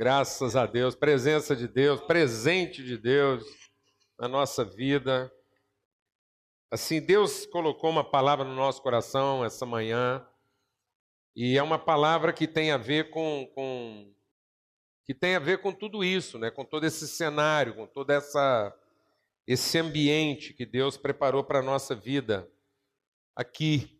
Graças 0.00 0.56
a 0.56 0.64
Deus, 0.64 0.94
presença 0.94 1.54
de 1.54 1.68
Deus, 1.68 2.00
presente 2.00 2.82
de 2.82 2.96
Deus 2.96 3.44
na 4.18 4.26
nossa 4.26 4.64
vida. 4.64 5.30
Assim, 6.70 7.02
Deus 7.02 7.44
colocou 7.44 7.90
uma 7.90 8.02
palavra 8.02 8.42
no 8.42 8.54
nosso 8.54 8.80
coração 8.80 9.44
essa 9.44 9.66
manhã, 9.66 10.26
e 11.36 11.58
é 11.58 11.62
uma 11.62 11.78
palavra 11.78 12.32
que 12.32 12.48
tem 12.48 12.70
a 12.70 12.78
ver 12.78 13.10
com, 13.10 13.46
com 13.54 14.10
que 15.04 15.12
tem 15.12 15.34
a 15.34 15.38
ver 15.38 15.60
com 15.60 15.70
tudo 15.70 16.02
isso, 16.02 16.38
né? 16.38 16.50
com 16.50 16.64
todo 16.64 16.86
esse 16.86 17.06
cenário, 17.06 17.74
com 17.74 17.86
todo 17.86 18.08
essa, 18.08 18.74
esse 19.46 19.76
ambiente 19.76 20.54
que 20.54 20.64
Deus 20.64 20.96
preparou 20.96 21.44
para 21.44 21.58
a 21.58 21.62
nossa 21.62 21.94
vida 21.94 22.50
aqui 23.36 23.99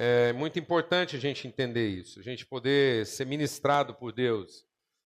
é 0.00 0.32
muito 0.32 0.60
importante 0.60 1.16
a 1.16 1.18
gente 1.18 1.48
entender 1.48 1.88
isso, 1.88 2.20
a 2.20 2.22
gente 2.22 2.46
poder 2.46 3.04
ser 3.04 3.26
ministrado 3.26 3.92
por 3.92 4.12
Deus 4.12 4.64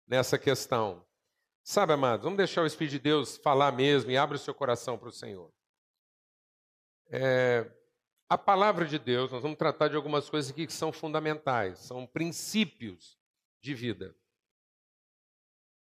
nessa 0.07 0.39
questão. 0.39 1.05
Sabe, 1.61 1.91
amados, 1.91 2.23
vamos 2.23 2.37
deixar 2.37 2.61
o 2.61 2.65
Espírito 2.65 2.93
de 2.93 2.99
Deus 2.99 3.35
falar 3.35 3.73
mesmo 3.73 4.09
e 4.09 4.15
abre 4.15 4.37
o 4.37 4.39
seu 4.39 4.53
coração 4.53 4.97
para 4.97 5.09
o 5.09 5.11
Senhor. 5.11 5.51
É, 7.11 7.69
a 8.29 8.37
palavra 8.37 8.85
de 8.85 8.97
Deus, 8.97 9.29
nós 9.29 9.41
vamos 9.41 9.57
tratar 9.57 9.89
de 9.89 9.97
algumas 9.97 10.29
coisas 10.29 10.49
aqui 10.49 10.65
que 10.65 10.71
são 10.71 10.93
fundamentais, 10.93 11.79
são 11.79 12.07
princípios 12.07 13.19
de 13.61 13.73
vida. 13.73 14.15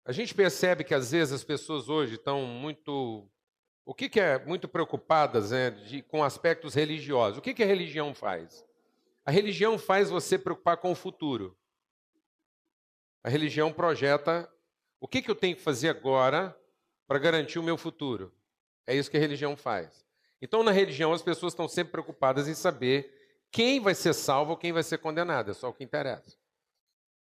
A 0.07 0.13
gente 0.13 0.35
percebe 0.35 0.85
que 0.85 0.95
às 0.95 1.11
vezes 1.11 1.35
as 1.35 1.45
pessoas 1.45 1.91
hoje 1.91 2.15
estão 2.15 2.47
muito. 2.47 3.31
O 3.85 3.93
que, 3.93 4.09
que 4.09 4.21
é 4.21 4.43
muito 4.43 4.67
preocupadas 4.67 5.51
né, 5.51 5.71
de, 5.71 6.01
com 6.01 6.25
aspectos 6.25 6.73
religiosos? 6.73 7.37
O 7.37 7.43
que, 7.43 7.53
que 7.53 7.63
a 7.63 7.67
religião 7.67 8.15
faz? 8.15 8.66
A 9.27 9.33
religião 9.33 9.77
faz 9.77 10.09
você 10.09 10.39
preocupar 10.39 10.77
com 10.77 10.93
o 10.93 10.95
futuro. 10.95 11.59
A 13.25 13.29
religião 13.29 13.73
projeta 13.73 14.49
o 15.01 15.09
que, 15.09 15.21
que 15.21 15.31
eu 15.31 15.35
tenho 15.35 15.57
que 15.57 15.63
fazer 15.63 15.89
agora 15.89 16.57
para 17.07 17.19
garantir 17.19 17.59
o 17.59 17.63
meu 17.63 17.77
futuro. 17.77 18.33
É 18.87 18.95
isso 18.95 19.11
que 19.11 19.17
a 19.17 19.21
religião 19.21 19.57
faz. 19.57 20.07
Então, 20.41 20.63
na 20.63 20.71
religião, 20.71 21.13
as 21.13 21.23
pessoas 21.23 21.53
estão 21.53 21.69
sempre 21.69 21.93
preocupadas 21.93 22.47
em 22.47 22.55
saber 22.55 23.13
quem 23.51 23.81
vai 23.81 23.95
ser 23.95 24.15
salvo 24.15 24.53
ou 24.53 24.57
quem 24.57 24.73
vai 24.73 24.85
ser 24.85 24.99
condenado. 24.99 25.51
É 25.51 25.55
só 25.55 25.69
o 25.69 25.73
que 25.73 25.83
interessa. 25.83 26.37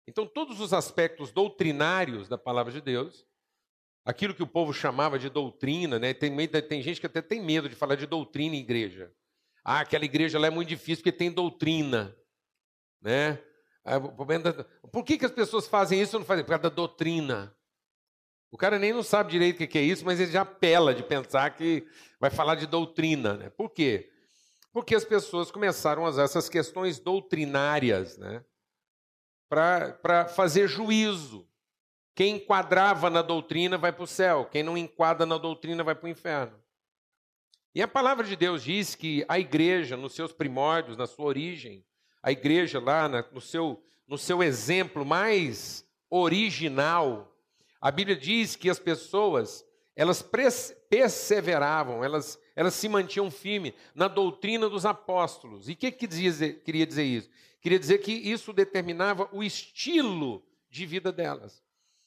Então, 0.06 0.28
todos 0.28 0.60
os 0.60 0.74
aspectos 0.74 1.32
doutrinários 1.32 2.28
da 2.28 2.38
palavra 2.38 2.72
de 2.72 2.82
Deus, 2.82 3.26
aquilo 4.04 4.36
que 4.36 4.44
o 4.44 4.48
povo 4.48 4.74
chamava 4.74 5.18
de 5.18 5.30
doutrina, 5.30 5.98
né? 5.98 6.14
tem, 6.14 6.36
tem 6.68 6.82
gente 6.82 7.00
que 7.00 7.08
até 7.08 7.22
tem 7.22 7.42
medo 7.42 7.70
de 7.70 7.76
falar 7.76 7.96
de 7.96 8.06
doutrina 8.06 8.56
em 8.56 8.60
igreja. 8.60 9.14
Ah, 9.64 9.80
aquela 9.80 10.06
igreja 10.06 10.38
lá 10.38 10.48
é 10.48 10.50
muito 10.50 10.70
difícil 10.70 11.04
porque 11.04 11.18
tem 11.18 11.32
doutrina. 11.32 12.16
Né? 13.02 13.40
Ah, 13.86 14.00
por 14.00 15.04
que, 15.04 15.18
que 15.18 15.26
as 15.26 15.32
pessoas 15.32 15.68
fazem 15.68 16.02
isso 16.02 16.16
ou 16.16 16.20
não 16.20 16.28
fazem? 16.28 16.44
Por 16.44 16.50
causa 16.50 16.64
da 16.64 16.70
doutrina. 16.70 17.56
O 18.52 18.58
cara 18.58 18.78
nem 18.78 18.94
não 18.94 19.02
sabe 19.02 19.32
direito 19.32 19.64
o 19.64 19.68
que 19.68 19.78
é 19.78 19.82
isso, 19.82 20.06
mas 20.06 20.20
ele 20.20 20.32
já 20.32 20.42
apela 20.42 20.94
de 20.94 21.02
pensar 21.02 21.50
que 21.56 21.88
vai 22.20 22.30
falar 22.30 22.56
de 22.56 22.68
doutrina. 22.68 23.34
Né? 23.34 23.50
Por 23.50 23.70
quê? 23.70 24.12
Porque 24.72 24.96
as 24.96 25.04
pessoas 25.04 25.50
começaram 25.50 26.06
a 26.06 26.10
usar 26.10 26.24
essas 26.24 26.50
questões 26.50 27.00
doutrinárias 27.00 28.18
né? 28.18 28.44
para 29.50 30.28
fazer 30.28 30.68
juízo. 30.68 31.48
Quem 32.16 32.36
enquadrava 32.36 33.10
na 33.10 33.22
doutrina 33.22 33.78
vai 33.78 33.92
para 33.92 34.04
o 34.04 34.08
céu, 34.08 34.46
quem 34.46 34.62
não 34.62 34.78
enquadra 34.78 35.26
na 35.26 35.38
doutrina 35.38 35.84
vai 35.84 35.96
para 35.96 36.06
o 36.06 36.10
inferno. 36.10 36.63
E 37.76 37.82
a 37.82 37.88
palavra 37.88 38.24
de 38.24 38.36
Deus 38.36 38.64
diz 38.64 38.94
que 38.94 39.26
a 39.28 39.40
igreja, 39.40 39.98
nos 39.98 40.14
seus 40.14 40.32
primórdios, 40.32 40.96
na 40.96 41.08
sua 41.08 41.26
origem, 41.26 41.84
a 42.22 42.32
igreja 42.32 42.80
lá 42.80 43.10
no, 43.32 43.42
seu, 43.42 43.84
no 44.08 44.16
seu 44.16 44.44
exemplo 44.44 45.04
mais 45.04 45.84
original, 46.08 47.36
a 47.82 47.90
Bíblia 47.90 48.16
diz 48.16 48.56
que 48.56 48.70
as 48.70 48.78
pessoas, 48.78 49.66
elas 49.96 50.24
perseveravam, 50.88 52.04
elas, 52.04 52.40
elas 52.56 52.76
se 52.76 52.88
mantinham 52.88 53.32
firmes 53.32 53.74
na 53.96 54.08
doutrina 54.08 54.70
dos 54.70 54.86
apóstolos. 54.86 55.68
E 55.68 55.72
o 55.72 55.76
que, 55.76 55.92
que 55.92 56.08
queria 56.08 56.86
dizer 56.86 57.04
isso? 57.04 57.30
Queria 57.60 57.80
dizer 57.80 57.98
que 57.98 58.12
isso 58.12 58.54
determinava 58.54 59.28
o 59.32 59.44
estilo 59.44 60.46
de 60.70 60.86
vida 60.86 61.12
delas. 61.12 61.64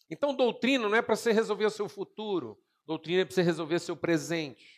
Então, 0.09 0.33
doutrina 0.33 0.89
não 0.89 0.97
é 0.97 1.03
para 1.03 1.17
você 1.17 1.33
resolver 1.33 1.67
o 1.67 1.71
seu 1.71 1.89
futuro, 1.89 2.57
doutrina 2.87 3.23
é 3.23 3.25
para 3.25 3.35
você 3.35 3.43
resolver 3.43 3.75
o 3.75 3.81
seu 3.81 3.97
presente. 3.97 4.76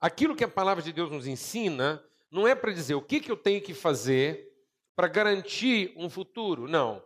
Aquilo 0.00 0.36
que 0.36 0.44
a 0.44 0.48
palavra 0.48 0.82
de 0.82 0.92
Deus 0.92 1.10
nos 1.10 1.26
ensina 1.26 2.04
não 2.30 2.46
é 2.46 2.54
para 2.54 2.72
dizer 2.72 2.94
o 2.94 3.02
que, 3.02 3.20
que 3.20 3.30
eu 3.30 3.36
tenho 3.36 3.60
que 3.60 3.74
fazer 3.74 4.52
para 4.94 5.08
garantir 5.08 5.92
um 5.96 6.08
futuro. 6.08 6.68
Não. 6.68 7.02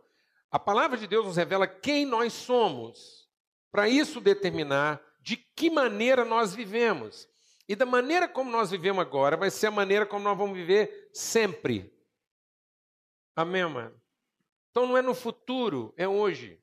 A 0.50 0.58
palavra 0.58 0.98
de 0.98 1.06
Deus 1.06 1.24
nos 1.24 1.36
revela 1.36 1.66
quem 1.66 2.04
nós 2.04 2.32
somos, 2.32 3.28
para 3.70 3.88
isso 3.88 4.20
determinar 4.20 5.00
de 5.20 5.36
que 5.36 5.70
maneira 5.70 6.24
nós 6.24 6.54
vivemos. 6.54 7.28
E 7.68 7.74
da 7.74 7.86
maneira 7.86 8.28
como 8.28 8.50
nós 8.50 8.70
vivemos 8.70 9.00
agora, 9.00 9.36
vai 9.36 9.50
ser 9.50 9.68
a 9.68 9.70
maneira 9.70 10.04
como 10.04 10.24
nós 10.24 10.36
vamos 10.36 10.56
viver 10.56 11.10
sempre. 11.14 11.94
Amém, 13.34 13.64
mano? 13.64 13.98
Então 14.70 14.86
não 14.86 14.96
é 14.96 15.02
no 15.02 15.14
futuro, 15.14 15.94
é 15.96 16.06
hoje. 16.06 16.60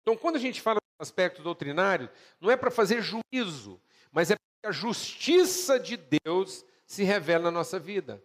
Então, 0.00 0.16
quando 0.16 0.36
a 0.36 0.40
gente 0.40 0.60
fala 0.60 0.80
de 0.80 1.02
aspectos 1.02 1.44
doutrinários, 1.44 2.10
não 2.40 2.50
é 2.50 2.56
para 2.56 2.70
fazer 2.70 3.00
juízo, 3.00 3.80
mas 4.10 4.30
é 4.30 4.36
a 4.62 4.72
justiça 4.72 5.78
de 5.78 5.96
Deus 5.96 6.64
se 6.86 7.02
revela 7.02 7.44
na 7.44 7.50
nossa 7.50 7.78
vida. 7.78 8.22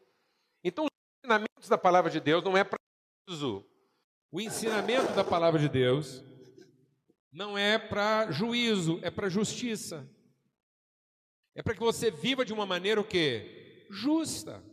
Então, 0.64 0.86
os 0.86 0.92
ensinamentos 1.24 1.70
da 1.70 1.78
palavra 1.78 2.12
de 2.12 2.20
Deus 2.20 2.44
não 2.44 2.58
é 2.58 2.64
para 2.64 2.80
juízo. 3.28 3.66
O 4.32 4.42
ensinamento 4.42 5.14
da 5.14 5.24
palavra 5.24 5.60
de 5.60 5.70
Deus 5.70 6.24
não 7.32 7.58
é 7.58 7.78
para 7.78 8.32
juízo, 8.32 9.00
é 9.02 9.10
para 9.10 9.30
justiça. 9.30 10.08
É 11.56 11.64
para 11.64 11.74
que 11.74 11.80
você 11.80 12.12
viva 12.12 12.46
de 12.46 12.54
uma 12.54 12.66
maneira 12.66 13.02
o 13.02 13.04
quê? 13.04 13.88
Justa. 13.90 14.64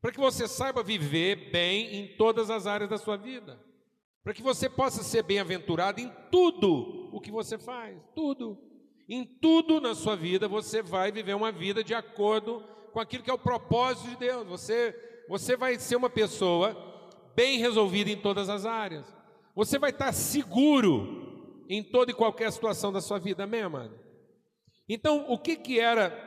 Para 0.00 0.12
que 0.12 0.18
você 0.18 0.48
saiba 0.48 0.82
viver 0.82 1.50
bem 1.50 1.94
em 1.96 2.16
todas 2.16 2.50
as 2.50 2.66
áreas 2.66 2.90
da 2.90 2.98
sua 2.98 3.16
vida. 3.16 3.58
Para 4.24 4.34
que 4.34 4.42
você 4.42 4.68
possa 4.68 5.02
ser 5.02 5.22
bem-aventurado 5.22 6.00
em 6.00 6.12
tudo 6.30 7.08
o 7.12 7.20
que 7.20 7.30
você 7.30 7.58
faz, 7.58 7.96
tudo. 8.14 8.58
Em 9.08 9.24
tudo 9.24 9.80
na 9.80 9.94
sua 9.94 10.14
vida 10.14 10.46
você 10.46 10.82
vai 10.82 11.10
viver 11.10 11.34
uma 11.34 11.50
vida 11.50 11.82
de 11.82 11.94
acordo 11.94 12.62
com 12.92 13.00
aquilo 13.00 13.22
que 13.22 13.30
é 13.30 13.34
o 13.34 13.38
propósito 13.38 14.10
de 14.10 14.16
Deus. 14.16 14.46
Você, 14.46 14.94
você 15.28 15.56
vai 15.56 15.78
ser 15.78 15.96
uma 15.96 16.10
pessoa 16.10 16.76
bem 17.34 17.58
resolvida 17.58 18.10
em 18.10 18.16
todas 18.16 18.48
as 18.50 18.66
áreas. 18.66 19.06
Você 19.54 19.78
vai 19.78 19.90
estar 19.90 20.12
seguro 20.12 21.64
em 21.68 21.82
toda 21.82 22.10
e 22.10 22.14
qualquer 22.14 22.52
situação 22.52 22.92
da 22.92 23.00
sua 23.00 23.18
vida, 23.18 23.44
amém, 23.44 23.62
amado? 23.62 23.98
Então, 24.88 25.26
o 25.28 25.38
que 25.38 25.56
que 25.56 25.78
era 25.78 26.26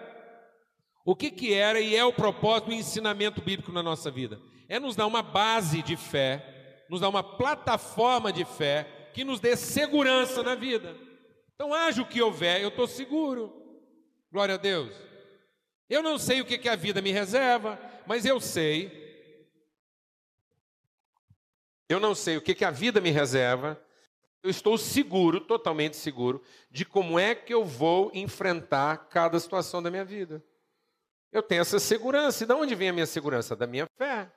o 1.03 1.15
que 1.15 1.31
que 1.31 1.53
era 1.53 1.79
e 1.79 1.95
é 1.95 2.05
o 2.05 2.13
propósito 2.13 2.67
do 2.67 2.73
ensinamento 2.73 3.41
bíblico 3.41 3.71
na 3.71 3.81
nossa 3.81 4.11
vida? 4.11 4.39
É 4.69 4.79
nos 4.79 4.95
dar 4.95 5.07
uma 5.07 5.23
base 5.23 5.81
de 5.81 5.97
fé, 5.97 6.85
nos 6.89 7.01
dar 7.01 7.09
uma 7.09 7.23
plataforma 7.23 8.31
de 8.31 8.45
fé 8.45 9.09
que 9.13 9.23
nos 9.23 9.39
dê 9.39 9.55
segurança 9.55 10.43
na 10.43 10.53
vida. 10.53 10.95
Então, 11.61 11.75
haja 11.75 12.01
o 12.01 12.07
que 12.07 12.19
houver, 12.19 12.59
eu 12.59 12.69
estou 12.69 12.87
seguro. 12.87 13.53
Glória 14.31 14.55
a 14.55 14.57
Deus. 14.57 14.95
Eu 15.87 16.01
não 16.01 16.17
sei 16.17 16.41
o 16.41 16.45
que, 16.45 16.57
que 16.57 16.67
a 16.67 16.75
vida 16.75 17.03
me 17.03 17.11
reserva, 17.11 17.79
mas 18.07 18.25
eu 18.25 18.41
sei. 18.41 19.45
Eu 21.87 21.99
não 21.99 22.15
sei 22.15 22.35
o 22.35 22.41
que, 22.41 22.55
que 22.55 22.65
a 22.65 22.71
vida 22.71 22.99
me 22.99 23.11
reserva. 23.11 23.79
Eu 24.41 24.49
estou 24.49 24.75
seguro, 24.75 25.39
totalmente 25.39 25.97
seguro, 25.97 26.41
de 26.71 26.83
como 26.83 27.19
é 27.19 27.35
que 27.35 27.53
eu 27.53 27.63
vou 27.63 28.09
enfrentar 28.11 28.97
cada 29.09 29.39
situação 29.39 29.83
da 29.83 29.91
minha 29.91 30.03
vida. 30.03 30.43
Eu 31.31 31.43
tenho 31.43 31.61
essa 31.61 31.77
segurança. 31.77 32.43
E 32.43 32.47
de 32.47 32.53
onde 32.55 32.73
vem 32.73 32.89
a 32.89 32.93
minha 32.93 33.05
segurança? 33.05 33.55
Da 33.55 33.67
minha 33.67 33.85
fé. 33.99 34.31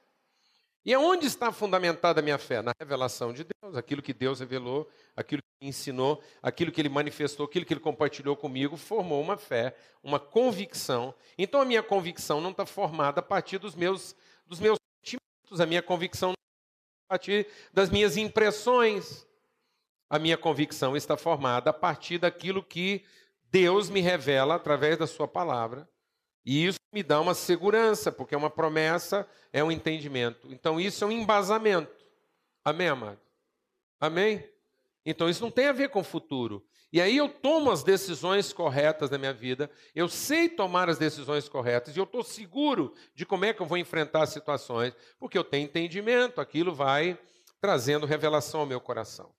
E 0.84 0.92
aonde 0.92 1.26
está 1.26 1.50
fundamentada 1.50 2.20
a 2.20 2.22
minha 2.22 2.36
fé? 2.36 2.60
Na 2.60 2.72
revelação 2.78 3.32
de 3.32 3.44
Deus, 3.44 3.75
aquilo 3.75 4.02
que 4.02 4.12
Deus 4.12 4.40
revelou, 4.40 4.86
aquilo 5.16 5.40
que 5.42 5.66
ensinou, 5.66 6.22
aquilo 6.42 6.70
que 6.70 6.81
ele 6.81 6.90
manifestou, 6.90 7.46
aquilo 7.46 7.64
que 7.64 7.72
ele 7.72 7.81
compartilhou 7.81 8.36
comigo, 8.36 8.76
formou 8.76 9.22
uma 9.22 9.38
fé, 9.38 9.75
uma 10.02 10.20
convicção. 10.20 11.14
Então 11.38 11.62
a 11.62 11.64
minha 11.64 11.82
convicção 11.82 12.38
não 12.38 12.50
está 12.50 12.66
formada 12.66 13.20
a 13.20 13.22
partir 13.22 13.56
dos 13.56 13.75
meus, 13.75 14.14
dos 14.46 14.60
meus 14.60 14.78
sentimentos, 15.02 15.58
a 15.58 15.64
minha 15.64 15.82
convicção 15.82 16.31
não 16.31 16.34
está 16.34 17.14
a 17.14 17.19
partir 17.19 17.46
das 17.72 17.88
minhas 17.88 18.19
impressões. 18.19 19.26
A 20.10 20.19
minha 20.19 20.36
convicção 20.36 20.94
está 20.94 21.16
formada 21.16 21.70
a 21.70 21.72
partir 21.72 22.19
daquilo 22.19 22.62
que 22.62 23.02
Deus 23.50 23.88
me 23.88 24.02
revela 24.02 24.56
através 24.56 24.98
da 24.98 25.06
sua 25.06 25.26
palavra 25.26 25.88
e 26.44 26.66
isso 26.66 26.78
me 26.94 27.02
dá 27.02 27.20
uma 27.20 27.35
segurança, 27.35 28.11
porque 28.11 28.35
é 28.35 28.38
uma 28.38 28.49
promessa, 28.49 29.29
é 29.52 29.62
um 29.62 29.70
entendimento. 29.70 30.46
Então, 30.50 30.81
isso 30.81 31.05
é 31.05 31.06
um 31.06 31.12
embasamento. 31.12 31.93
Amém, 32.64 32.88
amado? 32.88 33.20
Amém? 34.00 34.49
Então 35.05 35.29
isso 35.29 35.43
não 35.43 35.50
tem 35.50 35.67
a 35.67 35.73
ver 35.73 35.91
com 35.91 36.00
o 36.00 36.05
futuro. 36.05 36.64
E 36.93 37.00
aí 37.00 37.17
eu 37.17 37.29
tomo 37.29 37.70
as 37.70 37.82
decisões 37.82 38.52
corretas 38.52 39.11
na 39.11 39.19
minha 39.19 39.32
vida, 39.32 39.70
eu 39.94 40.08
sei 40.08 40.49
tomar 40.49 40.88
as 40.88 40.96
decisões 40.96 41.49
corretas 41.49 41.94
e 41.94 41.99
eu 41.99 42.05
estou 42.05 42.23
seguro 42.23 42.94
de 43.14 43.26
como 43.26 43.44
é 43.44 43.52
que 43.52 43.61
eu 43.61 43.67
vou 43.67 43.76
enfrentar 43.76 44.23
as 44.23 44.31
situações, 44.31 44.94
porque 45.19 45.37
eu 45.37 45.44
tenho 45.44 45.64
entendimento, 45.64 46.41
aquilo 46.41 46.73
vai 46.73 47.19
trazendo 47.61 48.06
revelação 48.06 48.61
ao 48.61 48.67
meu 48.67 48.81
coração. 48.81 49.35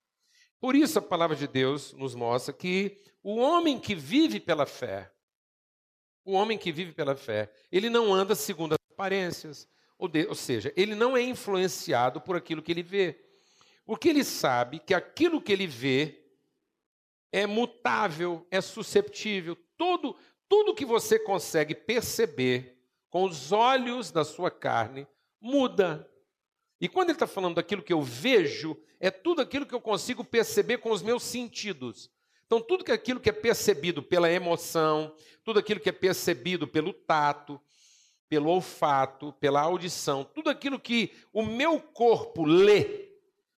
Por 0.59 0.75
isso 0.75 0.99
a 0.99 1.01
palavra 1.01 1.35
de 1.35 1.47
Deus 1.47 1.93
nos 1.93 2.13
mostra 2.13 2.53
que 2.53 3.01
o 3.23 3.37
homem 3.37 3.79
que 3.79 3.95
vive 3.95 4.39
pela 4.39 4.65
fé, 4.65 5.09
o 6.25 6.33
homem 6.33 6.57
que 6.57 6.71
vive 6.71 6.91
pela 6.91 7.15
fé, 7.15 7.49
ele 7.71 7.89
não 7.89 8.13
anda 8.13 8.33
segundo 8.33 8.73
as 8.73 8.79
aparências, 8.91 9.69
ou, 9.97 10.07
de, 10.07 10.25
ou 10.25 10.35
seja, 10.35 10.73
ele 10.75 10.95
não 10.95 11.15
é 11.15 11.21
influenciado 11.21 12.19
por 12.19 12.35
aquilo 12.35 12.61
que 12.61 12.71
ele 12.71 12.83
vê, 12.83 13.23
porque 13.85 14.09
ele 14.09 14.23
sabe 14.23 14.79
que 14.79 14.93
aquilo 14.93 15.39
que 15.39 15.53
ele 15.53 15.67
vê 15.67 16.25
é 17.31 17.45
mutável, 17.45 18.45
é 18.49 18.59
susceptível. 18.59 19.55
Tudo, 19.77 20.15
tudo 20.49 20.73
que 20.73 20.85
você 20.85 21.19
consegue 21.19 21.75
perceber 21.75 22.81
com 23.09 23.23
os 23.23 23.51
olhos 23.51 24.09
da 24.09 24.25
sua 24.25 24.49
carne 24.49 25.07
muda. 25.39 26.09
E 26.81 26.89
quando 26.89 27.09
ele 27.09 27.15
está 27.15 27.27
falando 27.27 27.55
daquilo 27.55 27.83
que 27.83 27.93
eu 27.93 28.01
vejo, 28.01 28.77
é 28.99 29.11
tudo 29.11 29.41
aquilo 29.41 29.65
que 29.65 29.75
eu 29.75 29.81
consigo 29.81 30.23
perceber 30.23 30.79
com 30.79 30.91
os 30.91 31.01
meus 31.01 31.23
sentidos. 31.23 32.09
Então, 32.45 32.61
tudo 32.61 32.91
aquilo 32.91 33.19
que 33.19 33.29
é 33.29 33.33
percebido 33.33 34.03
pela 34.03 34.31
emoção, 34.31 35.13
tudo 35.43 35.59
aquilo 35.59 35.79
que 35.79 35.89
é 35.89 35.91
percebido 35.91 36.67
pelo 36.67 36.93
tato, 36.93 37.59
pelo 38.29 38.49
olfato, 38.49 39.33
pela 39.33 39.61
audição, 39.61 40.23
tudo 40.23 40.49
aquilo 40.49 40.79
que 40.79 41.11
o 41.33 41.43
meu 41.43 41.79
corpo 41.79 42.43
lê, 42.45 43.09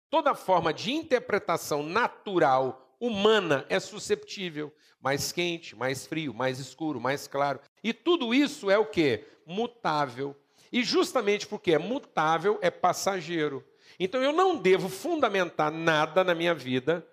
toda 0.09 0.35
forma 0.35 0.73
de 0.73 0.93
interpretação 0.93 1.83
natural 1.83 2.95
humana 3.01 3.67
é 3.69 3.79
susceptível, 3.79 4.73
mais 5.01 5.33
quente, 5.33 5.77
mais 5.77 6.07
frio, 6.07 6.33
mais 6.33 6.59
escuro, 6.59 7.01
mais 7.01 7.27
claro. 7.27 7.61
E 7.83 7.93
tudo 7.93 8.35
isso 8.35 8.71
é 8.71 8.79
o 8.79 8.87
que? 8.87 9.25
Mutável. 9.45 10.35
E 10.73 10.83
justamente 10.83 11.47
porque 11.47 11.73
é 11.73 11.79
mutável, 11.79 12.59
é 12.61 12.71
passageiro. 12.71 13.65
Então 13.99 14.23
eu 14.23 14.33
não 14.33 14.57
devo 14.57 14.89
fundamentar 14.89 15.71
nada 15.71 16.25
na 16.25 16.35
minha 16.35 16.55
vida 16.55 17.07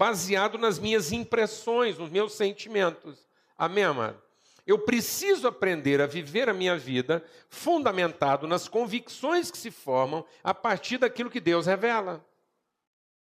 baseado 0.00 0.56
nas 0.56 0.78
minhas 0.78 1.12
impressões, 1.12 1.98
nos 1.98 2.08
meus 2.08 2.32
sentimentos. 2.32 3.18
Amém, 3.58 3.84
amado? 3.84 4.18
Eu 4.66 4.78
preciso 4.78 5.46
aprender 5.46 6.00
a 6.00 6.06
viver 6.06 6.48
a 6.48 6.54
minha 6.54 6.74
vida 6.78 7.22
fundamentado 7.50 8.48
nas 8.48 8.66
convicções 8.66 9.50
que 9.50 9.58
se 9.58 9.70
formam 9.70 10.24
a 10.42 10.54
partir 10.54 10.96
daquilo 10.96 11.28
que 11.28 11.38
Deus 11.38 11.66
revela. 11.66 12.24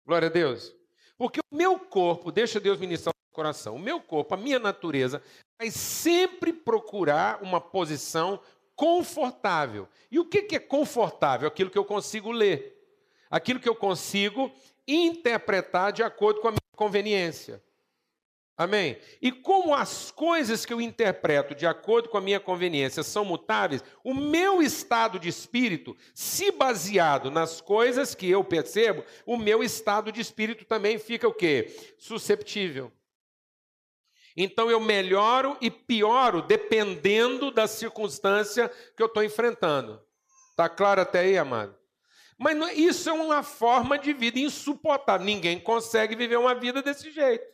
Glória 0.05 0.29
a 0.29 0.31
Deus. 0.31 0.75
Porque 1.17 1.41
o 1.41 1.57
meu 1.57 1.79
corpo, 1.79 2.31
deixa 2.31 2.61
Deus 2.61 2.79
ministrar 2.79 3.15
o 3.33 3.35
coração, 3.35 3.75
o 3.75 3.79
meu 3.79 3.99
corpo, 3.99 4.35
a 4.35 4.37
minha 4.37 4.59
natureza, 4.59 5.23
vai 5.59 5.71
sempre 5.71 6.53
procurar 6.53 7.43
uma 7.43 7.63
posição 7.63 8.39
confortável. 8.77 9.89
E 10.11 10.19
o 10.19 10.27
que 10.27 10.55
é 10.55 10.59
confortável? 10.59 11.49
Aquilo 11.49 11.71
que 11.71 11.79
eu 11.79 11.85
consigo 11.85 12.31
ler, 12.31 12.79
aquilo 13.31 13.59
que 13.59 13.69
eu 13.69 13.75
consigo 13.75 14.53
interpretar 14.89 15.93
de 15.93 16.03
acordo 16.03 16.41
com 16.41 16.49
a 16.49 16.53
minha 16.53 16.59
conveniência. 16.75 17.63
Amém? 18.59 18.99
E 19.23 19.31
como 19.31 19.73
as 19.73 20.11
coisas 20.11 20.67
que 20.67 20.73
eu 20.73 20.81
interpreto 20.81 21.55
de 21.55 21.65
acordo 21.65 22.09
com 22.09 22.19
a 22.19 22.21
minha 22.21 22.41
conveniência 22.41 23.05
são 23.05 23.25
mutáveis, 23.25 23.85
o 24.03 24.13
meu 24.13 24.61
estado 24.61 25.17
de 25.17 25.29
espírito, 25.29 25.97
se 26.13 26.51
baseado 26.51 27.31
nas 27.31 27.61
coisas 27.61 28.17
que 28.17 28.29
eu 28.29 28.43
percebo, 28.43 29.05
o 29.25 29.37
meu 29.37 29.63
estado 29.63 30.11
de 30.11 30.21
espírito 30.21 30.65
também 30.65 30.99
fica 30.99 31.29
o 31.29 31.33
quê? 31.33 31.73
Susceptível. 31.99 32.91
Então 34.37 34.69
eu 34.69 34.81
melhoro 34.81 35.57
e 35.61 35.71
pioro 35.71 36.43
dependendo 36.43 37.53
da 37.53 37.69
circunstância 37.69 38.69
que 38.97 39.03
eu 39.03 39.07
estou 39.07 39.23
enfrentando. 39.23 40.03
Está 40.51 40.69
claro 40.69 41.01
até 41.01 41.21
aí, 41.21 41.39
amado? 41.39 41.77
Mas 42.39 42.79
isso 42.79 43.11
é 43.11 43.13
uma 43.13 43.43
forma 43.43 43.99
de 43.99 44.13
vida 44.13 44.39
insuportável. 44.39 45.27
Ninguém 45.27 45.59
consegue 45.59 46.15
viver 46.15 46.39
uma 46.39 46.55
vida 46.55 46.81
desse 46.81 47.11
jeito. 47.11 47.45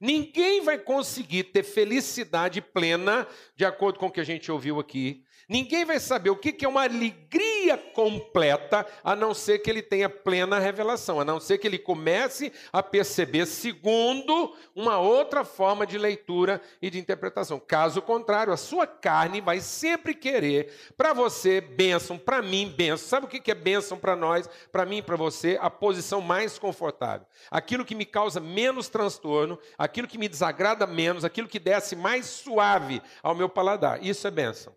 Ninguém 0.00 0.60
vai 0.60 0.78
conseguir 0.78 1.44
ter 1.44 1.64
felicidade 1.64 2.60
plena, 2.60 3.26
de 3.56 3.64
acordo 3.64 3.98
com 3.98 4.06
o 4.06 4.10
que 4.10 4.20
a 4.20 4.24
gente 4.24 4.52
ouviu 4.52 4.78
aqui, 4.78 5.24
Ninguém 5.48 5.84
vai 5.84 6.00
saber 6.00 6.30
o 6.30 6.36
que 6.36 6.64
é 6.64 6.68
uma 6.68 6.82
alegria 6.82 7.78
completa, 7.94 8.84
a 9.04 9.14
não 9.14 9.32
ser 9.32 9.60
que 9.60 9.70
ele 9.70 9.80
tenha 9.80 10.08
plena 10.08 10.58
revelação, 10.58 11.20
a 11.20 11.24
não 11.24 11.38
ser 11.38 11.58
que 11.58 11.68
ele 11.68 11.78
comece 11.78 12.52
a 12.72 12.82
perceber 12.82 13.46
segundo 13.46 14.56
uma 14.74 14.98
outra 14.98 15.44
forma 15.44 15.86
de 15.86 15.96
leitura 15.98 16.60
e 16.82 16.90
de 16.90 16.98
interpretação. 16.98 17.60
Caso 17.60 18.02
contrário, 18.02 18.52
a 18.52 18.56
sua 18.56 18.88
carne 18.88 19.40
vai 19.40 19.60
sempre 19.60 20.14
querer 20.14 20.72
para 20.96 21.12
você 21.12 21.60
bênção, 21.60 22.18
para 22.18 22.42
mim 22.42 22.68
bênção. 22.68 23.06
Sabe 23.06 23.26
o 23.26 23.28
que 23.28 23.48
é 23.48 23.54
bênção 23.54 23.96
para 23.96 24.16
nós, 24.16 24.50
para 24.72 24.84
mim 24.84 24.98
e 24.98 25.02
para 25.02 25.14
você? 25.14 25.56
A 25.60 25.70
posição 25.70 26.20
mais 26.20 26.58
confortável. 26.58 27.24
Aquilo 27.52 27.84
que 27.84 27.94
me 27.94 28.04
causa 28.04 28.40
menos 28.40 28.88
transtorno, 28.88 29.56
aquilo 29.78 30.08
que 30.08 30.18
me 30.18 30.28
desagrada 30.28 30.88
menos, 30.88 31.24
aquilo 31.24 31.46
que 31.46 31.60
desce 31.60 31.94
mais 31.94 32.26
suave 32.26 33.00
ao 33.22 33.34
meu 33.34 33.48
paladar. 33.48 34.04
Isso 34.04 34.26
é 34.26 34.30
bênção. 34.32 34.74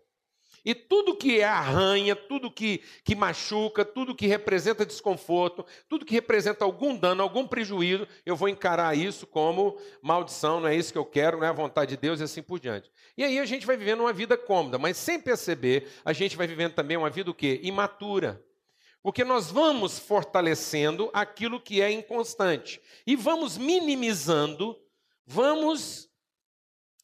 E 0.64 0.74
tudo 0.74 1.16
que 1.16 1.42
arranha, 1.42 2.14
tudo 2.14 2.50
que, 2.50 2.82
que 3.02 3.14
machuca, 3.14 3.84
tudo 3.84 4.14
que 4.14 4.26
representa 4.26 4.84
desconforto, 4.84 5.64
tudo 5.88 6.04
que 6.04 6.12
representa 6.12 6.64
algum 6.64 6.94
dano, 6.96 7.22
algum 7.22 7.46
prejuízo, 7.46 8.06
eu 8.26 8.36
vou 8.36 8.48
encarar 8.48 8.96
isso 8.96 9.26
como 9.26 9.78
maldição, 10.02 10.60
não 10.60 10.68
é 10.68 10.76
isso 10.76 10.92
que 10.92 10.98
eu 10.98 11.04
quero, 11.04 11.38
não 11.38 11.46
é 11.46 11.48
a 11.48 11.52
vontade 11.52 11.90
de 11.90 11.96
Deus 11.96 12.20
e 12.20 12.24
assim 12.24 12.42
por 12.42 12.60
diante. 12.60 12.90
E 13.16 13.24
aí 13.24 13.38
a 13.38 13.46
gente 13.46 13.66
vai 13.66 13.76
vivendo 13.76 14.00
uma 14.00 14.12
vida 14.12 14.36
cômoda, 14.36 14.78
mas 14.78 14.96
sem 14.98 15.18
perceber, 15.18 15.88
a 16.04 16.12
gente 16.12 16.36
vai 16.36 16.46
vivendo 16.46 16.74
também 16.74 16.96
uma 16.96 17.10
vida 17.10 17.30
o 17.30 17.34
quê? 17.34 17.60
Imatura. 17.62 18.44
Porque 19.02 19.24
nós 19.24 19.50
vamos 19.50 19.98
fortalecendo 19.98 21.08
aquilo 21.14 21.58
que 21.58 21.80
é 21.80 21.90
inconstante 21.90 22.82
e 23.06 23.16
vamos 23.16 23.56
minimizando, 23.56 24.78
vamos 25.26 26.09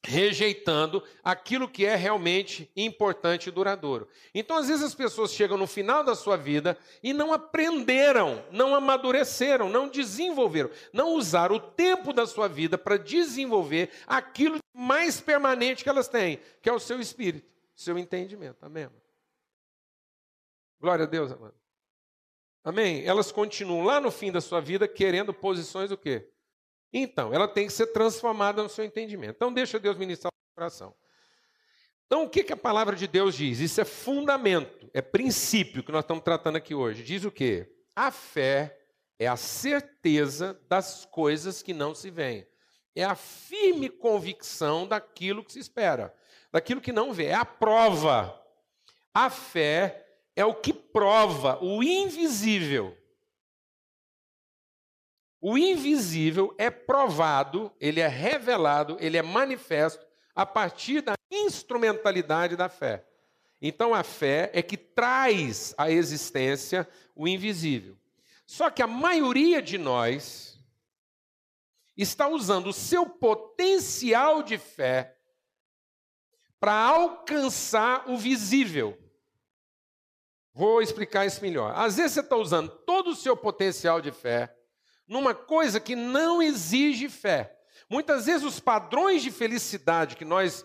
rejeitando 0.07 1.03
aquilo 1.23 1.69
que 1.69 1.85
é 1.85 1.97
realmente 1.97 2.71
importante 2.77 3.49
e 3.49 3.53
duradouro. 3.53 4.09
Então, 4.35 4.57
às 4.57 4.69
vezes, 4.69 4.85
as 4.85 4.95
pessoas 4.95 5.33
chegam 5.33 5.59
no 5.59 5.67
final 5.67 6.05
da 6.05 6.15
sua 6.15 6.37
vida 6.37 6.79
e 7.03 7.13
não 7.13 7.33
aprenderam, 7.33 8.45
não 8.53 8.75
amadureceram, 8.75 9.69
não 9.69 9.89
desenvolveram, 9.89 10.71
não 10.93 11.15
usaram 11.15 11.57
o 11.57 11.61
tempo 11.61 12.13
da 12.13 12.27
sua 12.27 12.49
vida 12.49 12.79
para 12.79 12.97
desenvolver 12.97 13.91
aquilo 14.07 14.59
mais 14.73 15.21
permanente 15.21 15.83
que 15.83 15.89
elas 15.91 16.09
têm, 16.09 16.41
que 16.63 16.69
é 16.69 16.73
o 16.73 16.79
seu 16.79 17.01
espírito, 17.01 17.47
seu 17.75 17.99
entendimento. 17.99 18.59
Amém? 18.63 18.89
Glória 20.81 21.05
a 21.05 21.09
Deus, 21.09 21.33
amado. 21.33 21.55
Amém? 22.63 23.05
Elas 23.05 23.33
continuam 23.33 23.85
lá 23.85 24.01
no 24.01 24.11
fim 24.11 24.31
da 24.31 24.41
sua 24.41 24.61
vida 24.61 24.87
querendo 24.87 25.33
posições 25.35 25.91
o 25.91 25.97
quê? 25.97 26.29
Então, 26.93 27.33
ela 27.33 27.49
tem 27.49 27.67
que 27.67 27.73
ser 27.73 27.89
transformada 27.89 28.63
no 28.63 28.69
seu 28.69 28.85
entendimento. 28.85 29.37
Então, 29.37 29.53
deixa 29.53 29.79
Deus 29.79 29.97
ministrar 29.97 30.31
o 30.31 30.55
coração. 30.55 30.95
Então, 32.07 32.25
o 32.25 32.31
que, 32.31 32.45
que 32.45 32.53
a 32.53 32.57
palavra 32.57 32.95
de 32.95 33.07
Deus 33.07 33.35
diz? 33.35 33.59
Isso 33.59 33.81
é 33.81 33.85
fundamento, 33.85 34.89
é 34.95 35.03
princípio 35.03 35.83
que 35.83 35.91
nós 35.91 36.05
estamos 36.05 36.23
tratando 36.23 36.57
aqui 36.57 36.75
hoje. 36.75 37.03
Diz 37.03 37.25
o 37.25 37.33
quê? 37.33 37.69
A 37.95 38.11
fé 38.11 38.79
é 39.19 39.27
a 39.27 39.37
certeza 39.37 40.61
das 40.69 41.05
coisas 41.07 41.63
que 41.63 41.75
não 41.75 41.95
se 41.95 42.11
veem. 42.11 42.47
É 42.95 43.05
a 43.05 43.15
firme 43.15 43.89
convicção 43.89 44.87
daquilo 44.87 45.45
que 45.45 45.53
se 45.53 45.59
espera, 45.59 46.15
daquilo 46.53 46.81
que 46.81 46.93
não 46.93 47.13
vê. 47.13 47.27
É 47.27 47.35
a 47.35 47.45
prova. 47.45 48.41
A 49.13 49.29
fé 49.29 50.07
é 50.35 50.45
o 50.45 50.55
que 50.55 50.73
prova 50.73 51.59
o 51.63 51.83
invisível. 51.83 52.97
O 55.49 55.57
invisível 55.57 56.53
é 56.59 56.71
provado, 56.71 57.73
ele 57.81 58.01
é 58.01 58.09
revelado, 58.09 58.97
ele 58.99 59.17
é 59.17 59.23
manifesto 59.23 60.05
a 60.35 60.45
partir 60.45 61.03
da 61.03 61.15
instrumentalidade 61.31 62.57
da 62.57 62.69
fé. 62.69 63.07
Então 63.63 63.95
a 63.95 64.03
fé 64.03 64.51
é 64.53 64.61
que 64.61 64.77
traz 64.77 65.73
à 65.79 65.89
existência 65.89 66.85
o 67.15 67.29
invisível. 67.29 67.97
Só 68.45 68.71
que 68.71 68.83
a 68.83 68.89
maioria 68.89 69.63
de 69.63 69.79
nós 69.79 70.59
está 71.97 72.27
usando 72.27 72.71
o 72.71 72.73
seu 72.73 73.09
potencial 73.09 74.43
de 74.43 74.59
fé 74.59 75.17
para 76.59 76.75
alcançar 76.75 78.11
o 78.11 78.17
visível. 78.17 78.99
Vou 80.53 80.83
explicar 80.83 81.25
isso 81.25 81.41
melhor. 81.41 81.73
Às 81.77 81.99
vezes 81.99 82.15
você 82.15 82.21
está 82.21 82.35
usando 82.35 82.69
todo 82.85 83.11
o 83.11 83.15
seu 83.15 83.37
potencial 83.37 84.01
de 84.01 84.11
fé 84.11 84.56
numa 85.07 85.35
coisa 85.35 85.79
que 85.79 85.95
não 85.95 86.43
exige 86.43 87.09
fé. 87.09 87.57
Muitas 87.89 88.27
vezes 88.27 88.43
os 88.43 88.59
padrões 88.59 89.23
de 89.23 89.31
felicidade 89.31 90.17
que 90.17 90.25
nós 90.25 90.65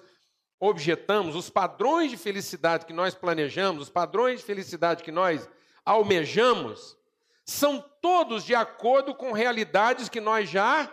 objetamos, 0.60 1.36
os 1.36 1.50
padrões 1.50 2.12
de 2.12 2.18
felicidade 2.18 2.86
que 2.86 2.94
nós 2.94 3.16
planejamos, 3.16 3.84
os 3.84 3.90
padrões 3.90 4.40
de 4.40 4.46
felicidade 4.46 5.04
que 5.04 5.12
nós 5.12 5.50
almejamos, 5.84 6.98
são 7.44 7.84
todos 8.02 8.46
de 8.46 8.54
acordo 8.56 9.14
com 9.16 9.32
realidades 9.32 10.08
que 10.08 10.22
nós 10.22 10.50
já 10.50 10.92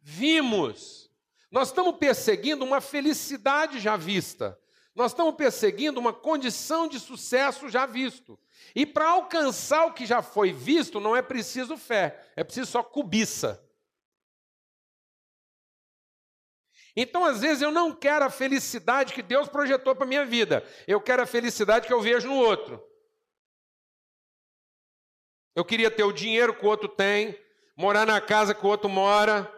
vimos. 0.00 1.10
Nós 1.50 1.68
estamos 1.68 1.96
perseguindo 1.96 2.64
uma 2.64 2.80
felicidade 2.80 3.80
já 3.80 3.96
vista. 3.96 4.58
Nós 4.94 5.12
estamos 5.12 5.34
perseguindo 5.34 6.00
uma 6.00 6.12
condição 6.12 6.88
de 6.88 6.98
sucesso 6.98 7.68
já 7.68 7.86
visto. 7.86 8.38
E 8.74 8.84
para 8.84 9.08
alcançar 9.08 9.86
o 9.86 9.92
que 9.92 10.04
já 10.04 10.20
foi 10.20 10.52
visto, 10.52 11.00
não 11.00 11.14
é 11.14 11.22
preciso 11.22 11.76
fé, 11.76 12.28
é 12.36 12.42
preciso 12.42 12.70
só 12.70 12.82
cobiça. 12.82 13.64
Então, 16.96 17.24
às 17.24 17.40
vezes, 17.40 17.62
eu 17.62 17.70
não 17.70 17.94
quero 17.94 18.24
a 18.24 18.30
felicidade 18.30 19.14
que 19.14 19.22
Deus 19.22 19.48
projetou 19.48 19.94
para 19.94 20.04
a 20.04 20.08
minha 20.08 20.26
vida, 20.26 20.64
eu 20.86 21.00
quero 21.00 21.22
a 21.22 21.26
felicidade 21.26 21.86
que 21.86 21.92
eu 21.92 22.00
vejo 22.00 22.28
no 22.28 22.34
outro. 22.34 22.84
Eu 25.54 25.64
queria 25.64 25.90
ter 25.90 26.04
o 26.04 26.12
dinheiro 26.12 26.54
que 26.54 26.64
o 26.64 26.68
outro 26.68 26.88
tem, 26.88 27.38
morar 27.76 28.06
na 28.06 28.20
casa 28.20 28.54
que 28.54 28.64
o 28.64 28.68
outro 28.68 28.88
mora, 28.88 29.50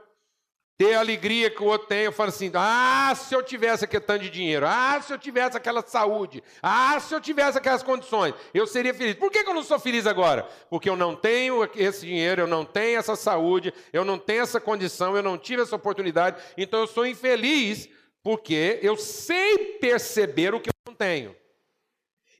ter 0.76 0.94
a 0.94 1.00
alegria 1.00 1.50
que 1.50 1.62
o 1.62 1.66
outro 1.66 1.88
tem. 1.88 2.00
Eu 2.00 2.12
falo 2.12 2.30
assim: 2.30 2.50
ah, 2.54 3.12
se 3.14 3.34
eu 3.34 3.42
tivesse 3.42 3.84
aquele 3.84 4.02
tanto 4.02 4.22
de 4.22 4.30
dinheiro, 4.30 4.66
ah, 4.66 5.00
se 5.00 5.12
eu 5.12 5.18
tivesse 5.18 5.56
aquela 5.56 5.82
saúde, 5.86 6.42
ah, 6.62 6.98
se 7.00 7.14
eu 7.14 7.20
tivesse 7.20 7.58
aquelas 7.58 7.82
condições, 7.82 8.34
eu 8.52 8.66
seria 8.66 8.92
feliz. 8.94 9.14
Por 9.14 9.30
que, 9.30 9.38
eu 9.38 9.54
não 9.54 9.62
sou 9.62 9.78
feliz 9.78 10.06
agora? 10.06 10.48
Porque 10.68 10.88
eu 10.88 10.96
não 10.96 11.14
tenho 11.14 11.68
esse 11.76 12.06
dinheiro, 12.06 12.42
eu 12.42 12.46
não 12.46 12.64
tenho 12.64 12.98
essa 12.98 13.16
saúde, 13.16 13.72
eu 13.92 14.04
não 14.04 14.18
tenho 14.18 14.42
essa 14.42 14.60
condição, 14.60 15.16
eu 15.16 15.22
não 15.22 15.38
tive 15.38 15.62
essa 15.62 15.76
oportunidade, 15.76 16.42
então 16.56 16.80
eu 16.80 16.86
sou 16.86 17.06
infeliz 17.06 17.88
porque 18.22 18.78
eu 18.82 18.96
sei 18.96 19.78
perceber 19.80 20.54
o 20.54 20.60
que 20.60 20.70
eu 20.70 20.74
não 20.86 20.94
tenho. 20.94 21.34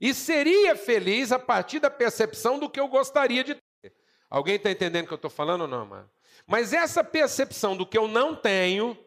E 0.01 0.13
seria 0.13 0.75
feliz 0.75 1.31
a 1.31 1.39
partir 1.39 1.79
da 1.79 1.89
percepção 1.89 2.59
do 2.59 2.69
que 2.69 2.81
eu 2.81 2.89
gostaria 2.89 3.45
de 3.45 3.55
ter. 3.55 3.93
Alguém 4.29 4.57
está 4.57 4.71
entendendo 4.71 5.05
o 5.05 5.07
que 5.07 5.15
eu 5.15 5.17
estou 5.17 5.31
falando 5.31 5.63
ou 5.63 5.69
não, 5.69 5.87
mano? 5.87 6.11
Mas 6.47 6.73
essa 6.73 7.03
percepção 7.03 7.77
do 7.77 7.87
que 7.87 7.97
eu 7.97 8.09
não 8.09 8.35
tenho 8.35 8.99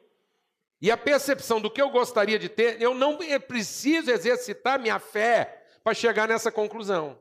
e 0.81 0.91
a 0.91 0.97
percepção 0.97 1.59
do 1.59 1.71
que 1.71 1.81
eu 1.81 1.89
gostaria 1.89 2.37
de 2.37 2.49
ter, 2.49 2.81
eu 2.81 2.93
não 2.93 3.17
preciso 3.47 4.11
exercitar 4.11 4.79
minha 4.79 4.99
fé 4.99 5.65
para 5.83 5.93
chegar 5.93 6.27
nessa 6.27 6.51
conclusão. 6.51 7.19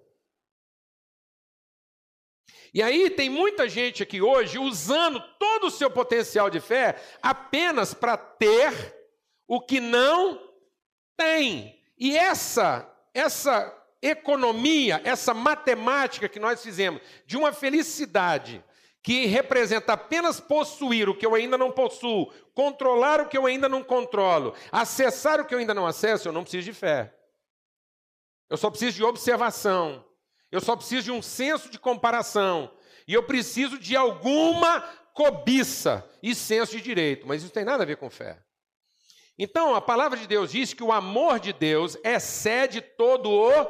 E 2.72 2.82
aí 2.82 3.08
tem 3.08 3.30
muita 3.30 3.68
gente 3.68 4.02
aqui 4.02 4.20
hoje 4.20 4.58
usando 4.58 5.20
todo 5.38 5.68
o 5.68 5.70
seu 5.70 5.90
potencial 5.90 6.50
de 6.50 6.60
fé 6.60 6.96
apenas 7.22 7.94
para 7.94 8.16
ter 8.16 8.72
o 9.46 9.60
que 9.60 9.78
não 9.80 10.52
tem. 11.16 11.80
E 11.96 12.16
essa 12.16 12.90
essa 13.14 13.72
economia, 14.02 15.00
essa 15.04 15.32
matemática 15.32 16.28
que 16.28 16.40
nós 16.40 16.62
fizemos, 16.62 17.00
de 17.24 17.36
uma 17.36 17.52
felicidade 17.52 18.62
que 19.04 19.26
representa 19.26 19.92
apenas 19.92 20.40
possuir 20.40 21.10
o 21.10 21.14
que 21.14 21.26
eu 21.26 21.34
ainda 21.34 21.58
não 21.58 21.70
possuo, 21.70 22.32
controlar 22.54 23.20
o 23.20 23.28
que 23.28 23.36
eu 23.36 23.44
ainda 23.44 23.68
não 23.68 23.84
controlo, 23.84 24.54
acessar 24.72 25.38
o 25.42 25.44
que 25.44 25.54
eu 25.54 25.58
ainda 25.58 25.74
não 25.74 25.86
acesso, 25.86 26.26
eu 26.26 26.32
não 26.32 26.42
preciso 26.42 26.64
de 26.64 26.72
fé. 26.72 27.14
Eu 28.48 28.56
só 28.56 28.70
preciso 28.70 28.96
de 28.96 29.04
observação. 29.04 30.02
Eu 30.50 30.60
só 30.60 30.74
preciso 30.74 31.04
de 31.04 31.12
um 31.12 31.20
senso 31.20 31.68
de 31.68 31.78
comparação. 31.78 32.70
E 33.06 33.12
eu 33.12 33.22
preciso 33.22 33.78
de 33.78 33.94
alguma 33.94 34.80
cobiça 35.12 36.08
e 36.22 36.34
senso 36.34 36.72
de 36.72 36.80
direito. 36.80 37.26
Mas 37.26 37.42
isso 37.42 37.52
tem 37.52 37.64
nada 37.64 37.82
a 37.82 37.86
ver 37.86 37.98
com 37.98 38.08
fé. 38.08 38.42
Então, 39.38 39.74
a 39.74 39.82
palavra 39.82 40.18
de 40.18 40.26
Deus 40.26 40.50
diz 40.50 40.72
que 40.72 40.82
o 40.82 40.92
amor 40.92 41.40
de 41.40 41.52
Deus 41.52 41.96
excede 42.02 42.80
todo 42.80 43.30
o 43.30 43.66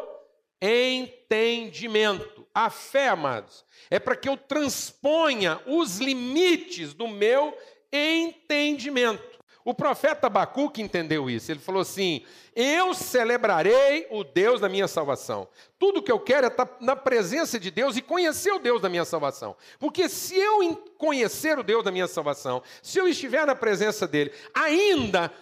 entendimento. 0.63 2.34
A 2.55 2.71
fé, 2.71 3.09
amados, 3.09 3.65
é 3.91 3.99
para 3.99 4.15
que 4.15 4.29
eu 4.29 4.37
transponha 4.37 5.61
os 5.67 5.99
limites 5.99 6.95
do 6.95 7.09
meu 7.09 7.57
entendimento. 7.93 9.35
O 9.65 9.73
profeta 9.73 10.27
Abacuque 10.27 10.83
entendeu 10.83 11.31
isso. 11.31 11.51
Ele 11.51 11.59
falou 11.59 11.81
assim: 11.81 12.23
Eu 12.55 12.93
celebrarei 12.93 14.07
o 14.11 14.23
Deus 14.23 14.61
da 14.61 14.69
minha 14.69 14.87
salvação. 14.87 15.49
Tudo 15.79 16.03
que 16.03 16.13
eu 16.13 16.21
quero 16.21 16.47
é 16.47 16.49
estar 16.49 16.69
na 16.81 16.95
presença 16.95 17.59
de 17.59 17.71
Deus 17.71 17.97
e 17.97 18.03
conhecer 18.03 18.53
o 18.53 18.59
Deus 18.59 18.83
da 18.83 18.91
minha 18.91 19.07
salvação. 19.07 19.57
Porque 19.79 20.07
se 20.07 20.37
eu 20.37 20.77
conhecer 20.99 21.59
o 21.59 21.63
Deus 21.63 21.83
da 21.83 21.91
minha 21.91 22.07
salvação, 22.07 22.63
se 22.83 22.99
eu 22.99 23.09
estiver 23.09 23.47
na 23.47 23.55
presença 23.55 24.07
dele, 24.07 24.33
ainda 24.53 25.33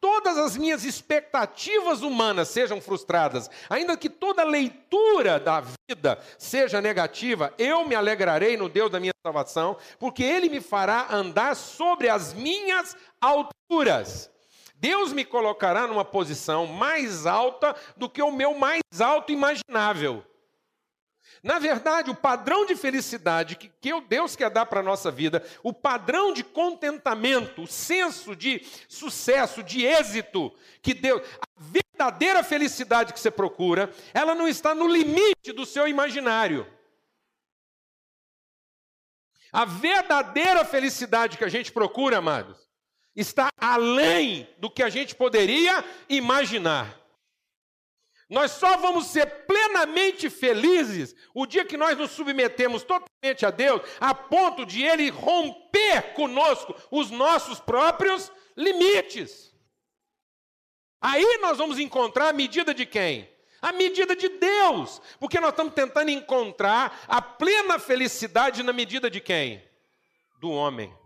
todas 0.00 0.38
as 0.38 0.56
minhas 0.56 0.84
expectativas 0.84 2.02
humanas 2.02 2.48
sejam 2.48 2.80
frustradas, 2.80 3.50
ainda 3.68 3.96
que 3.96 4.08
toda 4.08 4.42
leitura 4.42 5.38
da 5.38 5.60
vida 5.60 6.18
seja 6.38 6.80
negativa, 6.80 7.52
eu 7.58 7.86
me 7.86 7.94
alegrarei 7.94 8.56
no 8.56 8.68
Deus 8.68 8.90
da 8.90 8.98
minha 8.98 9.12
salvação, 9.24 9.76
porque 9.98 10.22
Ele 10.22 10.48
me 10.48 10.60
fará 10.60 11.08
andar 11.10 11.54
sobre 11.54 12.08
as 12.08 12.32
minhas 12.32 12.96
alturas. 13.20 14.30
Deus 14.76 15.12
me 15.12 15.26
colocará 15.26 15.86
numa 15.86 16.04
posição 16.04 16.66
mais 16.66 17.26
alta 17.26 17.76
do 17.96 18.08
que 18.08 18.22
o 18.22 18.32
meu 18.32 18.54
mais 18.54 18.80
alto 18.98 19.30
imaginável. 19.30 20.24
Na 21.42 21.58
verdade, 21.58 22.10
o 22.10 22.14
padrão 22.14 22.66
de 22.66 22.76
felicidade 22.76 23.56
que, 23.56 23.68
que 23.80 23.98
Deus 24.02 24.36
quer 24.36 24.50
dar 24.50 24.66
para 24.66 24.80
a 24.80 24.82
nossa 24.82 25.10
vida, 25.10 25.42
o 25.62 25.72
padrão 25.72 26.34
de 26.34 26.44
contentamento, 26.44 27.62
o 27.62 27.66
senso 27.66 28.36
de 28.36 28.62
sucesso, 28.88 29.62
de 29.62 29.84
êxito 29.84 30.52
que 30.82 30.92
Deus, 30.92 31.22
a 31.40 31.46
verdadeira 31.58 32.44
felicidade 32.44 33.14
que 33.14 33.20
você 33.20 33.30
procura, 33.30 33.90
ela 34.12 34.34
não 34.34 34.46
está 34.46 34.74
no 34.74 34.86
limite 34.86 35.52
do 35.54 35.64
seu 35.64 35.88
imaginário. 35.88 36.66
A 39.50 39.64
verdadeira 39.64 40.64
felicidade 40.64 41.38
que 41.38 41.44
a 41.44 41.48
gente 41.48 41.72
procura, 41.72 42.18
amados, 42.18 42.68
está 43.16 43.48
além 43.58 44.46
do 44.58 44.70
que 44.70 44.82
a 44.82 44.90
gente 44.90 45.14
poderia 45.14 45.82
imaginar. 46.08 46.99
Nós 48.30 48.52
só 48.52 48.76
vamos 48.76 49.06
ser 49.06 49.26
plenamente 49.44 50.30
felizes 50.30 51.16
o 51.34 51.44
dia 51.44 51.64
que 51.64 51.76
nós 51.76 51.98
nos 51.98 52.12
submetemos 52.12 52.84
totalmente 52.84 53.44
a 53.44 53.50
Deus, 53.50 53.82
a 53.98 54.14
ponto 54.14 54.64
de 54.64 54.84
Ele 54.84 55.10
romper 55.10 56.14
conosco 56.14 56.76
os 56.92 57.10
nossos 57.10 57.58
próprios 57.58 58.30
limites. 58.56 59.52
Aí 61.00 61.38
nós 61.42 61.58
vamos 61.58 61.80
encontrar 61.80 62.28
a 62.28 62.32
medida 62.32 62.72
de 62.72 62.86
quem? 62.86 63.28
A 63.60 63.72
medida 63.72 64.14
de 64.14 64.28
Deus, 64.28 65.02
porque 65.18 65.40
nós 65.40 65.50
estamos 65.50 65.74
tentando 65.74 66.10
encontrar 66.10 67.02
a 67.08 67.20
plena 67.20 67.80
felicidade 67.80 68.62
na 68.62 68.72
medida 68.72 69.10
de 69.10 69.20
quem? 69.20 69.60
Do 70.38 70.52
homem. 70.52 70.96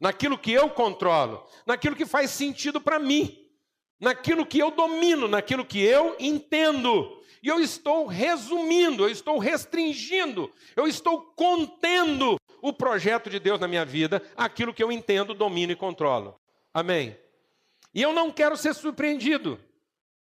Naquilo 0.00 0.36
que 0.36 0.50
eu 0.50 0.68
controlo, 0.70 1.48
naquilo 1.64 1.94
que 1.94 2.04
faz 2.04 2.32
sentido 2.32 2.80
para 2.80 2.98
mim 2.98 3.43
naquilo 4.00 4.46
que 4.46 4.58
eu 4.58 4.70
domino, 4.70 5.28
naquilo 5.28 5.64
que 5.64 5.82
eu 5.82 6.16
entendo. 6.18 7.22
E 7.42 7.48
eu 7.48 7.60
estou 7.60 8.06
resumindo, 8.06 9.04
eu 9.04 9.10
estou 9.10 9.38
restringindo, 9.38 10.50
eu 10.74 10.86
estou 10.86 11.20
contendo 11.36 12.38
o 12.62 12.72
projeto 12.72 13.28
de 13.28 13.38
Deus 13.38 13.60
na 13.60 13.68
minha 13.68 13.84
vida, 13.84 14.22
aquilo 14.34 14.72
que 14.72 14.82
eu 14.82 14.90
entendo, 14.90 15.34
domino 15.34 15.72
e 15.72 15.76
controlo. 15.76 16.40
Amém? 16.72 17.18
E 17.94 18.00
eu 18.00 18.12
não 18.12 18.32
quero 18.32 18.56
ser 18.56 18.74
surpreendido. 18.74 19.60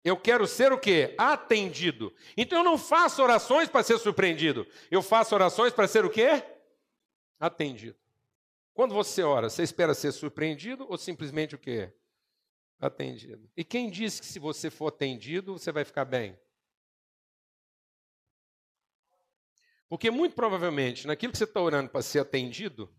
Eu 0.03 0.15
quero 0.15 0.47
ser 0.47 0.71
o 0.71 0.77
quê? 0.77 1.15
Atendido. 1.17 2.13
Então 2.37 2.59
eu 2.59 2.63
não 2.63 2.77
faço 2.77 3.21
orações 3.21 3.67
para 3.67 3.83
ser 3.83 3.97
surpreendido. 3.97 4.65
Eu 4.89 5.01
faço 5.01 5.35
orações 5.35 5.73
para 5.73 5.87
ser 5.87 6.05
o 6.05 6.09
quê? 6.09 6.43
Atendido. 7.39 7.97
Quando 8.73 8.93
você 8.93 9.23
ora, 9.23 9.49
você 9.49 9.63
espera 9.63 9.93
ser 9.95 10.11
surpreendido 10.11 10.85
ou 10.87 10.97
simplesmente 10.97 11.55
o 11.55 11.57
quê? 11.57 11.91
Atendido. 12.79 13.49
E 13.55 13.63
quem 13.63 13.89
disse 13.89 14.21
que 14.21 14.27
se 14.27 14.39
você 14.39 14.69
for 14.69 14.87
atendido, 14.87 15.53
você 15.53 15.71
vai 15.71 15.83
ficar 15.83 16.05
bem? 16.05 16.39
Porque 19.89 20.11
muito 20.11 20.35
provavelmente, 20.35 21.07
naquilo 21.07 21.31
que 21.31 21.37
você 21.37 21.45
está 21.45 21.61
orando 21.61 21.89
para 21.89 22.01
ser 22.01 22.19
atendido, 22.19 22.93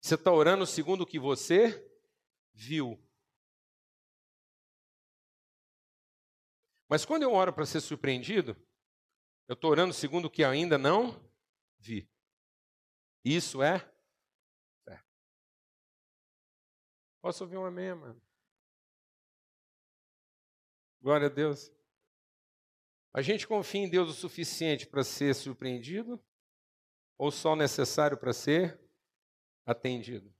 você 0.00 0.14
está 0.14 0.30
orando 0.30 0.66
segundo 0.66 1.00
o 1.00 1.06
que 1.06 1.18
você 1.18 1.90
viu. 2.52 3.02
Mas 6.88 7.04
quando 7.04 7.22
eu 7.22 7.32
oro 7.32 7.52
para 7.52 7.66
ser 7.66 7.80
surpreendido, 7.80 8.56
eu 9.48 9.54
estou 9.54 9.70
orando 9.70 9.92
segundo 9.92 10.26
o 10.26 10.30
que 10.30 10.44
ainda 10.44 10.78
não 10.78 11.20
vi. 11.78 12.08
Isso 13.24 13.62
é 13.62 13.78
fé. 14.84 15.02
Posso 17.20 17.42
ouvir 17.42 17.56
um 17.56 17.64
amém, 17.64 17.94
mano? 17.94 18.25
Glória 21.00 21.26
a 21.26 21.30
Deus. 21.30 21.72
A 23.12 23.22
gente 23.22 23.46
confia 23.46 23.80
em 23.82 23.88
Deus 23.88 24.10
o 24.10 24.12
suficiente 24.12 24.86
para 24.86 25.02
ser 25.02 25.34
surpreendido 25.34 26.22
ou 27.16 27.30
só 27.30 27.52
o 27.52 27.56
necessário 27.56 28.16
para 28.16 28.32
ser 28.32 28.78
atendido? 29.64 30.32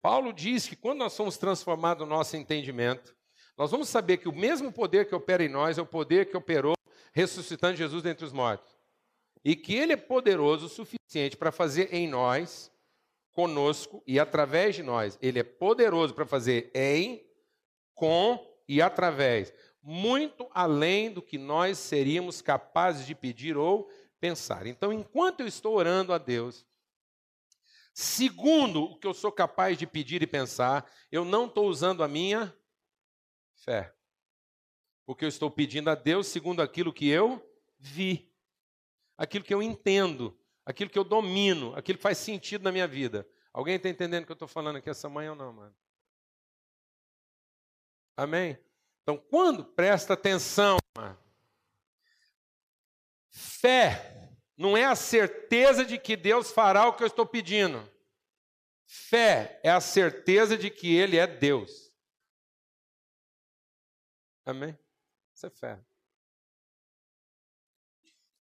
Paulo 0.00 0.32
diz 0.32 0.66
que 0.66 0.76
quando 0.76 1.00
nós 1.00 1.12
somos 1.12 1.36
transformados 1.36 2.06
no 2.06 2.14
nosso 2.14 2.36
entendimento, 2.36 3.14
nós 3.56 3.70
vamos 3.70 3.88
saber 3.88 4.18
que 4.18 4.28
o 4.28 4.34
mesmo 4.34 4.72
poder 4.72 5.08
que 5.08 5.14
opera 5.14 5.44
em 5.44 5.48
nós 5.48 5.76
é 5.76 5.82
o 5.82 5.86
poder 5.86 6.30
que 6.30 6.36
operou 6.36 6.74
ressuscitando 7.12 7.76
Jesus 7.76 8.02
dentre 8.02 8.24
os 8.24 8.32
mortos. 8.32 8.78
E 9.44 9.56
que 9.56 9.74
ele 9.74 9.92
é 9.92 9.96
poderoso 9.96 10.66
o 10.66 10.68
suficiente 10.68 11.36
para 11.36 11.50
fazer 11.50 11.92
em 11.92 12.08
nós, 12.08 12.72
conosco 13.38 14.02
e 14.04 14.18
através 14.18 14.74
de 14.74 14.82
nós. 14.82 15.16
Ele 15.22 15.38
é 15.38 15.44
poderoso 15.44 16.12
para 16.12 16.26
fazer 16.26 16.72
em, 16.74 17.24
com 17.94 18.44
e 18.66 18.82
através, 18.82 19.54
muito 19.80 20.50
além 20.50 21.12
do 21.12 21.22
que 21.22 21.38
nós 21.38 21.78
seríamos 21.78 22.42
capazes 22.42 23.06
de 23.06 23.14
pedir 23.14 23.56
ou 23.56 23.88
pensar. 24.18 24.66
Então, 24.66 24.92
enquanto 24.92 25.38
eu 25.38 25.46
estou 25.46 25.76
orando 25.76 26.12
a 26.12 26.18
Deus, 26.18 26.66
segundo 27.94 28.82
o 28.82 28.98
que 28.98 29.06
eu 29.06 29.14
sou 29.14 29.30
capaz 29.30 29.78
de 29.78 29.86
pedir 29.86 30.20
e 30.20 30.26
pensar, 30.26 30.90
eu 31.08 31.24
não 31.24 31.46
estou 31.46 31.68
usando 31.68 32.02
a 32.02 32.08
minha 32.08 32.52
fé. 33.54 33.94
Porque 35.06 35.24
eu 35.24 35.28
estou 35.28 35.48
pedindo 35.48 35.88
a 35.90 35.94
Deus 35.94 36.26
segundo 36.26 36.60
aquilo 36.60 36.92
que 36.92 37.08
eu 37.08 37.40
vi, 37.78 38.34
aquilo 39.16 39.44
que 39.44 39.54
eu 39.54 39.62
entendo, 39.62 40.36
aquilo 40.68 40.90
que 40.90 40.98
eu 40.98 41.04
domino, 41.04 41.74
aquilo 41.74 41.96
que 41.96 42.02
faz 42.02 42.18
sentido 42.18 42.62
na 42.62 42.70
minha 42.70 42.86
vida. 42.86 43.26
Alguém 43.54 43.76
está 43.76 43.88
entendendo 43.88 44.24
o 44.24 44.26
que 44.26 44.32
eu 44.32 44.34
estou 44.34 44.46
falando 44.46 44.76
aqui 44.76 44.90
essa 44.90 45.08
manhã 45.08 45.30
ou 45.30 45.36
não, 45.36 45.50
mano? 45.50 45.74
Amém? 48.14 48.58
Então, 49.02 49.16
quando 49.16 49.64
presta 49.64 50.12
atenção, 50.12 50.76
mano, 50.94 51.18
fé 53.30 54.30
não 54.58 54.76
é 54.76 54.84
a 54.84 54.94
certeza 54.94 55.86
de 55.86 55.98
que 55.98 56.14
Deus 56.14 56.50
fará 56.50 56.86
o 56.86 56.92
que 56.94 57.02
eu 57.02 57.06
estou 57.06 57.24
pedindo. 57.24 57.90
Fé 58.84 59.58
é 59.64 59.70
a 59.70 59.80
certeza 59.80 60.54
de 60.54 60.68
que 60.68 60.94
Ele 60.94 61.16
é 61.16 61.26
Deus. 61.26 61.90
Amém? 64.44 64.78
Isso 65.34 65.46
é 65.46 65.50
fé. 65.50 65.82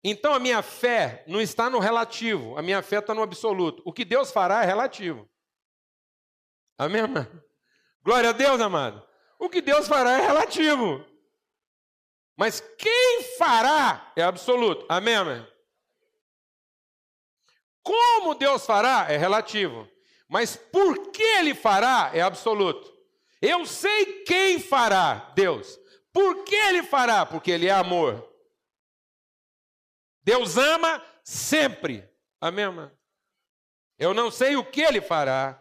Então 0.03 0.33
a 0.33 0.39
minha 0.39 0.61
fé 0.61 1.23
não 1.27 1.41
está 1.41 1.69
no 1.69 1.79
relativo, 1.79 2.57
a 2.57 2.61
minha 2.61 2.81
fé 2.81 2.99
está 2.99 3.13
no 3.13 3.21
absoluto. 3.21 3.81
O 3.85 3.91
que 3.91 4.05
Deus 4.05 4.31
fará 4.31 4.63
é 4.63 4.65
relativo. 4.65 5.29
Amém, 6.77 7.01
amado? 7.01 7.43
Glória 8.03 8.29
a 8.29 8.33
Deus, 8.33 8.61
amado. 8.61 9.05
O 9.39 9.49
que 9.49 9.61
Deus 9.61 9.87
fará 9.87 10.11
é 10.11 10.27
relativo. 10.27 11.03
Mas 12.35 12.61
quem 12.77 13.23
fará 13.37 14.11
é 14.15 14.21
absoluto. 14.21 14.85
Amém, 14.87 15.15
amém? 15.15 15.47
Como 17.81 18.35
Deus 18.35 18.65
fará 18.65 19.07
é 19.09 19.17
relativo. 19.17 19.89
Mas 20.29 20.55
por 20.55 21.11
que 21.11 21.23
ele 21.23 21.55
fará 21.55 22.11
é 22.13 22.21
absoluto. 22.21 22.93
Eu 23.41 23.65
sei 23.65 24.23
quem 24.23 24.59
fará, 24.59 25.31
Deus. 25.35 25.79
Por 26.11 26.43
que 26.43 26.55
ele 26.55 26.83
fará? 26.83 27.25
Porque 27.25 27.51
ele 27.51 27.67
é 27.67 27.71
amor. 27.71 28.27
Deus 30.27 30.57
ama 30.57 31.01
sempre. 31.23 32.03
Amém, 32.41 32.65
irmã? 32.65 32.91
Eu 33.97 34.13
não 34.13 34.29
sei 34.29 34.57
o 34.57 34.65
que 34.65 34.81
ele 34.81 34.99
fará, 34.99 35.57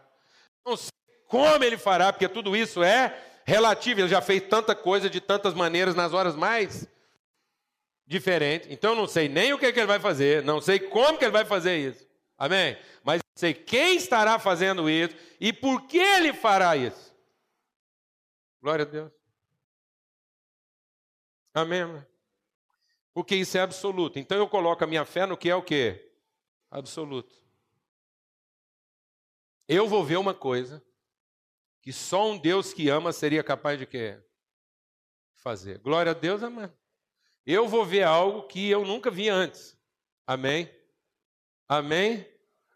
não 0.65 0.75
sei 0.75 0.91
como 1.25 1.63
ele 1.63 1.77
fará, 1.77 2.11
porque 2.11 2.27
tudo 2.27 2.53
isso 2.53 2.83
é 2.83 3.17
relativo. 3.45 4.01
Ele 4.01 4.09
já 4.09 4.21
fez 4.21 4.43
tanta 4.43 4.75
coisa 4.75 5.09
de 5.09 5.21
tantas 5.21 5.53
maneiras 5.53 5.95
nas 5.95 6.11
horas 6.11 6.35
mais 6.35 6.85
diferentes. 8.05 8.69
Então 8.69 8.91
eu 8.91 8.97
não 8.97 9.07
sei 9.07 9.29
nem 9.29 9.53
o 9.53 9.57
que, 9.57 9.71
que 9.71 9.79
ele 9.79 9.87
vai 9.87 10.01
fazer, 10.01 10.43
não 10.43 10.59
sei 10.59 10.81
como 10.81 11.17
que 11.17 11.23
ele 11.23 11.31
vai 11.31 11.45
fazer 11.45 11.77
isso. 11.77 12.05
Amém? 12.37 12.77
Mas 13.05 13.21
sei 13.35 13.53
quem 13.53 13.95
estará 13.95 14.37
fazendo 14.37 14.89
isso 14.89 15.15
e 15.39 15.53
por 15.53 15.87
que 15.87 15.97
ele 15.97 16.33
fará 16.33 16.75
isso. 16.75 17.15
Glória 18.61 18.83
a 18.83 18.87
Deus. 18.87 19.11
Amém? 21.53 22.05
Porque 23.17 23.35
isso 23.35 23.57
é 23.57 23.61
absoluto. 23.61 24.19
Então 24.19 24.37
eu 24.37 24.47
coloco 24.47 24.83
a 24.83 24.85
minha 24.85 25.03
fé 25.03 25.25
no 25.25 25.35
que 25.35 25.49
é 25.49 25.55
o 25.55 25.63
quê? 25.63 26.13
Absoluto. 26.69 27.33
Eu 29.67 29.87
vou 29.87 30.05
ver 30.05 30.17
uma 30.17 30.35
coisa 30.35 30.85
que 31.81 31.91
só 31.91 32.29
um 32.29 32.37
Deus 32.37 32.75
que 32.75 32.89
ama 32.89 33.11
seria 33.11 33.43
capaz 33.43 33.79
de 33.79 33.87
quê? 33.87 34.23
Fazer. 35.33 35.79
Glória 35.79 36.11
a 36.11 36.13
Deus, 36.13 36.43
amém. 36.43 36.71
Eu 37.43 37.67
vou 37.67 37.83
ver 37.83 38.03
algo 38.03 38.43
que 38.43 38.69
eu 38.69 38.85
nunca 38.85 39.09
vi 39.09 39.29
antes. 39.29 39.75
Amém? 40.27 40.69
Amém? 41.67 42.23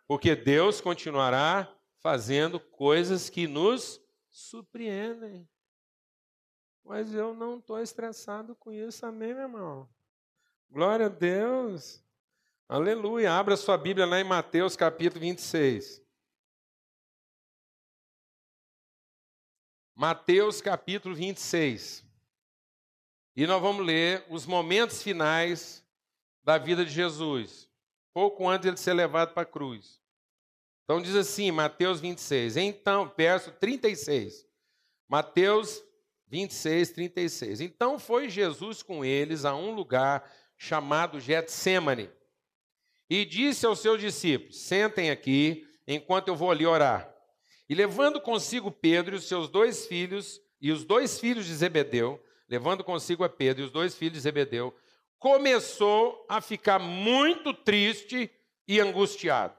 Porque 0.08 0.36
Deus 0.36 0.82
continuará 0.82 1.72
fazendo 2.00 2.60
coisas 2.60 3.30
que 3.30 3.46
nos 3.46 4.02
surpreendem. 4.32 5.48
Mas 6.84 7.14
eu 7.14 7.32
não 7.36 7.60
estou 7.60 7.80
estressado 7.80 8.56
com 8.56 8.72
isso, 8.72 9.06
amém, 9.06 9.36
meu 9.36 9.44
irmão? 9.44 10.01
Glória 10.72 11.08
a 11.08 11.10
Deus. 11.10 12.02
Aleluia. 12.70 13.34
Abra 13.34 13.58
sua 13.58 13.78
Bíblia 13.78 14.06
lá 14.06 14.22
em 14.22 14.24
Mateus 14.24 14.78
capítulo 14.78 15.20
26. 15.20 16.02
Mateus 19.94 20.62
capítulo 20.62 21.14
26. 21.14 22.06
E 23.36 23.46
nós 23.46 23.62
vamos 23.62 23.86
ler 23.86 24.26
os 24.30 24.46
momentos 24.46 25.04
finais 25.04 25.86
da 26.42 26.58
vida 26.58 26.86
de 26.86 26.92
Jesus, 26.92 27.70
pouco 28.14 28.48
antes 28.48 28.62
de 28.62 28.70
ele 28.70 28.78
ser 28.78 28.94
levado 28.94 29.34
para 29.34 29.44
a 29.44 29.46
cruz. 29.46 30.02
Então 30.86 31.02
diz 31.02 31.18
assim, 31.18 31.52
Mateus 31.52 32.00
26. 32.00 32.56
Então, 32.56 33.14
verso 33.18 33.52
36. 33.52 34.48
Mateus 35.10 35.84
26, 36.28 36.92
36. 36.92 37.60
Então 37.60 38.00
foi 38.00 38.30
Jesus 38.30 38.82
com 38.82 39.04
eles 39.04 39.44
a 39.44 39.54
um 39.54 39.76
lugar 39.76 40.24
chamado 40.62 41.20
Getsemane 41.20 42.08
e 43.10 43.26
disse 43.26 43.66
aos 43.66 43.80
seus 43.80 44.00
discípulos: 44.00 44.62
Sentem 44.62 45.10
aqui 45.10 45.68
enquanto 45.88 46.28
eu 46.28 46.36
vou 46.36 46.52
ali 46.52 46.68
orar. 46.68 47.12
E 47.68 47.74
levando 47.74 48.22
consigo 48.22 48.72
Pedro 48.72 49.16
e 49.16 49.18
os 49.18 49.28
seus 49.28 49.50
dois 49.50 49.88
filhos, 49.88 50.40
e 50.62 50.72
os 50.72 50.86
dois 50.86 51.20
filhos 51.20 51.48
de 51.48 51.56
Zebedeu, 51.56 52.24
levando 52.48 52.84
consigo 52.84 53.24
a 53.24 53.30
Pedro 53.30 53.64
e 53.64 53.66
os 53.66 53.72
dois 53.72 53.96
filhos 53.96 54.14
de 54.14 54.20
Zebedeu, 54.20 54.76
começou 55.18 56.24
a 56.30 56.40
ficar 56.40 56.78
muito 56.78 57.56
triste 57.56 58.30
e 58.68 58.80
angustiado. 58.80 59.58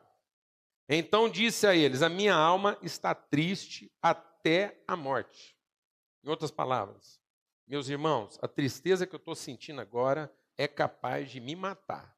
Então 0.88 1.28
disse 1.28 1.66
a 1.66 1.74
eles: 1.74 2.00
A 2.00 2.08
minha 2.08 2.34
alma 2.34 2.78
está 2.80 3.12
triste 3.12 3.90
até 4.00 4.80
a 4.86 4.94
morte. 4.94 5.56
Em 6.22 6.30
outras 6.30 6.52
palavras, 6.52 7.20
meus 7.66 7.88
irmãos, 7.88 8.38
a 8.40 8.46
tristeza 8.46 9.04
que 9.04 9.16
eu 9.16 9.18
estou 9.18 9.34
sentindo 9.34 9.80
agora 9.80 10.32
é 10.62 10.68
capaz 10.68 11.31
de 11.31 11.40
me 11.40 11.57
matar. 11.57 12.16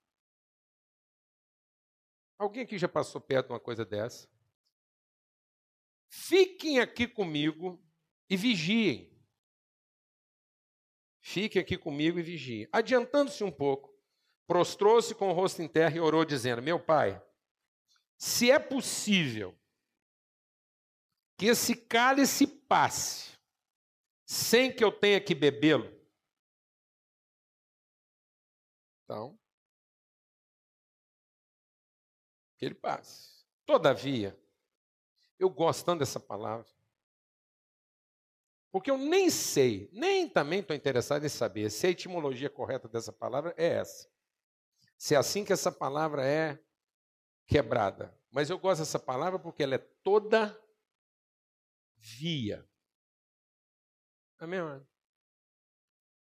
Alguém 2.39 2.63
aqui 2.63 2.77
já 2.79 2.89
passou 2.89 3.21
perto 3.21 3.47
de 3.47 3.53
uma 3.53 3.61
coisa 3.61 3.85
dessa? 3.85 4.29
Fiquem 6.11 6.79
aqui 6.79 7.09
comigo 7.09 7.83
e 8.29 8.37
vigiem. 8.37 9.11
Fiquem 11.21 11.63
aqui 11.63 11.79
comigo 11.79 12.19
e 12.19 12.23
vigiem. 12.23 12.69
Adiantando-se 12.71 13.43
um 13.43 13.51
pouco, 13.51 13.99
prostrou-se 14.47 15.15
com 15.15 15.31
o 15.31 15.33
rosto 15.33 15.63
em 15.63 15.69
terra 15.69 15.97
e 15.97 16.01
orou, 16.01 16.25
dizendo: 16.25 16.61
Meu 16.61 16.79
pai, 16.79 17.23
se 18.19 18.51
é 18.51 18.59
possível 18.59 19.59
que 21.39 21.47
esse 21.47 21.75
cálice 21.75 22.47
passe, 22.47 23.39
sem 24.27 24.71
que 24.71 24.85
eu 24.85 24.93
tenha 24.93 25.21
que 25.21 25.35
bebê-lo? 25.35 26.04
Então, 29.05 29.39
que 32.57 32.65
ele 32.65 32.75
passe. 32.75 33.45
Todavia, 33.67 34.39
eu 35.39 35.51
gosto 35.51 35.85
tanto 35.85 36.01
dessa 36.01 36.19
palavra, 36.19 36.67
porque 38.73 38.91
eu 38.91 38.99
nem 38.99 39.31
sei, 39.31 39.89
nem 39.93 40.29
também 40.29 40.61
estou 40.61 40.75
interessado 40.75 41.25
em 41.25 41.29
saber 41.29 41.71
se 41.71 41.87
a 41.87 41.91
etimologia 41.91 42.51
correta 42.51 42.89
dessa 42.89 43.13
palavra 43.13 43.55
é 43.57 43.75
essa. 43.75 44.11
Se 44.97 45.15
é 45.15 45.19
assim 45.19 45.45
que 45.45 45.53
essa 45.53 45.71
palavra 45.71 46.27
é 46.27 46.59
quebrada. 47.47 48.19
Mas 48.31 48.51
eu 48.51 48.59
gosto 48.59 48.81
dessa 48.81 48.99
palavra 48.99 49.39
porque 49.39 49.63
ela 49.63 49.77
é 49.77 49.79
toda 50.03 50.61
via. 51.97 52.69
Amém, 54.39 54.61
mano? 54.61 54.89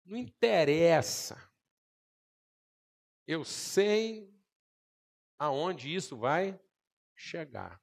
Não 0.04 0.18
interessa. 0.18 1.51
Eu 3.26 3.44
sei 3.44 4.32
aonde 5.38 5.94
isso 5.94 6.16
vai 6.16 6.58
chegar. 7.14 7.80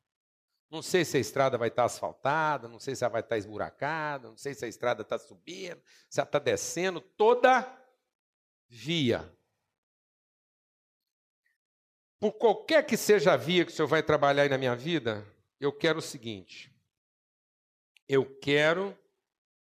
Não 0.70 0.82
sei 0.82 1.04
se 1.04 1.18
a 1.18 1.20
estrada 1.20 1.58
vai 1.58 1.70
estar 1.70 1.86
asfaltada, 1.86 2.68
não 2.68 2.80
sei 2.80 2.96
se 2.96 3.04
ela 3.04 3.14
vai 3.14 3.22
estar 3.22 3.38
esburacada, 3.38 4.30
não 4.30 4.38
sei 4.38 4.54
se 4.54 4.64
a 4.64 4.68
estrada 4.68 5.02
está 5.02 5.18
subindo, 5.18 5.82
se 6.08 6.20
ela 6.20 6.28
está 6.28 6.38
descendo, 6.38 7.02
toda 7.02 7.68
via. 8.68 9.36
Por 12.20 12.34
qualquer 12.34 12.86
que 12.86 12.96
seja 12.96 13.34
a 13.34 13.38
via 13.38 13.66
que 13.66 13.72
o 13.72 13.76
Senhor 13.76 13.88
vai 13.88 14.04
trabalhar 14.04 14.44
aí 14.44 14.50
na 14.50 14.58
minha 14.58 14.76
vida, 14.76 15.26
eu 15.60 15.74
quero 15.74 16.00
o 16.00 16.04
seguinte: 16.04 16.72
eu 18.08 18.38
quero 18.40 18.98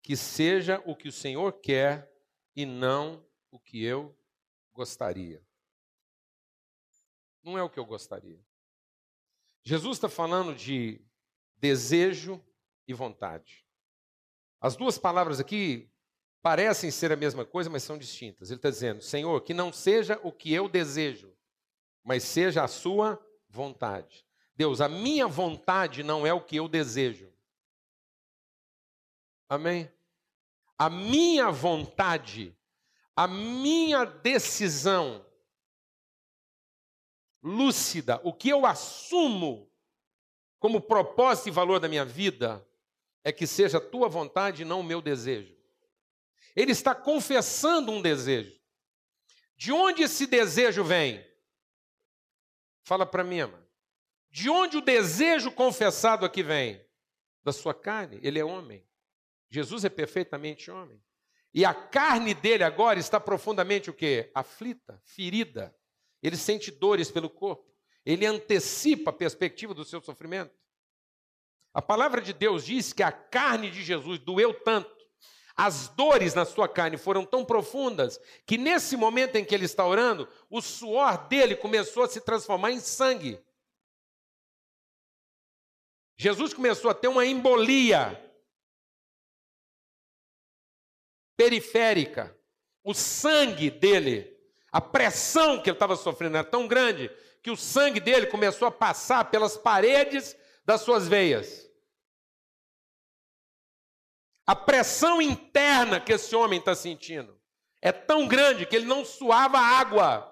que 0.02 0.16
seja 0.16 0.82
o 0.86 0.96
que 0.96 1.08
o 1.08 1.12
Senhor 1.12 1.52
quer 1.60 2.10
e 2.54 2.64
não 2.64 3.26
o 3.50 3.60
que 3.60 3.84
eu 3.84 4.16
gostaria. 4.72 5.45
Não 7.46 7.56
é 7.56 7.62
o 7.62 7.70
que 7.70 7.78
eu 7.78 7.86
gostaria. 7.86 8.44
Jesus 9.62 9.98
está 9.98 10.08
falando 10.08 10.52
de 10.52 11.00
desejo 11.58 12.44
e 12.88 12.92
vontade. 12.92 13.64
As 14.60 14.74
duas 14.74 14.98
palavras 14.98 15.38
aqui 15.38 15.88
parecem 16.42 16.90
ser 16.90 17.12
a 17.12 17.16
mesma 17.16 17.44
coisa, 17.44 17.70
mas 17.70 17.84
são 17.84 17.96
distintas. 17.96 18.50
Ele 18.50 18.58
está 18.58 18.68
dizendo: 18.68 19.00
Senhor, 19.00 19.40
que 19.42 19.54
não 19.54 19.72
seja 19.72 20.18
o 20.24 20.32
que 20.32 20.52
eu 20.52 20.68
desejo, 20.68 21.32
mas 22.02 22.24
seja 22.24 22.64
a 22.64 22.68
sua 22.68 23.24
vontade. 23.48 24.26
Deus, 24.56 24.80
a 24.80 24.88
minha 24.88 25.28
vontade 25.28 26.02
não 26.02 26.26
é 26.26 26.32
o 26.32 26.44
que 26.44 26.56
eu 26.56 26.66
desejo. 26.66 27.32
Amém? 29.48 29.88
A 30.76 30.90
minha 30.90 31.52
vontade, 31.52 32.58
a 33.14 33.28
minha 33.28 34.04
decisão 34.04 35.24
lúcida, 37.46 38.20
o 38.24 38.32
que 38.32 38.48
eu 38.48 38.66
assumo 38.66 39.70
como 40.58 40.80
propósito 40.80 41.48
e 41.48 41.52
valor 41.52 41.78
da 41.78 41.88
minha 41.88 42.04
vida, 42.04 42.66
é 43.22 43.30
que 43.30 43.46
seja 43.46 43.78
a 43.78 43.80
tua 43.80 44.08
vontade 44.08 44.62
e 44.62 44.64
não 44.64 44.80
o 44.80 44.84
meu 44.84 45.00
desejo. 45.00 45.56
Ele 46.56 46.72
está 46.72 46.94
confessando 46.94 47.92
um 47.92 48.02
desejo. 48.02 48.58
De 49.56 49.70
onde 49.70 50.02
esse 50.02 50.26
desejo 50.26 50.82
vem? 50.82 51.24
Fala 52.82 53.06
para 53.06 53.22
mim, 53.22 53.40
amado. 53.40 53.66
De 54.28 54.50
onde 54.50 54.78
o 54.78 54.82
desejo 54.82 55.52
confessado 55.52 56.26
aqui 56.26 56.42
vem? 56.42 56.84
Da 57.44 57.52
sua 57.52 57.74
carne. 57.74 58.18
Ele 58.22 58.38
é 58.38 58.44
homem. 58.44 58.84
Jesus 59.48 59.84
é 59.84 59.88
perfeitamente 59.88 60.70
homem. 60.70 61.00
E 61.54 61.64
a 61.64 61.72
carne 61.72 62.34
dele 62.34 62.64
agora 62.64 62.98
está 62.98 63.20
profundamente 63.20 63.88
o 63.88 63.94
quê? 63.94 64.30
Aflita, 64.34 65.00
ferida. 65.04 65.75
Ele 66.22 66.36
sente 66.36 66.70
dores 66.70 67.10
pelo 67.10 67.30
corpo. 67.30 67.64
Ele 68.04 68.24
antecipa 68.24 69.10
a 69.10 69.12
perspectiva 69.12 69.74
do 69.74 69.84
seu 69.84 70.00
sofrimento. 70.00 70.54
A 71.74 71.82
palavra 71.82 72.20
de 72.22 72.32
Deus 72.32 72.64
diz 72.64 72.92
que 72.92 73.02
a 73.02 73.12
carne 73.12 73.70
de 73.70 73.82
Jesus 73.82 74.18
doeu 74.18 74.54
tanto, 74.54 74.96
as 75.54 75.88
dores 75.88 76.34
na 76.34 76.44
sua 76.44 76.68
carne 76.68 76.96
foram 76.96 77.24
tão 77.24 77.44
profundas, 77.44 78.20
que 78.46 78.58
nesse 78.58 78.96
momento 78.96 79.36
em 79.36 79.44
que 79.44 79.54
ele 79.54 79.64
está 79.64 79.86
orando, 79.86 80.28
o 80.50 80.60
suor 80.60 81.28
dele 81.28 81.56
começou 81.56 82.02
a 82.02 82.08
se 82.08 82.20
transformar 82.20 82.70
em 82.70 82.80
sangue. 82.80 83.42
Jesus 86.18 86.54
começou 86.54 86.90
a 86.90 86.94
ter 86.94 87.08
uma 87.08 87.26
embolia 87.26 88.22
periférica. 91.36 92.38
O 92.82 92.94
sangue 92.94 93.70
dele, 93.70 94.35
a 94.76 94.80
pressão 94.82 95.62
que 95.62 95.70
ele 95.70 95.76
estava 95.76 95.96
sofrendo 95.96 96.36
era 96.36 96.46
tão 96.46 96.68
grande 96.68 97.08
que 97.42 97.50
o 97.50 97.56
sangue 97.56 97.98
dele 97.98 98.26
começou 98.26 98.68
a 98.68 98.70
passar 98.70 99.24
pelas 99.30 99.56
paredes 99.56 100.36
das 100.66 100.82
suas 100.82 101.08
veias. 101.08 101.66
A 104.46 104.54
pressão 104.54 105.22
interna 105.22 105.98
que 105.98 106.12
esse 106.12 106.36
homem 106.36 106.58
está 106.58 106.74
sentindo 106.74 107.40
é 107.80 107.90
tão 107.90 108.28
grande 108.28 108.66
que 108.66 108.76
ele 108.76 108.84
não 108.84 109.02
suava 109.02 109.58
água, 109.58 110.30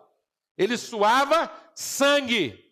ele 0.59 0.77
suava 0.77 1.51
sangue. 1.75 2.71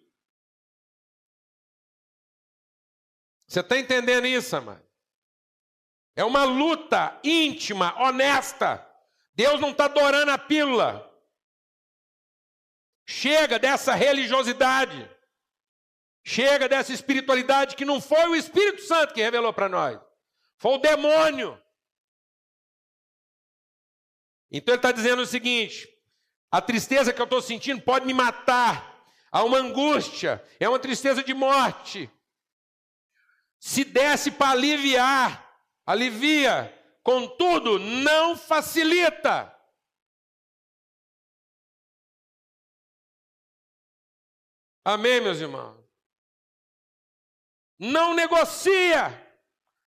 Você 3.47 3.61
está 3.61 3.79
entendendo 3.79 4.27
isso, 4.27 4.55
amado? 4.55 4.87
É 6.15 6.23
uma 6.23 6.45
luta 6.45 7.19
íntima, 7.25 7.99
honesta. 7.99 8.87
Deus 9.35 9.59
não 9.59 9.71
está 9.71 9.87
adorando 9.87 10.33
a 10.33 10.37
pílula. 10.37 11.11
Chega 13.07 13.59
dessa 13.59 13.95
religiosidade. 13.95 15.11
Chega 16.25 16.69
dessa 16.69 16.93
espiritualidade 16.93 17.75
que 17.75 17.85
não 17.85 18.01
foi 18.01 18.29
o 18.29 18.37
Espírito 18.37 18.83
Santo 18.83 19.13
que 19.13 19.23
revelou 19.23 19.53
para 19.53 19.69
nós. 19.69 20.01
Foi 20.57 20.75
o 20.75 20.79
demônio. 20.79 21.61
Então 24.51 24.75
ele 24.75 24.79
está 24.79 24.93
dizendo 24.93 25.23
o 25.23 25.27
seguinte: 25.27 25.89
a 26.51 26.61
tristeza 26.61 27.13
que 27.13 27.21
eu 27.21 27.25
estou 27.25 27.43
sentindo 27.43 27.83
pode 27.83 28.07
me 28.07 28.15
matar. 28.15 28.93
Há 29.33 29.43
uma 29.45 29.57
angústia, 29.57 30.45
é 30.61 30.69
uma 30.69 30.79
tristeza 30.79 31.25
de 31.25 31.33
morte. 31.33 32.11
Se 33.59 33.83
desse 33.83 34.31
para 34.31 34.51
aliviar, 34.51 35.51
alivia, 35.87 36.71
contudo, 37.03 37.79
não 37.79 38.37
facilita. 38.37 39.51
Amém, 44.85 45.21
meus 45.21 45.39
irmãos? 45.39 45.77
Não 47.79 48.15
negocia. 48.15 49.21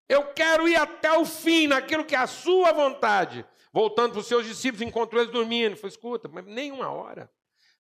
Eu 0.08 0.34
quero 0.34 0.68
ir 0.68 0.76
até 0.76 1.12
o 1.18 1.26
fim 1.26 1.68
naquilo 1.68 2.06
que 2.06 2.16
é 2.16 2.20
a 2.20 2.28
sua 2.28 2.72
vontade. 2.72 3.46
Voltando 3.74 4.12
para 4.12 4.22
os 4.22 4.28
seus 4.28 4.46
discípulos, 4.46 4.82
encontrou 4.82 5.22
eles 5.22 5.34
dormindo. 5.34 5.76
Falei, 5.76 5.90
escuta, 5.90 6.30
mas 6.30 6.46
nem 6.46 6.72
uma 6.72 6.90
hora. 6.90 7.30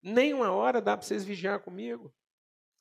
Nem 0.03 0.35
uma 0.35 0.51
hora 0.51 0.81
dá 0.81 0.97
para 0.97 1.07
vocês 1.07 1.25
vigiar 1.25 1.61
comigo. 1.61 2.13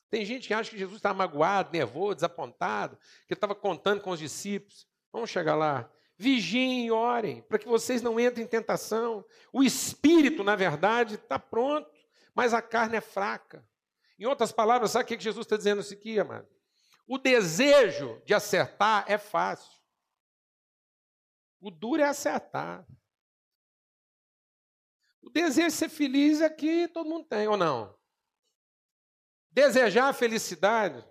Tem 0.09 0.25
gente 0.25 0.47
que 0.47 0.53
acha 0.53 0.69
que 0.69 0.77
Jesus 0.77 0.97
estava 0.97 1.17
magoado, 1.17 1.71
nervoso, 1.71 2.15
desapontado, 2.15 2.97
que 3.27 3.33
estava 3.33 3.55
contando 3.55 4.01
com 4.01 4.11
os 4.11 4.19
discípulos. 4.19 4.87
Vamos 5.11 5.29
chegar 5.29 5.55
lá. 5.55 5.89
Vigiem 6.17 6.85
e 6.85 6.91
orem, 6.91 7.41
para 7.41 7.57
que 7.57 7.67
vocês 7.67 8.01
não 8.01 8.19
entrem 8.19 8.45
em 8.45 8.47
tentação. 8.47 9.25
O 9.51 9.63
espírito, 9.63 10.43
na 10.43 10.55
verdade, 10.55 11.15
está 11.15 11.39
pronto, 11.39 11.89
mas 12.35 12.53
a 12.53 12.61
carne 12.61 12.97
é 12.97 13.01
fraca. 13.01 13.67
Em 14.17 14.25
outras 14.25 14.51
palavras, 14.51 14.91
sabe 14.91 15.05
o 15.05 15.07
que 15.07 15.23
Jesus 15.23 15.45
está 15.45 15.57
dizendo 15.57 15.81
isso 15.81 15.93
aqui, 15.93 16.19
amado? 16.19 16.47
O 17.07 17.17
desejo 17.17 18.21
de 18.25 18.33
acertar 18.33 19.05
é 19.07 19.17
fácil. 19.17 19.71
O 21.59 21.71
duro 21.71 22.01
é 22.01 22.05
acertar. 22.05 22.85
O 25.21 25.29
desejo 25.29 25.67
de 25.67 25.73
ser 25.73 25.89
feliz 25.89 26.41
é 26.41 26.49
que 26.49 26.87
todo 26.89 27.09
mundo 27.09 27.27
tem, 27.27 27.47
ou 27.47 27.57
não? 27.57 27.97
Desejar 29.49 30.09
a 30.09 30.13
felicidade. 30.13 31.03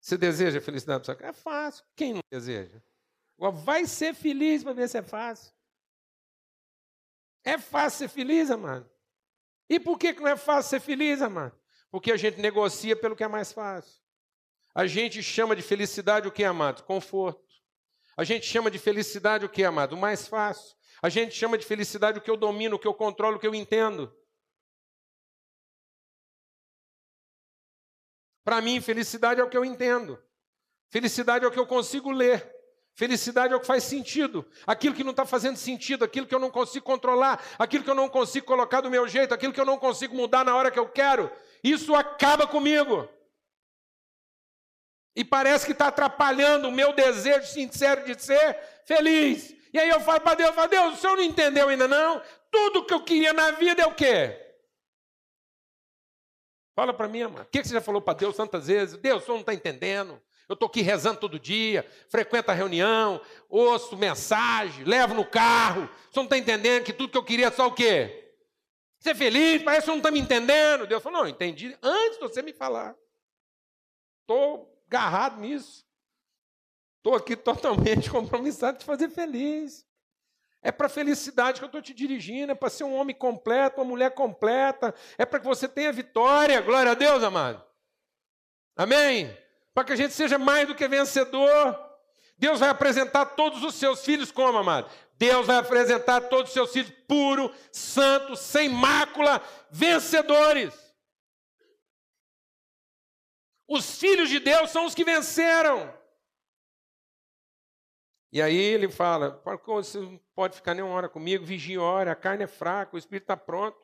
Você 0.00 0.16
deseja 0.16 0.58
a 0.58 0.62
felicidade 0.62 1.04
para 1.04 1.28
É 1.28 1.32
fácil. 1.32 1.84
Quem 1.94 2.14
não 2.14 2.22
deseja? 2.30 2.80
Vai 3.64 3.86
ser 3.86 4.14
feliz 4.14 4.62
para 4.62 4.72
ver 4.72 4.88
se 4.88 4.98
é 4.98 5.02
fácil. 5.02 5.52
É 7.44 7.58
fácil 7.58 7.98
ser 7.98 8.08
feliz, 8.08 8.50
amado. 8.50 8.90
E 9.68 9.80
por 9.80 9.98
que 9.98 10.12
não 10.12 10.28
é 10.28 10.36
fácil 10.36 10.70
ser 10.70 10.80
feliz, 10.80 11.20
amado? 11.20 11.58
Porque 11.90 12.12
a 12.12 12.16
gente 12.16 12.40
negocia 12.40 12.96
pelo 12.96 13.16
que 13.16 13.24
é 13.24 13.28
mais 13.28 13.52
fácil. 13.52 14.00
A 14.74 14.86
gente 14.86 15.22
chama 15.22 15.56
de 15.56 15.62
felicidade 15.62 16.28
o 16.28 16.32
que, 16.32 16.44
amado? 16.44 16.82
Conforto. 16.84 17.44
A 18.16 18.24
gente 18.24 18.46
chama 18.46 18.70
de 18.70 18.78
felicidade 18.78 19.44
o 19.44 19.48
que, 19.48 19.64
amado? 19.64 19.94
O 19.94 19.96
mais 19.96 20.28
fácil. 20.28 20.76
A 21.02 21.08
gente 21.08 21.34
chama 21.34 21.58
de 21.58 21.64
felicidade 21.64 22.18
o 22.18 22.22
que 22.22 22.30
eu 22.30 22.36
domino, 22.36 22.76
o 22.76 22.78
que 22.78 22.86
eu 22.86 22.94
controlo, 22.94 23.36
o 23.36 23.40
que 23.40 23.46
eu 23.46 23.54
entendo. 23.54 24.14
Para 28.44 28.60
mim, 28.60 28.80
felicidade 28.80 29.40
é 29.40 29.44
o 29.44 29.50
que 29.50 29.56
eu 29.56 29.64
entendo. 29.64 30.22
Felicidade 30.88 31.44
é 31.44 31.48
o 31.48 31.50
que 31.50 31.58
eu 31.58 31.66
consigo 31.66 32.10
ler. 32.10 32.55
Felicidade 32.96 33.52
é 33.52 33.56
o 33.56 33.60
que 33.60 33.66
faz 33.66 33.84
sentido. 33.84 34.44
Aquilo 34.66 34.94
que 34.94 35.04
não 35.04 35.10
está 35.10 35.26
fazendo 35.26 35.56
sentido, 35.56 36.02
aquilo 36.02 36.26
que 36.26 36.34
eu 36.34 36.38
não 36.38 36.50
consigo 36.50 36.84
controlar, 36.84 37.44
aquilo 37.58 37.84
que 37.84 37.90
eu 37.90 37.94
não 37.94 38.08
consigo 38.08 38.46
colocar 38.46 38.80
do 38.80 38.90
meu 38.90 39.06
jeito, 39.06 39.34
aquilo 39.34 39.52
que 39.52 39.60
eu 39.60 39.66
não 39.66 39.78
consigo 39.78 40.16
mudar 40.16 40.46
na 40.46 40.56
hora 40.56 40.70
que 40.70 40.78
eu 40.78 40.88
quero, 40.88 41.30
isso 41.62 41.94
acaba 41.94 42.46
comigo. 42.46 43.06
E 45.14 45.22
parece 45.22 45.66
que 45.66 45.72
está 45.72 45.88
atrapalhando 45.88 46.68
o 46.68 46.72
meu 46.72 46.94
desejo 46.94 47.46
sincero 47.46 48.02
de 48.06 48.20
ser 48.22 48.58
feliz. 48.86 49.54
E 49.74 49.78
aí 49.78 49.90
eu 49.90 50.00
falo 50.00 50.22
para 50.22 50.34
Deus, 50.34 50.54
falo, 50.54 50.68
Deus, 50.68 50.94
o 50.94 50.96
senhor 50.96 51.16
não 51.16 51.22
entendeu 51.22 51.68
ainda 51.68 51.86
não? 51.86 52.22
Tudo 52.50 52.86
que 52.86 52.94
eu 52.94 53.04
queria 53.04 53.34
na 53.34 53.50
vida 53.50 53.82
é 53.82 53.86
o 53.86 53.94
quê? 53.94 54.42
Fala 56.74 56.94
para 56.94 57.08
mim, 57.08 57.22
amado. 57.22 57.46
O 57.46 57.50
que 57.50 57.62
você 57.62 57.74
já 57.74 57.80
falou 57.82 58.00
para 58.00 58.14
Deus 58.14 58.34
tantas 58.34 58.68
vezes? 58.68 58.96
Deus, 58.96 59.22
o 59.22 59.26
senhor 59.26 59.36
não 59.36 59.40
está 59.42 59.52
entendendo. 59.52 60.22
Eu 60.48 60.54
estou 60.54 60.68
aqui 60.68 60.80
rezando 60.80 61.18
todo 61.18 61.40
dia, 61.40 61.88
frequento 62.08 62.50
a 62.50 62.54
reunião, 62.54 63.20
ouço 63.48 63.96
mensagem, 63.96 64.84
levo 64.84 65.12
no 65.12 65.24
carro. 65.24 65.88
Senhor 66.12 66.16
não 66.16 66.24
está 66.24 66.38
entendendo 66.38 66.84
que 66.84 66.92
tudo 66.92 67.10
que 67.10 67.18
eu 67.18 67.24
queria 67.24 67.46
é 67.46 67.50
só 67.50 67.66
o 67.66 67.74
quê? 67.74 68.32
Ser 69.00 69.14
feliz, 69.14 69.62
parece 69.62 69.82
que 69.82 69.84
senhor 69.86 69.96
não 69.96 70.00
está 70.00 70.10
me 70.10 70.20
entendendo. 70.20 70.86
Deus 70.86 71.02
falou, 71.02 71.22
não, 71.22 71.28
entendi 71.28 71.76
antes 71.82 72.18
de 72.18 72.20
você 72.20 72.42
me 72.42 72.52
falar. 72.52 72.94
Estou 74.22 74.72
agarrado 74.86 75.40
nisso. 75.40 75.84
Estou 76.98 77.16
aqui 77.16 77.36
totalmente 77.36 78.08
compromissado 78.10 78.78
de 78.78 78.84
fazer 78.84 79.08
feliz. 79.10 79.84
É 80.62 80.72
para 80.72 80.86
a 80.86 80.90
felicidade 80.90 81.58
que 81.58 81.64
eu 81.64 81.68
estou 81.68 81.82
te 81.82 81.92
dirigindo, 81.92 82.52
é 82.52 82.54
para 82.54 82.70
ser 82.70 82.84
um 82.84 82.94
homem 82.94 83.14
completo, 83.14 83.80
uma 83.80 83.84
mulher 83.84 84.12
completa, 84.12 84.94
é 85.18 85.24
para 85.24 85.38
que 85.38 85.46
você 85.46 85.68
tenha 85.68 85.92
vitória. 85.92 86.60
Glória 86.60 86.92
a 86.92 86.94
Deus, 86.94 87.22
amado. 87.22 87.64
Amém? 88.76 89.45
Para 89.76 89.84
que 89.84 89.92
a 89.92 89.96
gente 89.96 90.14
seja 90.14 90.38
mais 90.38 90.66
do 90.66 90.74
que 90.74 90.88
vencedor. 90.88 91.78
Deus 92.38 92.60
vai 92.60 92.70
apresentar 92.70 93.26
todos 93.26 93.62
os 93.62 93.74
seus 93.74 94.02
filhos 94.02 94.32
como, 94.32 94.56
amado? 94.56 94.90
Deus 95.18 95.46
vai 95.46 95.56
apresentar 95.56 96.22
todos 96.30 96.48
os 96.48 96.54
seus 96.54 96.72
filhos 96.72 96.90
puros, 97.06 97.54
santos, 97.70 98.40
sem 98.40 98.70
mácula, 98.70 99.38
vencedores. 99.70 100.72
Os 103.68 103.98
filhos 103.98 104.30
de 104.30 104.40
Deus 104.40 104.70
são 104.70 104.86
os 104.86 104.94
que 104.94 105.04
venceram. 105.04 105.92
E 108.32 108.40
aí 108.40 108.56
ele 108.56 108.88
fala: 108.88 109.42
você 109.66 109.98
não 109.98 110.18
pode 110.34 110.56
ficar 110.56 110.72
nem 110.72 110.82
uma 110.82 110.94
hora 110.94 111.08
comigo, 111.10 111.44
vigia 111.44 111.82
hora, 111.82 112.12
a 112.12 112.16
carne 112.16 112.44
é 112.44 112.46
fraca, 112.46 112.96
o 112.96 112.98
espírito 112.98 113.24
está 113.24 113.36
pronto. 113.36 113.76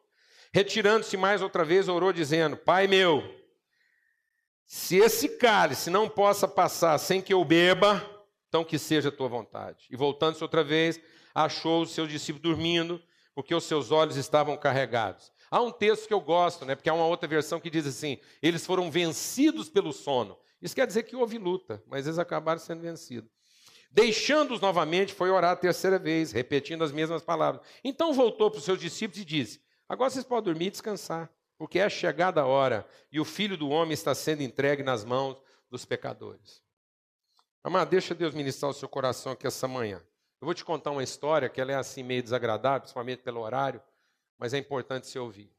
Retirando-se 0.55 1.19
mais 1.19 1.43
outra 1.43 1.67
vez, 1.67 1.87
orou, 1.87 2.15
dizendo: 2.15 2.57
Pai 2.57 2.87
meu, 2.87 3.42
se 4.75 4.97
esse 4.97 5.29
cálice 5.29 5.91
não 5.91 6.09
possa 6.09 6.49
passar 6.49 6.97
sem 6.97 7.21
que 7.21 7.35
eu 7.35 7.45
beba, 7.45 8.03
então 8.49 8.65
que 8.65 8.79
seja 8.79 9.11
a 9.11 9.13
tua 9.13 9.29
vontade. 9.29 9.85
E 9.91 9.97
voltando-se 9.97 10.43
outra 10.43 10.65
vez, 10.65 10.99
achou 11.35 11.83
os 11.83 11.91
seus 11.91 12.09
discípulos 12.09 12.41
dormindo, 12.43 12.99
porque 13.35 13.55
os 13.55 13.65
seus 13.65 13.91
olhos 13.91 14.17
estavam 14.17 14.57
carregados. 14.57 15.31
Há 15.51 15.61
um 15.61 15.71
texto 15.71 16.09
que 16.09 16.15
eu 16.15 16.23
gosto, 16.23 16.65
né, 16.65 16.75
porque 16.75 16.89
há 16.89 16.95
uma 16.95 17.05
outra 17.05 17.29
versão 17.29 17.61
que 17.61 17.69
diz 17.69 17.87
assim: 17.87 18.19
eles 18.41 18.65
foram 18.65 18.91
vencidos 18.91 19.69
pelo 19.69 19.93
sono. 19.93 20.39
Isso 20.63 20.75
quer 20.75 20.87
dizer 20.87 21.03
que 21.03 21.15
houve 21.15 21.37
luta, 21.37 21.85
mas 21.87 22.07
eles 22.07 22.19
acabaram 22.19 22.59
sendo 22.59 22.81
vencidos. 22.81 23.31
Deixando-os 23.91 24.63
novamente, 24.63 25.13
foi 25.13 25.29
orar 25.29 25.51
a 25.51 25.57
terceira 25.57 25.99
vez, 25.99 26.33
repetindo 26.33 26.83
as 26.83 26.93
mesmas 26.93 27.23
palavras. 27.23 27.63
Então 27.85 28.15
voltou 28.15 28.51
para 28.51 28.57
os 28.57 28.65
seus 28.65 28.81
discípulos 28.81 29.21
e 29.21 29.25
disse: 29.27 29.61
Agora 29.87 30.09
vocês 30.09 30.25
podem 30.25 30.45
dormir 30.45 30.69
e 30.69 30.71
descansar, 30.71 31.31
porque 31.63 31.79
é 31.79 31.89
chegada 31.89 32.41
a 32.41 32.45
hora 32.45 32.85
e 33.13 33.21
o 33.21 33.25
filho 33.25 33.57
do 33.57 33.69
homem 33.69 33.93
está 33.93 34.13
sendo 34.17 34.43
entregue 34.43 34.83
nas 34.83 35.05
mãos 35.05 35.41
dos 35.71 35.85
pecadores. 35.85 36.61
Amado, 37.63 37.89
deixa 37.89 38.17
Deus 38.17 38.35
ministrar 38.35 38.69
o 38.69 38.75
seu 38.75 38.89
coração 38.89 39.31
aqui 39.31 39.47
essa 39.47 39.69
manhã. 39.69 40.03
Eu 40.41 40.47
vou 40.47 40.55
te 40.55 40.65
contar 40.65 40.91
uma 40.91 41.05
história 41.05 41.49
que 41.49 41.61
ela 41.61 41.71
é 41.71 41.77
assim 41.77 42.03
meio 42.03 42.21
desagradável, 42.21 42.81
principalmente 42.81 43.23
pelo 43.23 43.43
horário, 43.43 43.81
mas 44.37 44.53
é 44.53 44.59
importante 44.59 45.07
se 45.07 45.17
ouvir. 45.21 45.53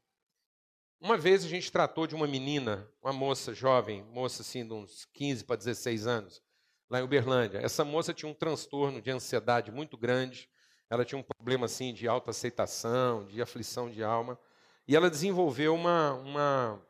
Uma 1.00 1.16
vez 1.16 1.42
a 1.42 1.48
gente 1.48 1.72
tratou 1.72 2.06
de 2.06 2.14
uma 2.14 2.26
menina, 2.26 2.86
uma 3.02 3.10
moça 3.10 3.54
jovem, 3.54 4.02
moça 4.02 4.42
assim 4.42 4.62
de 4.62 4.74
uns 4.74 5.06
15 5.06 5.44
para 5.44 5.56
16 5.56 6.06
anos, 6.06 6.42
lá 6.90 7.00
em 7.00 7.02
Uberlândia. 7.02 7.60
Essa 7.60 7.82
moça 7.82 8.12
tinha 8.12 8.30
um 8.30 8.34
transtorno 8.34 9.00
de 9.00 9.10
ansiedade 9.10 9.72
muito 9.72 9.96
grande, 9.96 10.50
ela 10.90 11.02
tinha 11.02 11.18
um 11.18 11.22
problema 11.22 11.64
assim 11.64 11.94
de 11.94 12.06
autoaceitação, 12.06 13.24
de 13.24 13.40
aflição 13.40 13.90
de 13.90 14.04
alma, 14.04 14.38
e 14.86 14.94
ela 14.94 15.10
desenvolveu 15.10 15.74
uma, 15.74 16.12
uma 16.14 16.82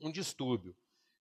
um 0.00 0.10
distúrbio 0.10 0.74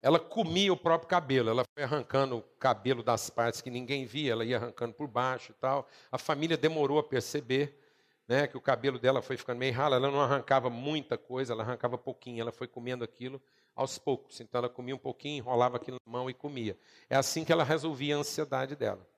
ela 0.04 0.20
comia 0.20 0.70
o 0.70 0.76
próprio 0.76 1.08
cabelo, 1.08 1.48
ela 1.48 1.64
foi 1.72 1.82
arrancando 1.82 2.36
o 2.36 2.42
cabelo 2.58 3.02
das 3.02 3.30
partes 3.30 3.62
que 3.62 3.70
ninguém 3.70 4.04
via, 4.04 4.32
ela 4.32 4.44
ia 4.44 4.58
arrancando 4.58 4.92
por 4.92 5.08
baixo 5.08 5.52
e 5.52 5.54
tal. 5.54 5.88
A 6.12 6.18
família 6.18 6.58
demorou 6.58 6.98
a 6.98 7.02
perceber 7.02 7.80
né, 8.28 8.46
que 8.46 8.54
o 8.54 8.60
cabelo 8.60 8.98
dela 8.98 9.22
foi 9.22 9.38
ficando 9.38 9.56
meio 9.56 9.72
ralo, 9.72 9.94
ela 9.94 10.10
não 10.10 10.20
arrancava 10.20 10.68
muita 10.68 11.16
coisa, 11.16 11.54
ela 11.54 11.62
arrancava 11.62 11.96
pouquinho, 11.96 12.42
ela 12.42 12.52
foi 12.52 12.68
comendo 12.68 13.02
aquilo 13.02 13.40
aos 13.74 13.96
poucos. 13.96 14.38
Então 14.40 14.58
ela 14.58 14.68
comia 14.68 14.94
um 14.94 14.98
pouquinho, 14.98 15.38
enrolava 15.38 15.78
aquilo 15.78 15.96
na 16.04 16.12
mão 16.12 16.28
e 16.28 16.34
comia. 16.34 16.76
É 17.08 17.16
assim 17.16 17.42
que 17.42 17.50
ela 17.50 17.64
resolvia 17.64 18.14
a 18.14 18.18
ansiedade 18.18 18.76
dela. 18.76 19.08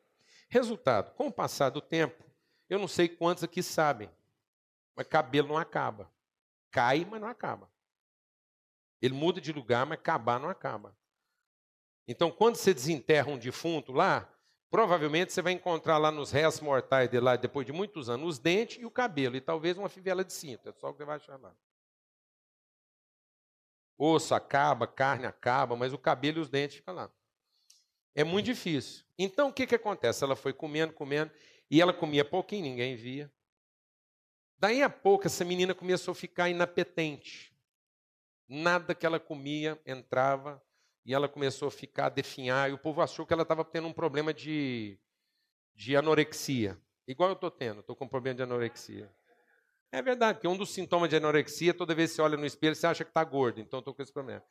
Resultado, 0.48 1.10
com 1.16 1.26
o 1.26 1.32
passar 1.32 1.70
do 1.70 1.80
tempo, 1.80 2.22
eu 2.70 2.78
não 2.78 2.86
sei 2.86 3.08
quantos 3.08 3.42
aqui 3.42 3.60
sabem, 3.60 4.08
mas 4.94 5.08
cabelo 5.08 5.48
não 5.48 5.58
acaba. 5.58 6.08
Cai, 6.76 7.06
mas 7.06 7.18
não 7.18 7.28
acaba. 7.28 7.72
Ele 9.00 9.14
muda 9.14 9.40
de 9.40 9.50
lugar, 9.50 9.86
mas 9.86 9.98
acabar 9.98 10.38
não 10.38 10.50
acaba. 10.50 10.94
Então, 12.06 12.30
quando 12.30 12.56
você 12.56 12.74
desenterra 12.74 13.30
um 13.30 13.38
defunto 13.38 13.92
lá, 13.92 14.30
provavelmente 14.70 15.32
você 15.32 15.40
vai 15.40 15.54
encontrar 15.54 15.96
lá 15.96 16.10
nos 16.10 16.30
restos 16.30 16.60
mortais 16.60 17.08
de 17.08 17.18
lá, 17.18 17.34
depois 17.34 17.64
de 17.64 17.72
muitos 17.72 18.10
anos, 18.10 18.28
os 18.28 18.38
dentes 18.38 18.76
e 18.78 18.84
o 18.84 18.90
cabelo, 18.90 19.36
e 19.36 19.40
talvez 19.40 19.78
uma 19.78 19.88
fivela 19.88 20.22
de 20.22 20.34
cinto. 20.34 20.68
É 20.68 20.72
só 20.74 20.90
o 20.90 20.92
que 20.92 20.98
você 20.98 21.06
vai 21.06 21.16
achar 21.16 21.40
lá. 21.40 21.56
Osso 23.96 24.34
acaba, 24.34 24.86
carne 24.86 25.24
acaba, 25.24 25.74
mas 25.76 25.94
o 25.94 25.98
cabelo 25.98 26.36
e 26.36 26.40
os 26.42 26.50
dentes 26.50 26.76
ficam 26.76 26.92
lá. 26.92 27.10
É 28.14 28.22
muito 28.22 28.44
difícil. 28.44 29.02
Então, 29.18 29.48
o 29.48 29.52
que, 29.52 29.66
que 29.66 29.76
acontece? 29.76 30.22
Ela 30.22 30.36
foi 30.36 30.52
comendo, 30.52 30.92
comendo, 30.92 31.32
e 31.70 31.80
ela 31.80 31.94
comia 31.94 32.22
pouquinho, 32.22 32.64
ninguém 32.64 32.96
via. 32.96 33.32
Daí 34.58 34.82
a 34.82 34.88
pouco, 34.88 35.26
essa 35.26 35.44
menina 35.44 35.74
começou 35.74 36.12
a 36.12 36.14
ficar 36.14 36.48
inapetente. 36.48 37.54
Nada 38.48 38.94
que 38.94 39.04
ela 39.04 39.20
comia 39.20 39.80
entrava 39.84 40.62
e 41.04 41.12
ela 41.12 41.28
começou 41.28 41.68
a 41.68 41.70
ficar 41.70 42.06
a 42.06 42.10
definhar. 42.10 42.70
E 42.70 42.72
o 42.72 42.78
povo 42.78 43.02
achou 43.02 43.26
que 43.26 43.32
ela 43.32 43.42
estava 43.42 43.64
tendo 43.64 43.86
um 43.86 43.92
problema 43.92 44.32
de, 44.32 44.98
de 45.74 45.96
anorexia. 45.96 46.80
Igual 47.06 47.30
eu 47.30 47.34
estou 47.34 47.50
tendo, 47.50 47.80
estou 47.80 47.94
com 47.94 48.06
um 48.06 48.08
problema 48.08 48.36
de 48.36 48.42
anorexia. 48.42 49.12
É 49.92 50.02
verdade, 50.02 50.38
porque 50.38 50.48
um 50.48 50.56
dos 50.56 50.70
sintomas 50.70 51.08
de 51.08 51.16
anorexia, 51.16 51.72
toda 51.72 51.94
vez 51.94 52.10
que 52.10 52.16
você 52.16 52.22
olha 52.22 52.36
no 52.36 52.44
espelho, 52.44 52.74
você 52.74 52.86
acha 52.86 53.04
que 53.04 53.10
está 53.10 53.22
gordo. 53.22 53.60
Então, 53.60 53.78
estou 53.78 53.94
com 53.94 54.02
esse 54.02 54.12
problema. 54.12 54.42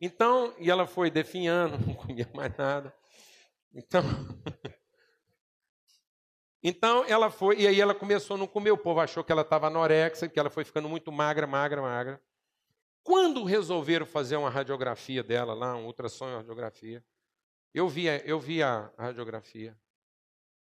Então, 0.00 0.54
e 0.58 0.70
ela 0.70 0.86
foi 0.86 1.10
definhando, 1.10 1.78
não 1.86 1.94
comia 1.94 2.28
mais 2.34 2.56
nada. 2.56 2.94
Então, 3.72 4.02
então 6.62 7.04
ela 7.06 7.30
foi, 7.30 7.60
e 7.60 7.66
aí 7.66 7.80
ela 7.80 7.94
começou 7.94 8.36
a 8.36 8.38
não 8.38 8.46
comer. 8.46 8.70
O 8.70 8.78
povo 8.78 9.00
achou 9.00 9.24
que 9.24 9.32
ela 9.32 9.42
estava 9.42 9.68
anorexia, 9.68 10.28
que 10.28 10.38
ela 10.38 10.50
foi 10.50 10.64
ficando 10.64 10.88
muito 10.88 11.10
magra, 11.10 11.46
magra, 11.46 11.80
magra. 11.80 12.22
Quando 13.02 13.44
resolveram 13.44 14.04
fazer 14.04 14.36
uma 14.36 14.50
radiografia 14.50 15.22
dela 15.22 15.54
lá, 15.54 15.74
um 15.74 15.86
ultrassom 15.86 16.28
e 16.28 16.36
radiografia, 16.36 17.04
eu 17.72 17.88
vi, 17.88 18.06
eu 18.24 18.38
vi 18.38 18.62
a 18.62 18.90
radiografia. 18.98 19.76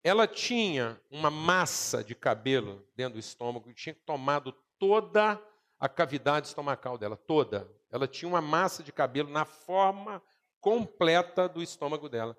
Ela 0.03 0.27
tinha 0.27 1.01
uma 1.09 1.31
massa 1.31 2.03
de 2.03 2.13
cabelo 2.13 2.85
dentro 2.95 3.13
do 3.13 3.19
estômago 3.19 3.69
e 3.69 3.73
tinha 3.73 3.95
tomado 4.05 4.51
toda 4.77 5.41
a 5.79 5.89
cavidade 5.89 6.47
estomacal 6.47 6.97
dela, 6.97 7.15
toda. 7.15 7.67
Ela 7.89 8.07
tinha 8.07 8.29
uma 8.29 8.41
massa 8.41 8.83
de 8.83 8.91
cabelo 8.91 9.29
na 9.29 9.45
forma 9.45 10.21
completa 10.59 11.47
do 11.47 11.63
estômago 11.63 12.09
dela. 12.09 12.37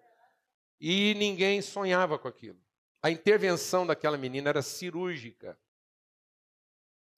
E 0.79 1.15
ninguém 1.15 1.63
sonhava 1.63 2.19
com 2.19 2.29
aquilo. 2.29 2.66
A 3.07 3.11
intervenção 3.13 3.87
daquela 3.87 4.19
menina 4.19 4.49
era 4.49 4.61
cirúrgica. 4.61 5.57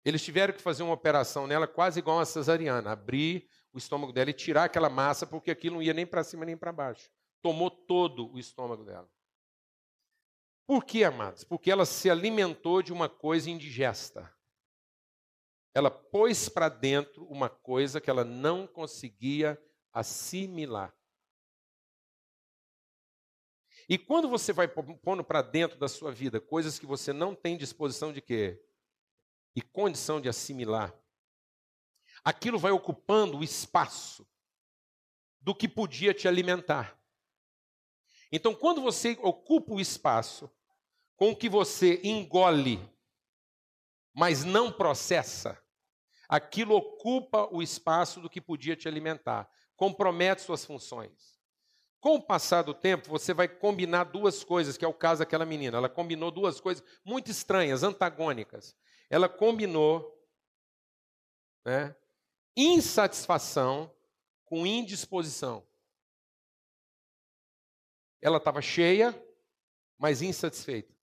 Eles 0.05 0.23
tiveram 0.23 0.53
que 0.53 0.61
fazer 0.61 0.83
uma 0.83 0.93
operação 0.93 1.47
nela 1.47 1.67
quase 1.67 1.99
igual 1.99 2.21
a 2.21 2.27
cesariana, 2.27 2.93
abrir 2.93 3.49
o 3.73 3.79
estômago 3.79 4.13
dela 4.13 4.29
e 4.29 4.35
tirar 4.35 4.65
aquela 4.65 4.91
massa, 4.91 5.27
porque 5.27 5.51
aquilo 5.51 5.77
não 5.77 5.83
ia 5.83 5.95
nem 5.95 6.07
para 6.07 6.23
cima 6.23 6.45
nem 6.45 6.59
para 6.59 6.73
baixo. 6.73 7.11
Tomou 7.41 7.71
todo 7.71 8.31
o 8.31 8.39
estômago 8.39 8.85
dela. 8.85 9.11
Por 10.67 10.85
que, 10.85 11.03
amados? 11.05 11.43
Porque 11.43 11.71
ela 11.71 11.87
se 11.87 12.11
alimentou 12.11 12.83
de 12.83 12.93
uma 12.93 13.09
coisa 13.09 13.49
indigesta. 13.49 14.31
Ela 15.75 15.91
pôs 15.91 16.51
para 16.51 16.69
dentro 16.69 17.25
uma 17.29 17.49
coisa 17.49 17.99
que 17.99 18.11
ela 18.11 18.25
não 18.25 18.67
conseguia 18.67 19.59
assimilar. 19.91 20.95
E 23.89 23.97
quando 23.97 24.29
você 24.29 24.53
vai 24.53 24.69
pondo 24.69 25.25
para 25.25 25.41
dentro 25.43 25.79
da 25.79 25.89
sua 25.89 26.13
vida 26.13 26.41
coisas 26.41 26.79
que 26.79 26.87
você 26.87 27.13
não 27.13 27.35
tem 27.35 27.57
disposição 27.57 28.13
de 28.13 28.21
quê? 28.21 28.63
e 29.59 29.61
condição 29.61 30.21
de 30.21 30.29
assimilar, 30.29 30.95
aquilo 32.23 32.61
vai 32.61 32.71
ocupando 32.71 33.39
o 33.39 33.43
espaço 33.43 34.25
do 35.41 35.53
que 35.53 35.67
podia 35.67 36.15
te 36.15 36.29
alimentar. 36.29 36.97
Então, 38.31 38.55
quando 38.55 38.81
você 38.81 39.19
ocupa 39.21 39.75
o 39.75 39.81
espaço 39.81 40.49
com 41.17 41.31
o 41.31 41.37
que 41.37 41.49
você 41.49 42.01
engole, 42.05 42.79
mas 44.15 44.45
não 44.45 44.71
processa, 44.71 45.61
aquilo 46.29 46.77
ocupa 46.77 47.49
o 47.51 47.61
espaço 47.61 48.21
do 48.21 48.31
que 48.31 48.41
podia 48.41 48.77
te 48.77 48.87
alimentar, 48.87 49.51
compromete 49.75 50.43
suas 50.43 50.65
funções. 50.65 51.38
Com 52.01 52.15
o 52.15 52.23
passar 52.23 52.63
do 52.63 52.73
tempo, 52.73 53.09
você 53.09 53.35
vai 53.35 53.49
combinar 53.49 54.05
duas 54.05 54.45
coisas, 54.45 54.77
que 54.77 54.85
é 54.85 54.89
o 54.89 54.95
caso 54.95 55.21
daquela 55.21 55.45
menina. 55.45 55.79
Ela 55.79 55.89
combinou 55.89 56.31
duas 56.31 56.61
coisas 56.61 56.85
muito 57.05 57.31
estranhas, 57.31 57.83
antagônicas 57.83 58.77
ela 59.09 59.29
combinou 59.29 60.15
né, 61.65 61.97
insatisfação 62.57 63.95
com 64.45 64.67
indisposição. 64.67 65.67
Ela 68.21 68.39
estava 68.39 68.61
cheia, 68.61 69.15
mas 69.97 70.23
insatisfeita. 70.23 70.95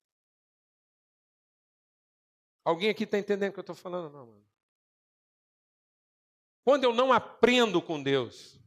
Alguém 2.64 2.90
aqui 2.90 3.04
está 3.04 3.18
entendendo 3.18 3.50
o 3.50 3.52
que 3.52 3.58
eu 3.58 3.62
estou 3.62 3.76
falando? 3.76 4.12
Não, 4.12 4.26
mano. 4.26 4.46
Quando 6.64 6.84
eu 6.84 6.92
não 6.92 7.12
aprendo 7.12 7.80
com 7.80 8.02
Deus, 8.02 8.60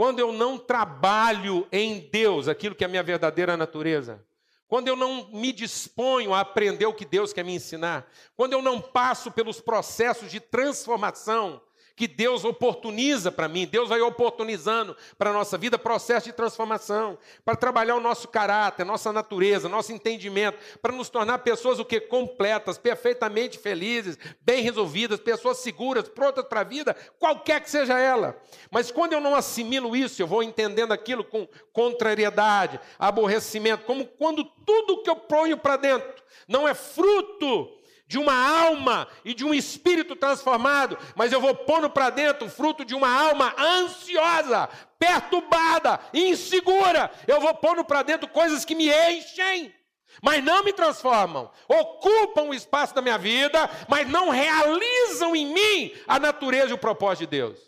quando 0.00 0.18
eu 0.18 0.32
não 0.32 0.56
trabalho 0.56 1.68
em 1.70 2.08
Deus 2.10 2.48
aquilo 2.48 2.74
que 2.74 2.82
é 2.82 2.86
a 2.86 2.88
minha 2.88 3.02
verdadeira 3.02 3.54
natureza, 3.54 4.24
quando 4.66 4.88
eu 4.88 4.96
não 4.96 5.28
me 5.30 5.52
disponho 5.52 6.32
a 6.32 6.40
aprender 6.40 6.86
o 6.86 6.94
que 6.94 7.04
Deus 7.04 7.34
quer 7.34 7.44
me 7.44 7.54
ensinar, 7.54 8.10
quando 8.34 8.54
eu 8.54 8.62
não 8.62 8.80
passo 8.80 9.30
pelos 9.30 9.60
processos 9.60 10.30
de 10.30 10.40
transformação 10.40 11.60
que 12.00 12.08
Deus 12.08 12.46
oportuniza 12.46 13.30
para 13.30 13.46
mim, 13.46 13.66
Deus 13.66 13.90
vai 13.90 14.00
oportunizando 14.00 14.96
para 15.18 15.28
a 15.28 15.32
nossa 15.34 15.58
vida 15.58 15.78
processo 15.78 16.24
de 16.24 16.32
transformação, 16.32 17.18
para 17.44 17.54
trabalhar 17.54 17.94
o 17.94 18.00
nosso 18.00 18.26
caráter, 18.26 18.86
nossa 18.86 19.12
natureza, 19.12 19.68
nosso 19.68 19.92
entendimento, 19.92 20.56
para 20.80 20.94
nos 20.94 21.10
tornar 21.10 21.40
pessoas 21.40 21.78
o 21.78 21.84
que 21.84 22.00
completas, 22.00 22.78
perfeitamente 22.78 23.58
felizes, 23.58 24.18
bem 24.40 24.62
resolvidas, 24.62 25.20
pessoas 25.20 25.58
seguras, 25.58 26.08
prontas 26.08 26.46
para 26.46 26.62
a 26.62 26.64
vida, 26.64 26.96
qualquer 27.18 27.60
que 27.60 27.68
seja 27.68 27.98
ela. 27.98 28.34
Mas 28.70 28.90
quando 28.90 29.12
eu 29.12 29.20
não 29.20 29.34
assimilo 29.34 29.94
isso, 29.94 30.22
eu 30.22 30.26
vou 30.26 30.42
entendendo 30.42 30.92
aquilo 30.92 31.22
com 31.22 31.46
contrariedade, 31.70 32.80
aborrecimento, 32.98 33.84
como 33.84 34.06
quando 34.06 34.42
tudo 34.42 35.02
que 35.02 35.10
eu 35.10 35.16
ponho 35.16 35.58
para 35.58 35.76
dentro 35.76 36.22
não 36.48 36.66
é 36.66 36.72
fruto 36.72 37.78
de 38.10 38.18
uma 38.18 38.34
alma 38.34 39.06
e 39.24 39.32
de 39.32 39.44
um 39.44 39.54
espírito 39.54 40.16
transformado, 40.16 40.98
mas 41.14 41.30
eu 41.30 41.40
vou 41.40 41.54
pondo 41.54 41.88
para 41.88 42.10
dentro 42.10 42.48
o 42.48 42.50
fruto 42.50 42.84
de 42.84 42.92
uma 42.92 43.08
alma 43.08 43.54
ansiosa, 43.56 44.68
perturbada, 44.98 46.00
insegura. 46.12 47.08
Eu 47.28 47.40
vou 47.40 47.54
pondo 47.54 47.84
para 47.84 48.02
dentro 48.02 48.26
coisas 48.26 48.64
que 48.64 48.74
me 48.74 48.88
enchem, 48.88 49.72
mas 50.20 50.42
não 50.42 50.64
me 50.64 50.72
transformam. 50.72 51.52
Ocupam 51.68 52.46
o 52.46 52.54
espaço 52.54 52.92
da 52.96 53.00
minha 53.00 53.16
vida, 53.16 53.70
mas 53.88 54.08
não 54.08 54.28
realizam 54.28 55.36
em 55.36 55.46
mim 55.46 55.94
a 56.08 56.18
natureza 56.18 56.70
e 56.70 56.72
o 56.72 56.78
propósito 56.78 57.30
de 57.30 57.36
Deus. 57.38 57.60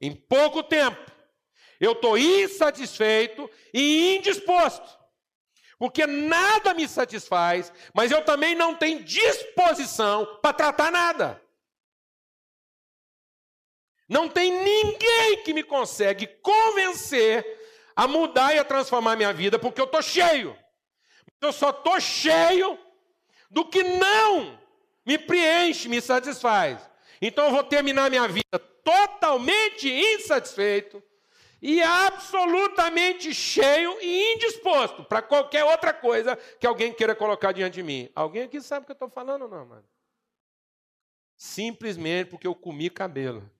Em 0.00 0.12
pouco 0.12 0.64
tempo, 0.64 0.98
eu 1.78 1.92
estou 1.92 2.18
insatisfeito 2.18 3.48
e 3.72 4.16
indisposto 4.16 5.05
porque 5.78 6.06
nada 6.06 6.72
me 6.72 6.88
satisfaz, 6.88 7.72
mas 7.92 8.10
eu 8.10 8.24
também 8.24 8.54
não 8.54 8.74
tenho 8.74 9.02
disposição 9.02 10.38
para 10.40 10.52
tratar 10.52 10.90
nada. 10.90 11.42
Não 14.08 14.28
tem 14.28 14.52
ninguém 14.52 15.42
que 15.42 15.52
me 15.52 15.62
consegue 15.62 16.26
convencer 16.40 17.44
a 17.94 18.06
mudar 18.06 18.54
e 18.54 18.58
a 18.58 18.64
transformar 18.64 19.16
minha 19.16 19.32
vida, 19.32 19.58
porque 19.58 19.80
eu 19.80 19.86
estou 19.86 20.02
cheio. 20.02 20.56
Eu 21.40 21.52
só 21.52 21.70
estou 21.70 22.00
cheio 22.00 22.78
do 23.50 23.64
que 23.64 23.82
não 23.82 24.58
me 25.04 25.18
preenche, 25.18 25.88
me 25.88 26.00
satisfaz. 26.00 26.88
Então 27.20 27.46
eu 27.46 27.50
vou 27.50 27.64
terminar 27.64 28.10
minha 28.10 28.28
vida 28.28 28.58
totalmente 28.84 29.88
insatisfeito, 29.88 31.02
e 31.68 31.82
absolutamente 31.82 33.34
cheio 33.34 34.00
e 34.00 34.34
indisposto 34.34 35.02
para 35.02 35.20
qualquer 35.20 35.64
outra 35.64 35.92
coisa 35.92 36.36
que 36.60 36.66
alguém 36.66 36.94
queira 36.94 37.12
colocar 37.12 37.50
diante 37.50 37.74
de 37.74 37.82
mim. 37.82 38.08
Alguém 38.14 38.44
aqui 38.44 38.60
sabe 38.60 38.84
o 38.84 38.86
que 38.86 38.92
eu 38.92 38.94
estou 38.94 39.08
falando 39.08 39.48
não, 39.48 39.66
mano? 39.66 39.84
Simplesmente 41.36 42.30
porque 42.30 42.46
eu 42.46 42.54
comi 42.54 42.88
cabelo. 42.88 43.50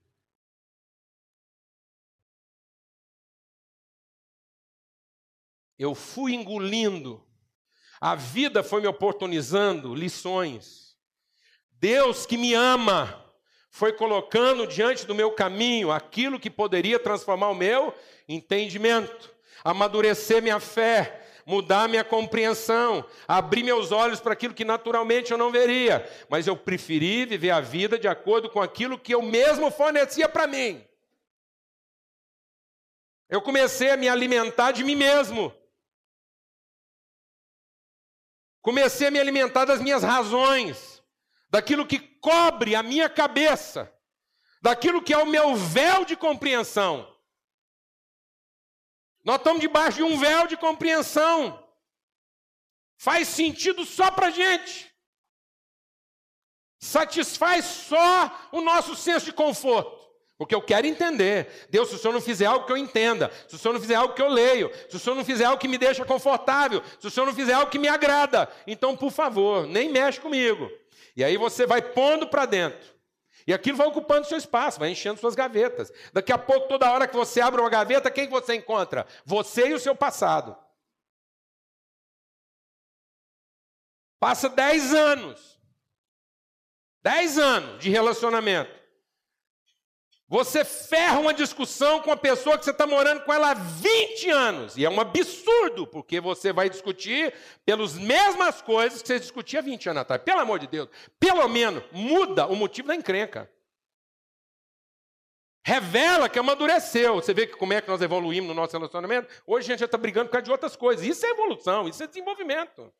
Eu 5.76 5.92
fui 5.92 6.32
engolindo. 6.32 7.26
A 8.00 8.14
vida 8.14 8.62
foi 8.62 8.82
me 8.82 8.86
oportunizando 8.86 9.96
lições. 9.96 10.96
Deus 11.72 12.24
que 12.24 12.36
me 12.38 12.54
ama 12.54 13.25
foi 13.70 13.92
colocando 13.92 14.66
diante 14.66 15.06
do 15.06 15.14
meu 15.14 15.30
caminho 15.32 15.90
aquilo 15.90 16.40
que 16.40 16.50
poderia 16.50 16.98
transformar 16.98 17.50
o 17.50 17.54
meu 17.54 17.94
entendimento, 18.28 19.34
amadurecer 19.62 20.42
minha 20.42 20.58
fé, 20.58 21.22
mudar 21.44 21.88
minha 21.88 22.02
compreensão, 22.02 23.04
abrir 23.28 23.62
meus 23.62 23.92
olhos 23.92 24.18
para 24.20 24.32
aquilo 24.32 24.54
que 24.54 24.64
naturalmente 24.64 25.30
eu 25.30 25.38
não 25.38 25.52
veria, 25.52 26.08
mas 26.28 26.46
eu 26.46 26.56
preferi 26.56 27.24
viver 27.24 27.50
a 27.50 27.60
vida 27.60 27.98
de 27.98 28.08
acordo 28.08 28.50
com 28.50 28.60
aquilo 28.60 28.98
que 28.98 29.14
eu 29.14 29.22
mesmo 29.22 29.70
fornecia 29.70 30.28
para 30.28 30.46
mim. 30.46 30.84
Eu 33.28 33.40
comecei 33.42 33.90
a 33.90 33.96
me 33.96 34.08
alimentar 34.08 34.72
de 34.72 34.84
mim 34.84 34.96
mesmo. 34.96 35.52
Comecei 38.62 39.08
a 39.08 39.10
me 39.10 39.18
alimentar 39.20 39.64
das 39.64 39.80
minhas 39.80 40.02
razões 40.02 40.95
daquilo 41.56 41.86
que 41.86 41.98
cobre 41.98 42.74
a 42.74 42.82
minha 42.82 43.08
cabeça, 43.08 43.90
daquilo 44.60 45.02
que 45.02 45.14
é 45.14 45.16
o 45.16 45.24
meu 45.24 45.56
véu 45.56 46.04
de 46.04 46.14
compreensão. 46.14 47.10
Nós 49.24 49.36
estamos 49.36 49.62
debaixo 49.62 49.96
de 49.96 50.02
um 50.02 50.18
véu 50.18 50.46
de 50.46 50.54
compreensão. 50.58 51.66
Faz 52.98 53.28
sentido 53.28 53.86
só 53.86 54.10
para 54.10 54.28
gente. 54.28 54.94
Satisfaz 56.78 57.64
só 57.64 58.48
o 58.52 58.60
nosso 58.60 58.94
senso 58.94 59.24
de 59.24 59.32
conforto. 59.32 59.96
Porque 60.36 60.54
eu 60.54 60.60
quero 60.60 60.86
entender. 60.86 61.66
Deus, 61.70 61.88
se 61.88 61.94
o 61.94 61.98
Senhor 61.98 62.12
não 62.12 62.20
fizer 62.20 62.44
algo 62.44 62.66
que 62.66 62.72
eu 62.72 62.76
entenda, 62.76 63.32
se 63.48 63.54
o 63.54 63.58
Senhor 63.58 63.72
não 63.72 63.80
fizer 63.80 63.94
algo 63.94 64.12
que 64.12 64.20
eu 64.20 64.28
leio, 64.28 64.70
se 64.90 64.96
o 64.96 64.98
Senhor 64.98 65.16
não 65.16 65.24
fizer 65.24 65.46
algo 65.46 65.58
que 65.58 65.68
me 65.68 65.78
deixa 65.78 66.04
confortável, 66.04 66.82
se 67.00 67.06
o 67.06 67.10
Senhor 67.10 67.24
não 67.24 67.34
fizer 67.34 67.54
algo 67.54 67.70
que 67.70 67.78
me 67.78 67.88
agrada, 67.88 68.46
então, 68.66 68.94
por 68.94 69.10
favor, 69.10 69.66
nem 69.66 69.88
mexe 69.88 70.20
comigo. 70.20 70.70
E 71.16 71.24
aí 71.24 71.36
você 71.36 71.66
vai 71.66 71.80
pondo 71.80 72.28
para 72.28 72.44
dentro. 72.44 72.94
E 73.46 73.54
aquilo 73.54 73.78
vai 73.78 73.86
ocupando 73.86 74.26
seu 74.26 74.36
espaço, 74.36 74.78
vai 74.78 74.90
enchendo 74.90 75.20
suas 75.20 75.34
gavetas. 75.34 75.90
Daqui 76.12 76.32
a 76.32 76.38
pouco, 76.38 76.68
toda 76.68 76.90
hora 76.92 77.08
que 77.08 77.16
você 77.16 77.40
abre 77.40 77.60
uma 77.60 77.70
gaveta, 77.70 78.10
quem 78.10 78.28
você 78.28 78.54
encontra? 78.56 79.06
Você 79.24 79.68
e 79.68 79.74
o 79.74 79.80
seu 79.80 79.94
passado. 79.94 80.56
Passa 84.18 84.48
10 84.48 84.94
anos. 84.94 85.60
10 87.02 87.38
anos 87.38 87.80
de 87.80 87.88
relacionamento. 87.88 88.75
Você 90.28 90.64
ferra 90.64 91.20
uma 91.20 91.32
discussão 91.32 92.02
com 92.02 92.10
a 92.10 92.16
pessoa 92.16 92.58
que 92.58 92.64
você 92.64 92.72
está 92.72 92.84
morando 92.84 93.22
com 93.22 93.32
ela 93.32 93.52
há 93.52 93.54
20 93.54 94.28
anos. 94.30 94.76
E 94.76 94.84
é 94.84 94.90
um 94.90 95.00
absurdo, 95.00 95.86
porque 95.86 96.20
você 96.20 96.52
vai 96.52 96.68
discutir 96.68 97.32
pelas 97.64 97.94
mesmas 97.94 98.60
coisas 98.60 99.00
que 99.00 99.06
você 99.06 99.20
discutia 99.20 99.60
há 99.60 99.62
20 99.62 99.90
anos 99.90 100.02
atrás. 100.02 100.20
Pelo 100.22 100.40
amor 100.40 100.58
de 100.58 100.66
Deus, 100.66 100.88
pelo 101.20 101.46
menos 101.48 101.84
muda 101.92 102.46
o 102.48 102.56
motivo 102.56 102.88
da 102.88 102.96
encrenca. 102.96 103.48
Revela 105.64 106.28
que 106.28 106.40
amadureceu. 106.40 107.14
Você 107.16 107.32
vê 107.32 107.46
como 107.46 107.72
é 107.72 107.80
que 107.80 107.88
nós 107.88 108.02
evoluímos 108.02 108.48
no 108.48 108.54
nosso 108.54 108.72
relacionamento? 108.72 109.28
Hoje 109.46 109.66
a 109.66 109.70
gente 109.70 109.80
já 109.80 109.86
está 109.86 109.98
brigando 109.98 110.26
por 110.26 110.32
causa 110.32 110.44
de 110.44 110.50
outras 110.50 110.74
coisas. 110.74 111.06
Isso 111.06 111.24
é 111.24 111.30
evolução, 111.30 111.88
isso 111.88 112.02
é 112.02 112.06
desenvolvimento. 112.06 112.92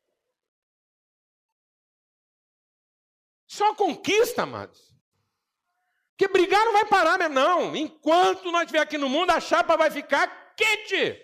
Uma 3.60 3.74
conquista, 3.74 4.42
amados. 4.42 4.95
Porque 6.16 6.32
brigar 6.32 6.64
não 6.64 6.72
vai 6.72 6.86
parar 6.86 7.18
mesmo, 7.18 7.34
não. 7.34 7.76
Enquanto 7.76 8.50
nós 8.50 8.62
estiver 8.62 8.80
aqui 8.80 8.96
no 8.96 9.08
mundo, 9.08 9.30
a 9.30 9.40
chapa 9.40 9.76
vai 9.76 9.90
ficar 9.90 10.54
quente. 10.56 11.22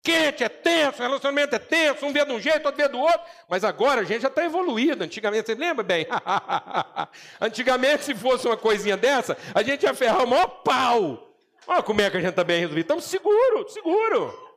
Quente, 0.00 0.44
é 0.44 0.48
tenso, 0.48 1.00
o 1.00 1.02
relacionamento 1.02 1.56
é 1.56 1.58
tenso, 1.58 2.06
um 2.06 2.12
vê 2.12 2.24
de 2.24 2.32
um 2.32 2.40
jeito, 2.40 2.64
outro 2.64 2.80
vê 2.80 2.88
do 2.88 3.00
outro. 3.00 3.20
Mas 3.48 3.64
agora 3.64 4.02
a 4.02 4.04
gente 4.04 4.22
já 4.22 4.28
está 4.28 4.44
evoluído. 4.44 5.02
Antigamente, 5.02 5.46
você 5.46 5.54
lembra 5.56 5.82
bem? 5.82 6.06
Antigamente, 7.40 8.04
se 8.04 8.14
fosse 8.14 8.46
uma 8.46 8.56
coisinha 8.56 8.96
dessa, 8.96 9.36
a 9.52 9.62
gente 9.62 9.82
ia 9.82 9.92
ferrar 9.92 10.22
o 10.22 10.28
maior 10.28 10.46
pau. 10.62 11.36
Olha 11.66 11.82
como 11.82 12.00
é 12.00 12.08
que 12.08 12.16
a 12.16 12.20
gente 12.20 12.30
está 12.30 12.44
bem 12.44 12.60
resolvido. 12.60 12.84
Estamos 12.84 13.04
seguros, 13.04 13.72
seguro. 13.72 14.48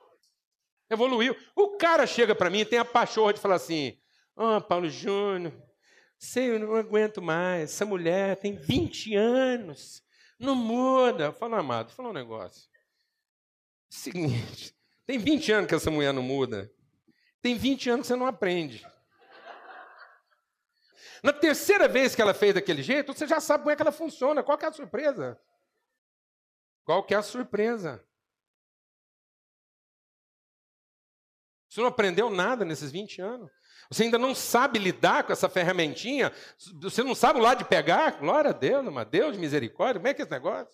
Evoluiu. 0.92 1.36
O 1.56 1.76
cara 1.76 2.06
chega 2.06 2.36
para 2.36 2.52
mim 2.52 2.60
e 2.60 2.66
tem 2.66 2.78
a 2.78 2.86
pachorra 2.86 3.34
de 3.34 3.40
falar 3.40 3.56
assim: 3.56 3.98
Ah, 4.38 4.58
oh, 4.58 4.62
Paulo 4.62 4.90
Júnior, 4.90 5.52
Sei, 6.24 6.52
eu 6.52 6.60
não 6.60 6.76
aguento 6.76 7.20
mais. 7.20 7.72
Essa 7.72 7.84
mulher 7.84 8.38
tem 8.38 8.56
20 8.56 9.16
anos, 9.16 10.04
não 10.40 10.54
muda. 10.54 11.34
Fala, 11.34 11.58
amado, 11.58 11.92
fala 11.92 12.10
um 12.10 12.14
negócio. 12.14 12.70
Seguinte, 13.90 14.78
tem 15.04 15.18
20 15.18 15.52
anos 15.52 15.68
que 15.68 15.74
essa 15.74 15.90
mulher 15.90 16.14
não 16.14 16.22
muda. 16.22 16.72
Tem 17.42 17.58
20 17.58 17.90
anos 17.90 18.04
que 18.04 18.08
você 18.10 18.16
não 18.16 18.28
aprende. 18.28 18.86
Na 21.24 21.34
terceira 21.34 21.88
vez 21.88 22.14
que 22.14 22.22
ela 22.22 22.36
fez 22.36 22.54
daquele 22.54 22.84
jeito, 22.84 23.14
você 23.14 23.26
já 23.26 23.40
sabe 23.40 23.64
como 23.64 23.72
é 23.72 23.76
que 23.76 23.82
ela 23.82 23.92
funciona. 23.92 24.44
Qual 24.44 24.60
é 24.60 24.66
a 24.68 24.72
surpresa? 24.72 25.42
Qual 26.84 27.06
é 27.10 27.16
a 27.16 27.24
surpresa? 27.24 28.08
Você 31.68 31.82
não 31.82 31.88
aprendeu 31.88 32.30
nada 32.30 32.64
nesses 32.64 32.92
20 32.92 33.22
anos? 33.22 33.52
Você 33.92 34.04
ainda 34.04 34.18
não 34.18 34.34
sabe 34.34 34.80
lidar 34.80 35.26
com 35.26 35.34
essa 35.34 35.50
ferramentinha? 35.50 36.32
Você 36.80 37.04
não 37.04 37.14
sabe 37.14 37.40
o 37.40 37.42
lado 37.42 37.58
de 37.58 37.66
pegar? 37.66 38.12
Glória 38.12 38.52
a 38.52 38.54
Deus, 38.54 38.86
mas 38.86 39.06
Deus 39.10 39.34
de 39.34 39.40
misericórdia, 39.40 40.00
como 40.00 40.08
é 40.08 40.14
que 40.14 40.22
é 40.22 40.24
esse 40.24 40.32
negócio? 40.32 40.74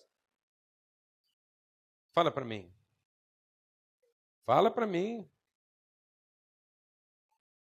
Fala 2.12 2.30
para 2.30 2.44
mim. 2.44 2.72
Fala 4.46 4.70
para 4.70 4.86
mim. 4.86 5.28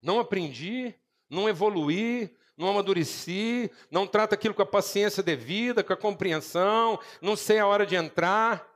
Não 0.03 0.19
aprendi, 0.19 0.93
não 1.31 1.49
evoluí, 1.49 2.37
não 2.57 2.69
amadureci, 2.69 3.71
não 3.89 4.05
trato 4.05 4.35
aquilo 4.35 4.53
com 4.53 4.63
a 4.63 4.67
paciência 4.67 5.23
devida, 5.23 5.85
com 5.85 5.93
a 5.93 5.97
compreensão, 5.97 6.99
não 7.23 7.37
sei 7.37 7.61
a 7.61 7.67
hora 7.69 7.87
de 7.87 7.95
entrar. 7.95 8.69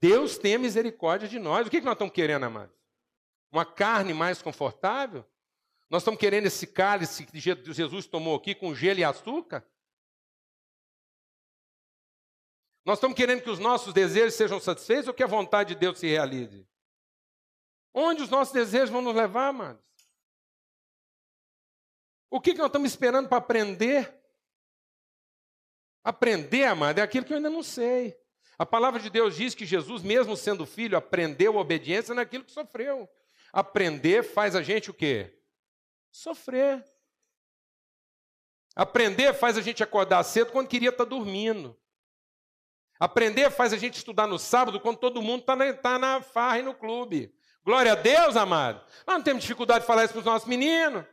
Deus 0.00 0.38
tenha 0.38 0.58
misericórdia 0.58 1.28
de 1.28 1.38
nós. 1.38 1.68
O 1.68 1.70
que 1.70 1.80
nós 1.80 1.92
estamos 1.92 2.12
querendo, 2.12 2.42
amados? 2.42 2.74
Uma 3.52 3.64
carne 3.64 4.12
mais 4.12 4.42
confortável? 4.42 5.24
Nós 5.94 6.02
estamos 6.02 6.18
querendo 6.18 6.46
esse 6.46 6.66
cálice 6.66 7.24
que 7.24 7.38
Jesus 7.38 8.04
tomou 8.04 8.34
aqui 8.34 8.52
com 8.52 8.74
gelo 8.74 8.98
e 8.98 9.04
açúcar? 9.04 9.64
Nós 12.84 12.98
estamos 12.98 13.16
querendo 13.16 13.44
que 13.44 13.48
os 13.48 13.60
nossos 13.60 13.94
desejos 13.94 14.34
sejam 14.34 14.58
satisfeitos 14.58 15.06
ou 15.06 15.14
que 15.14 15.22
a 15.22 15.28
vontade 15.28 15.72
de 15.72 15.78
Deus 15.78 16.00
se 16.00 16.08
realize? 16.08 16.68
Onde 17.94 18.24
os 18.24 18.28
nossos 18.28 18.52
desejos 18.52 18.90
vão 18.90 19.02
nos 19.02 19.14
levar, 19.14 19.50
amados? 19.50 19.84
O 22.28 22.40
que, 22.40 22.54
que 22.54 22.58
nós 22.58 22.66
estamos 22.66 22.90
esperando 22.90 23.28
para 23.28 23.38
aprender? 23.38 24.20
Aprender, 26.02 26.64
amado, 26.64 26.98
é 26.98 27.02
aquilo 27.02 27.24
que 27.24 27.32
eu 27.32 27.36
ainda 27.36 27.50
não 27.50 27.62
sei. 27.62 28.20
A 28.58 28.66
palavra 28.66 28.98
de 28.98 29.10
Deus 29.10 29.36
diz 29.36 29.54
que 29.54 29.64
Jesus, 29.64 30.02
mesmo 30.02 30.36
sendo 30.36 30.66
filho, 30.66 30.98
aprendeu 30.98 31.56
a 31.56 31.60
obediência 31.60 32.16
naquilo 32.16 32.42
que 32.42 32.50
sofreu. 32.50 33.08
Aprender 33.52 34.24
faz 34.24 34.56
a 34.56 34.60
gente 34.60 34.90
o 34.90 34.94
quê? 34.94 35.40
Sofrer. 36.14 36.84
Aprender 38.76 39.34
faz 39.34 39.58
a 39.58 39.60
gente 39.60 39.82
acordar 39.82 40.22
cedo 40.22 40.52
quando 40.52 40.68
queria 40.68 40.90
estar 40.90 41.04
dormindo. 41.04 41.76
Aprender 43.00 43.50
faz 43.50 43.72
a 43.72 43.76
gente 43.76 43.96
estudar 43.96 44.28
no 44.28 44.38
sábado 44.38 44.80
quando 44.80 44.98
todo 44.98 45.20
mundo 45.20 45.40
está 45.40 45.56
na, 45.56 45.74
tá 45.74 45.98
na 45.98 46.22
farra 46.22 46.60
e 46.60 46.62
no 46.62 46.72
clube. 46.72 47.34
Glória 47.64 47.92
a 47.92 47.96
Deus, 47.96 48.36
amado. 48.36 48.80
Nós 49.04 49.16
não 49.16 49.24
temos 49.24 49.42
dificuldade 49.42 49.80
de 49.80 49.88
falar 49.88 50.04
isso 50.04 50.12
para 50.12 50.20
os 50.20 50.24
nossos 50.24 50.46
meninos. 50.48 51.04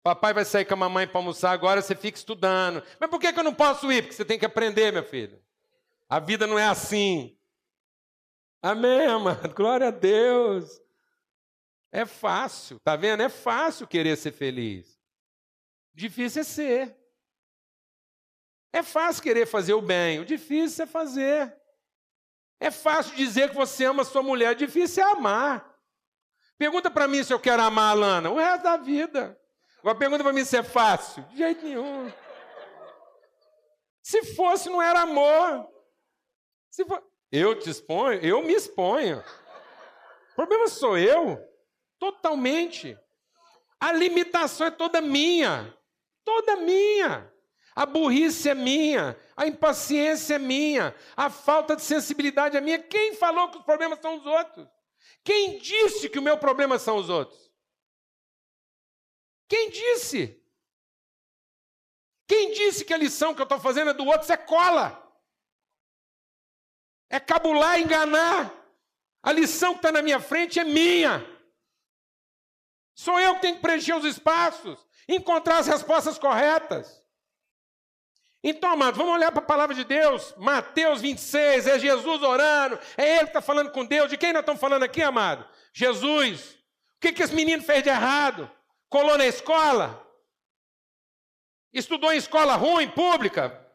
Papai 0.00 0.32
vai 0.32 0.44
sair 0.44 0.64
com 0.64 0.74
a 0.74 0.76
mamãe 0.76 1.08
para 1.08 1.18
almoçar 1.18 1.50
agora, 1.50 1.82
você 1.82 1.96
fica 1.96 2.16
estudando. 2.16 2.84
Mas 3.00 3.10
por 3.10 3.18
que, 3.18 3.32
que 3.32 3.38
eu 3.40 3.44
não 3.44 3.52
posso 3.52 3.90
ir? 3.90 4.02
Porque 4.02 4.14
você 4.14 4.24
tem 4.24 4.38
que 4.38 4.46
aprender, 4.46 4.92
meu 4.92 5.02
filho. 5.02 5.42
A 6.08 6.20
vida 6.20 6.46
não 6.46 6.56
é 6.56 6.68
assim. 6.68 7.36
Amém, 8.62 9.06
amado? 9.06 9.52
Glória 9.52 9.88
a 9.88 9.90
Deus. 9.90 10.80
É 11.92 12.06
fácil, 12.06 12.78
tá 12.80 12.94
vendo? 12.94 13.22
É 13.22 13.28
fácil 13.28 13.86
querer 13.86 14.16
ser 14.16 14.32
feliz. 14.32 15.00
Difícil 15.92 16.42
é 16.42 16.44
ser. 16.44 16.96
É 18.72 18.82
fácil 18.82 19.22
querer 19.22 19.46
fazer 19.46 19.74
o 19.74 19.82
bem, 19.82 20.20
o 20.20 20.24
difícil 20.24 20.84
é 20.84 20.86
fazer. 20.86 21.56
É 22.60 22.70
fácil 22.70 23.16
dizer 23.16 23.50
que 23.50 23.56
você 23.56 23.84
ama 23.84 24.04
sua 24.04 24.22
mulher, 24.22 24.52
o 24.52 24.58
difícil 24.58 25.02
é 25.02 25.10
amar. 25.10 25.76
Pergunta 26.56 26.90
para 26.90 27.08
mim 27.08 27.24
se 27.24 27.32
eu 27.32 27.40
quero 27.40 27.62
amar 27.62 27.90
a 27.90 27.94
Lana, 27.94 28.30
o 28.30 28.36
resto 28.36 28.62
da 28.62 28.76
vida. 28.76 29.36
Agora 29.80 29.98
pergunta 29.98 30.22
para 30.22 30.32
mim 30.32 30.44
se 30.44 30.56
é 30.56 30.62
fácil. 30.62 31.22
De 31.24 31.38
jeito 31.38 31.64
nenhum. 31.64 32.12
Se 34.02 34.34
fosse, 34.34 34.68
não 34.68 34.80
era 34.80 35.00
amor. 35.00 35.68
For... 36.86 37.02
Eu 37.32 37.58
te 37.58 37.70
exponho, 37.70 38.20
eu 38.20 38.42
me 38.42 38.52
exponho. 38.52 39.24
O 40.32 40.34
problema 40.34 40.68
sou 40.68 40.96
eu. 40.96 41.49
Totalmente. 42.00 42.98
A 43.78 43.92
limitação 43.92 44.66
é 44.66 44.70
toda 44.72 45.00
minha. 45.00 45.72
Toda 46.24 46.56
minha. 46.56 47.32
A 47.74 47.86
burrice 47.86 48.48
é 48.48 48.54
minha, 48.54 49.18
a 49.36 49.46
impaciência 49.46 50.34
é 50.34 50.38
minha, 50.38 50.94
a 51.16 51.30
falta 51.30 51.76
de 51.76 51.82
sensibilidade 51.82 52.56
é 52.56 52.60
minha. 52.60 52.78
Quem 52.78 53.14
falou 53.14 53.48
que 53.48 53.58
os 53.58 53.64
problemas 53.64 54.00
são 54.00 54.16
os 54.16 54.26
outros? 54.26 54.68
Quem 55.22 55.58
disse 55.58 56.08
que 56.08 56.18
o 56.18 56.22
meu 56.22 56.36
problema 56.36 56.78
são 56.78 56.96
os 56.96 57.08
outros? 57.08 57.50
Quem 59.48 59.70
disse? 59.70 60.44
Quem 62.26 62.52
disse 62.52 62.84
que 62.84 62.92
a 62.92 62.98
lição 62.98 63.34
que 63.34 63.40
eu 63.40 63.44
estou 63.44 63.60
fazendo 63.60 63.90
é 63.90 63.94
do 63.94 64.04
outro? 64.04 64.22
Isso 64.22 64.32
é 64.32 64.36
cola. 64.36 65.00
É 67.08 67.18
cabular, 67.18 67.80
enganar. 67.80 68.52
A 69.22 69.32
lição 69.32 69.72
que 69.72 69.78
está 69.78 69.92
na 69.92 70.02
minha 70.02 70.20
frente 70.20 70.58
é 70.58 70.64
minha. 70.64 71.24
Sou 73.00 73.18
eu 73.18 73.36
que 73.36 73.40
tenho 73.40 73.56
que 73.56 73.62
preencher 73.62 73.94
os 73.94 74.04
espaços, 74.04 74.78
encontrar 75.08 75.56
as 75.56 75.66
respostas 75.66 76.18
corretas. 76.18 77.02
Então, 78.44 78.72
amados, 78.72 78.98
vamos 78.98 79.14
olhar 79.14 79.32
para 79.32 79.40
a 79.40 79.46
palavra 79.46 79.74
de 79.74 79.84
Deus. 79.84 80.34
Mateus 80.36 81.00
26, 81.00 81.66
é 81.66 81.78
Jesus 81.78 82.22
orando, 82.22 82.78
é 82.98 83.12
Ele 83.12 83.20
que 83.20 83.30
está 83.30 83.40
falando 83.40 83.72
com 83.72 83.86
Deus. 83.86 84.10
De 84.10 84.18
quem 84.18 84.34
nós 84.34 84.40
estamos 84.40 84.60
falando 84.60 84.82
aqui, 84.82 85.02
amado? 85.02 85.48
Jesus. 85.72 86.50
O 86.50 87.00
que, 87.00 87.10
que 87.14 87.22
esse 87.22 87.34
menino 87.34 87.62
fez 87.62 87.82
de 87.82 87.88
errado? 87.88 88.50
Colou 88.90 89.16
na 89.16 89.26
escola? 89.26 90.06
Estudou 91.72 92.12
em 92.12 92.18
escola 92.18 92.54
ruim, 92.54 92.90
pública? 92.90 93.66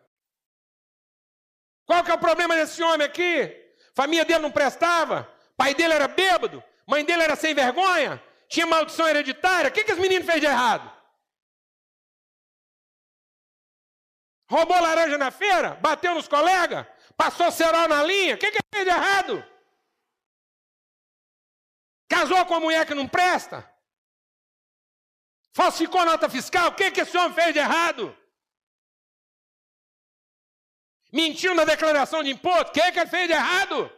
Qual 1.87 2.03
que 2.03 2.11
é 2.11 2.13
o 2.13 2.19
problema 2.19 2.53
desse 2.53 2.83
homem 2.83 3.07
aqui? 3.07 3.51
Família 3.95 4.23
dele 4.23 4.43
não 4.43 4.51
prestava? 4.51 5.27
Pai 5.57 5.73
dele 5.73 5.95
era 5.95 6.07
bêbado? 6.07 6.63
Mãe 6.85 7.03
dele 7.03 7.23
era 7.23 7.35
sem 7.35 7.55
vergonha? 7.55 8.21
Tinha 8.47 8.65
maldição 8.65 9.07
hereditária? 9.07 9.69
O 9.69 9.73
que, 9.73 9.83
que 9.83 9.91
esse 9.91 10.01
menino 10.01 10.25
fez 10.25 10.39
de 10.39 10.45
errado? 10.45 10.91
Roubou 14.49 14.79
laranja 14.79 15.17
na 15.17 15.31
feira? 15.31 15.75
Bateu 15.75 16.13
nos 16.13 16.27
colegas? 16.27 16.85
Passou 17.17 17.51
cerol 17.51 17.87
na 17.87 18.03
linha? 18.03 18.35
O 18.35 18.37
que, 18.37 18.51
que 18.51 18.59
fez 18.73 18.85
de 18.85 18.91
errado? 18.91 19.43
Casou 22.07 22.45
com 22.45 22.53
uma 22.53 22.59
mulher 22.59 22.85
que 22.85 22.93
não 22.93 23.07
presta? 23.07 23.69
Falsificou 25.53 26.05
nota 26.05 26.29
fiscal? 26.29 26.69
O 26.69 26.75
que, 26.75 26.91
que 26.91 27.01
esse 27.01 27.17
homem 27.17 27.33
fez 27.33 27.53
de 27.53 27.59
errado? 27.59 28.15
Mentiu 31.11 31.55
na 31.55 31.63
declaração 31.63 32.21
de 32.21 32.29
imposto? 32.29 32.69
O 32.69 32.73
que, 32.73 32.91
que 32.91 32.99
ele 32.99 33.09
fez 33.09 33.27
de 33.27 33.33
errado? 33.33 33.89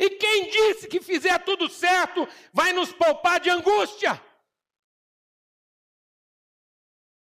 E 0.00 0.08
quem 0.08 0.48
disse 0.48 0.88
que 0.88 0.98
fizer 0.98 1.38
tudo 1.44 1.68
certo 1.68 2.26
vai 2.54 2.72
nos 2.72 2.90
poupar 2.90 3.38
de 3.38 3.50
angústia? 3.50 4.18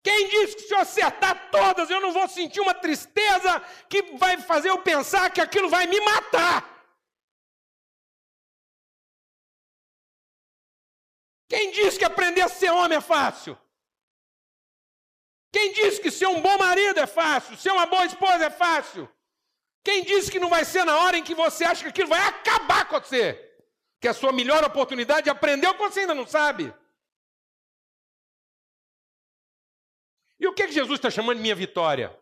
Quem 0.05 0.29
disse 0.29 0.57
que 0.57 0.63
se 0.65 0.75
eu 0.75 0.81
acertar 0.81 1.51
todas 1.51 1.89
eu 1.89 2.03
não 2.03 2.13
vou 2.13 2.29
sentir 2.29 2.61
uma 2.61 2.75
tristeza 2.75 3.61
que 3.89 4.03
vai 4.19 4.37
fazer 4.43 4.69
eu 4.69 4.83
pensar 4.83 5.31
que 5.31 5.41
aquilo 5.41 5.71
vai 5.71 5.87
me 5.87 5.99
matar? 6.01 6.77
Quem 11.49 11.71
disse 11.71 11.99
que 11.99 12.05
aprender 12.05 12.43
a 12.43 12.49
ser 12.49 12.69
homem 12.71 12.99
é 12.99 13.01
fácil? 13.01 13.59
Quem 15.51 15.73
disse 15.73 15.99
que 15.99 16.11
ser 16.11 16.27
um 16.27 16.43
bom 16.43 16.59
marido 16.59 17.01
é 17.01 17.07
fácil? 17.07 17.57
Ser 17.57 17.71
uma 17.71 17.87
boa 17.87 18.05
esposa 18.05 18.45
é 18.45 18.51
fácil? 18.51 19.16
Quem 19.87 20.03
disse 20.03 20.33
que 20.33 20.41
não 20.41 20.51
vai 20.51 20.65
ser 20.65 20.83
na 20.83 20.99
hora 20.99 21.17
em 21.17 21.23
que 21.23 21.33
você 21.33 21.63
acha 21.63 21.85
que 21.85 21.91
aquilo 21.91 22.09
vai 22.09 22.21
acabar 22.21 22.89
com 22.89 22.99
você? 22.99 23.35
Que 24.01 24.09
é 24.09 24.11
a 24.11 24.15
sua 24.15 24.33
melhor 24.33 24.65
oportunidade 24.65 25.23
de 25.23 25.31
aprender 25.31 25.69
o 25.69 25.75
que 25.75 25.79
você 25.79 26.01
ainda 26.01 26.13
não 26.13 26.27
sabe. 26.27 26.75
E 30.41 30.47
o 30.49 30.53
que, 30.53 30.67
que 30.67 30.73
Jesus 30.73 30.99
está 30.99 31.09
chamando 31.09 31.37
de 31.37 31.43
minha 31.43 31.55
vitória? 31.55 32.19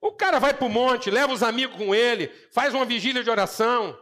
O 0.00 0.10
cara 0.10 0.40
vai 0.40 0.52
para 0.52 0.66
o 0.66 0.68
monte, 0.68 1.08
leva 1.08 1.32
os 1.32 1.44
amigos 1.44 1.76
com 1.76 1.94
ele, 1.94 2.26
faz 2.50 2.74
uma 2.74 2.84
vigília 2.84 3.22
de 3.22 3.30
oração. 3.30 3.96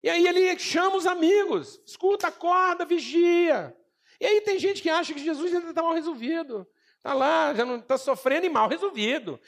E 0.00 0.08
aí 0.08 0.24
ele 0.24 0.56
chama 0.56 0.94
os 0.94 1.04
amigos, 1.04 1.82
escuta, 1.84 2.28
acorda, 2.28 2.84
vigia. 2.84 3.76
E 4.20 4.24
aí 4.24 4.40
tem 4.42 4.56
gente 4.60 4.80
que 4.80 4.88
acha 4.88 5.12
que 5.12 5.18
Jesus 5.18 5.52
ainda 5.52 5.70
está 5.70 5.82
mal 5.82 5.94
resolvido. 5.94 6.64
Está 6.98 7.12
lá, 7.12 7.52
já 7.52 7.64
não 7.64 7.78
está 7.78 7.98
sofrendo 7.98 8.46
e 8.46 8.48
mal 8.48 8.68
resolvido. 8.68 9.40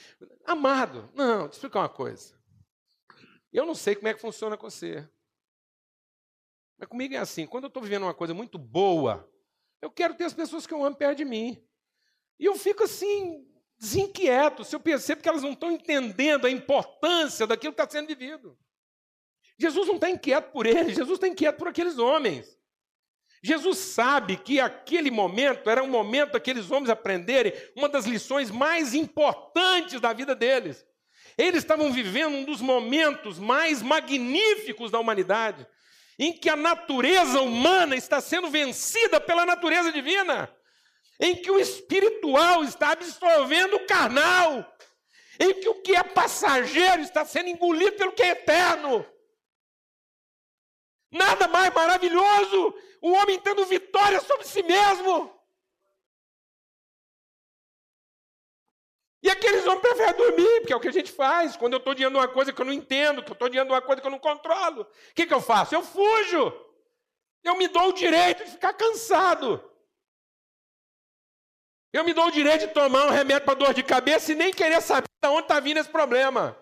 Amado, 0.45 1.09
não, 1.15 1.49
te 1.49 1.53
explicar 1.53 1.79
uma 1.79 1.89
coisa. 1.89 2.39
Eu 3.53 3.67
não 3.67 3.75
sei 3.75 3.95
como 3.95 4.09
é 4.09 4.15
que 4.15 4.21
funciona 4.21 4.57
com 4.57 4.71
você. 4.71 5.09
Mas 6.79 6.89
comigo 6.89 7.15
é 7.15 7.19
assim, 7.19 7.47
quando 7.47 7.65
eu 7.65 7.69
estou 7.69 7.83
vivendo 7.83 8.05
uma 8.05 8.15
coisa 8.15 8.33
muito 8.33 8.59
boa, 8.59 9.29
eu 9.83 9.91
quero 9.91 10.15
ter 10.15 10.25
as 10.25 10.35
pessoas 10.35 10.67
que 10.67 10.73
eu 10.73 10.85
amo 10.85 10.97
perto 10.97 11.19
de 11.19 11.25
mim. 11.25 11.63
E 12.39 12.47
eu 12.47 12.57
fico 12.57 12.85
assim, 12.85 13.47
desinquieto, 13.79 14.65
se 14.65 14.75
eu 14.75 14.81
percebo 14.81 15.23
que 15.23 15.29
elas 15.29 15.43
não 15.43 15.53
estão 15.53 15.71
entendendo 15.71 16.47
a 16.47 16.51
importância 16.51 17.47
daquilo 17.47 17.75
que 17.75 17.83
está 17.83 17.91
sendo 17.91 18.07
vivido. 18.07 18.59
Jesus 19.59 19.87
não 19.87 19.97
está 19.97 20.09
inquieto 20.09 20.53
por 20.53 20.65
eles, 20.65 20.97
Jesus 20.97 21.19
está 21.19 21.29
inquieto 21.29 21.59
por 21.59 21.69
aqueles 21.69 21.99
homens. 21.99 22.59
Jesus 23.43 23.79
sabe 23.79 24.37
que 24.37 24.61
aquele 24.61 25.11
momento 25.11 25.69
era 25.69 25.83
um 25.83 25.89
momento 25.89 26.33
daqueles 26.33 26.71
homens 26.71 26.91
aprenderem 26.91 27.53
uma 27.75 27.89
das 27.89 28.05
lições 28.05 28.51
mais 28.51 28.95
importantes 28.95 30.01
da 30.01 30.13
vida 30.13 30.35
deles. 30.35 30.87
Eles 31.37 31.62
estavam 31.62 31.93
vivendo 31.93 32.35
um 32.35 32.45
dos 32.45 32.61
momentos 32.61 33.39
mais 33.39 33.83
magníficos 33.83 34.91
da 34.91 34.99
humanidade, 34.99 35.66
em 36.18 36.33
que 36.33 36.49
a 36.51 36.57
natureza 36.57 37.41
humana 37.41 37.97
está 37.97 38.20
sendo 38.20 38.51
vencida 38.51 39.20
pela 39.20 39.47
natureza 39.47 39.91
divina, 39.91 40.55
em 41.18 41.35
que 41.37 41.51
o 41.51 41.59
espiritual 41.59 42.62
está 42.62 42.93
absorvendo 42.93 43.76
o 43.76 43.87
carnal, 43.87 44.76
em 45.39 45.55
que 45.55 45.68
o 45.68 45.81
que 45.83 45.97
é 45.97 46.03
passageiro 46.03 47.03
está 47.03 47.24
sendo 47.24 47.49
engolido 47.49 47.93
pelo 47.93 48.12
que 48.12 48.22
é 48.22 48.31
eterno. 48.31 49.07
Nada 51.11 51.49
mais 51.49 51.72
maravilhoso, 51.72 52.74
o 53.01 53.12
homem 53.12 53.41
tendo 53.41 53.64
vitória 53.64 54.20
sobre 54.20 54.47
si 54.47 54.62
mesmo. 54.62 55.39
E 59.23 59.29
aqueles 59.29 59.66
homens 59.66 59.83
preferem 59.83 60.14
dormir, 60.14 60.61
porque 60.61 60.73
é 60.73 60.77
o 60.77 60.81
que 60.81 60.89
a 60.89 60.93
gente 60.93 61.12
faz. 61.12 61.57
Quando 61.57 61.75
eu 61.75 61.79
estou 61.79 61.95
diante 61.95 62.12
de 62.12 62.18
uma 62.18 62.29
coisa 62.29 62.53
que 62.53 62.61
eu 62.61 62.64
não 62.64 62.73
entendo, 62.73 63.23
que 63.23 63.31
eu 63.31 63.35
estou 63.35 63.49
diante 63.49 63.66
de 63.66 63.73
uma 63.73 63.83
coisa 63.83 64.01
que 64.01 64.07
eu 64.07 64.11
não 64.11 64.18
controlo, 64.18 64.83
o 64.83 65.14
que, 65.14 65.27
que 65.27 65.35
eu 65.35 65.41
faço? 65.41 65.75
Eu 65.75 65.83
fujo. 65.83 66.53
Eu 67.43 67.57
me 67.57 67.68
dou 67.68 67.89
o 67.89 67.93
direito 67.93 68.45
de 68.45 68.51
ficar 68.53 68.73
cansado. 68.73 69.62
Eu 71.93 72.05
me 72.05 72.14
dou 72.14 72.27
o 72.27 72.31
direito 72.31 72.68
de 72.68 72.73
tomar 72.73 73.07
um 73.07 73.11
remédio 73.11 73.45
para 73.45 73.55
dor 73.55 73.75
de 73.75 73.83
cabeça 73.83 74.33
e 74.33 74.37
nem 74.37 74.53
querer 74.53 74.81
saber 74.81 75.09
de 75.23 75.29
onde 75.29 75.43
está 75.43 75.61
vindo 75.61 75.79
esse 75.79 75.89
problema. 75.89 76.57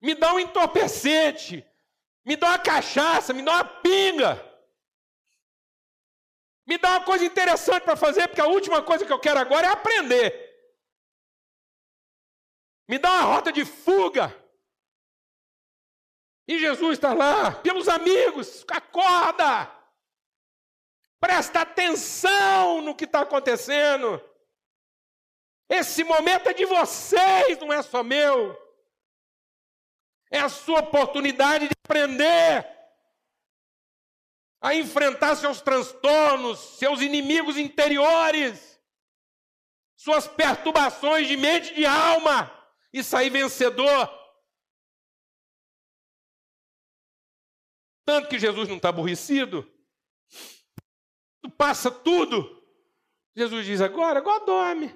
Me 0.00 0.14
dá 0.14 0.32
um 0.32 0.40
entorpecente, 0.40 1.64
me 2.24 2.36
dá 2.36 2.48
uma 2.48 2.58
cachaça, 2.58 3.32
me 3.32 3.42
dá 3.42 3.52
uma 3.52 3.64
pinga. 3.64 4.51
Me 6.66 6.78
dá 6.78 6.90
uma 6.90 7.04
coisa 7.04 7.24
interessante 7.24 7.82
para 7.82 7.96
fazer, 7.96 8.28
porque 8.28 8.40
a 8.40 8.46
última 8.46 8.82
coisa 8.82 9.04
que 9.04 9.12
eu 9.12 9.18
quero 9.18 9.40
agora 9.40 9.66
é 9.66 9.70
aprender. 9.70 10.52
Me 12.88 12.98
dá 12.98 13.10
uma 13.10 13.22
rota 13.22 13.52
de 13.52 13.64
fuga. 13.64 14.36
E 16.46 16.58
Jesus 16.58 16.94
está 16.94 17.12
lá, 17.12 17.52
pelos 17.52 17.88
amigos, 17.88 18.64
acorda! 18.68 19.70
Presta 21.20 21.60
atenção 21.60 22.80
no 22.82 22.94
que 22.94 23.04
está 23.04 23.20
acontecendo. 23.20 24.20
Esse 25.68 26.04
momento 26.04 26.48
é 26.48 26.52
de 26.52 26.66
vocês, 26.66 27.58
não 27.60 27.72
é 27.72 27.80
só 27.80 28.02
meu. 28.02 28.60
É 30.30 30.40
a 30.40 30.48
sua 30.48 30.80
oportunidade 30.80 31.68
de 31.68 31.74
aprender 31.84 32.81
a 34.62 34.76
enfrentar 34.76 35.34
seus 35.34 35.60
transtornos, 35.60 36.60
seus 36.78 37.00
inimigos 37.00 37.56
interiores, 37.56 38.80
suas 39.96 40.28
perturbações 40.28 41.26
de 41.26 41.36
mente 41.36 41.72
e 41.72 41.76
de 41.78 41.86
alma 41.86 42.48
e 42.92 43.02
sair 43.02 43.28
vencedor. 43.28 44.08
Tanto 48.04 48.28
que 48.28 48.38
Jesus 48.38 48.68
não 48.68 48.76
está 48.76 48.90
aborrecido, 48.90 49.68
passa 51.58 51.90
tudo. 51.90 52.62
Jesus 53.34 53.66
diz 53.66 53.80
agora, 53.80 54.20
agora 54.20 54.44
dorme. 54.44 54.88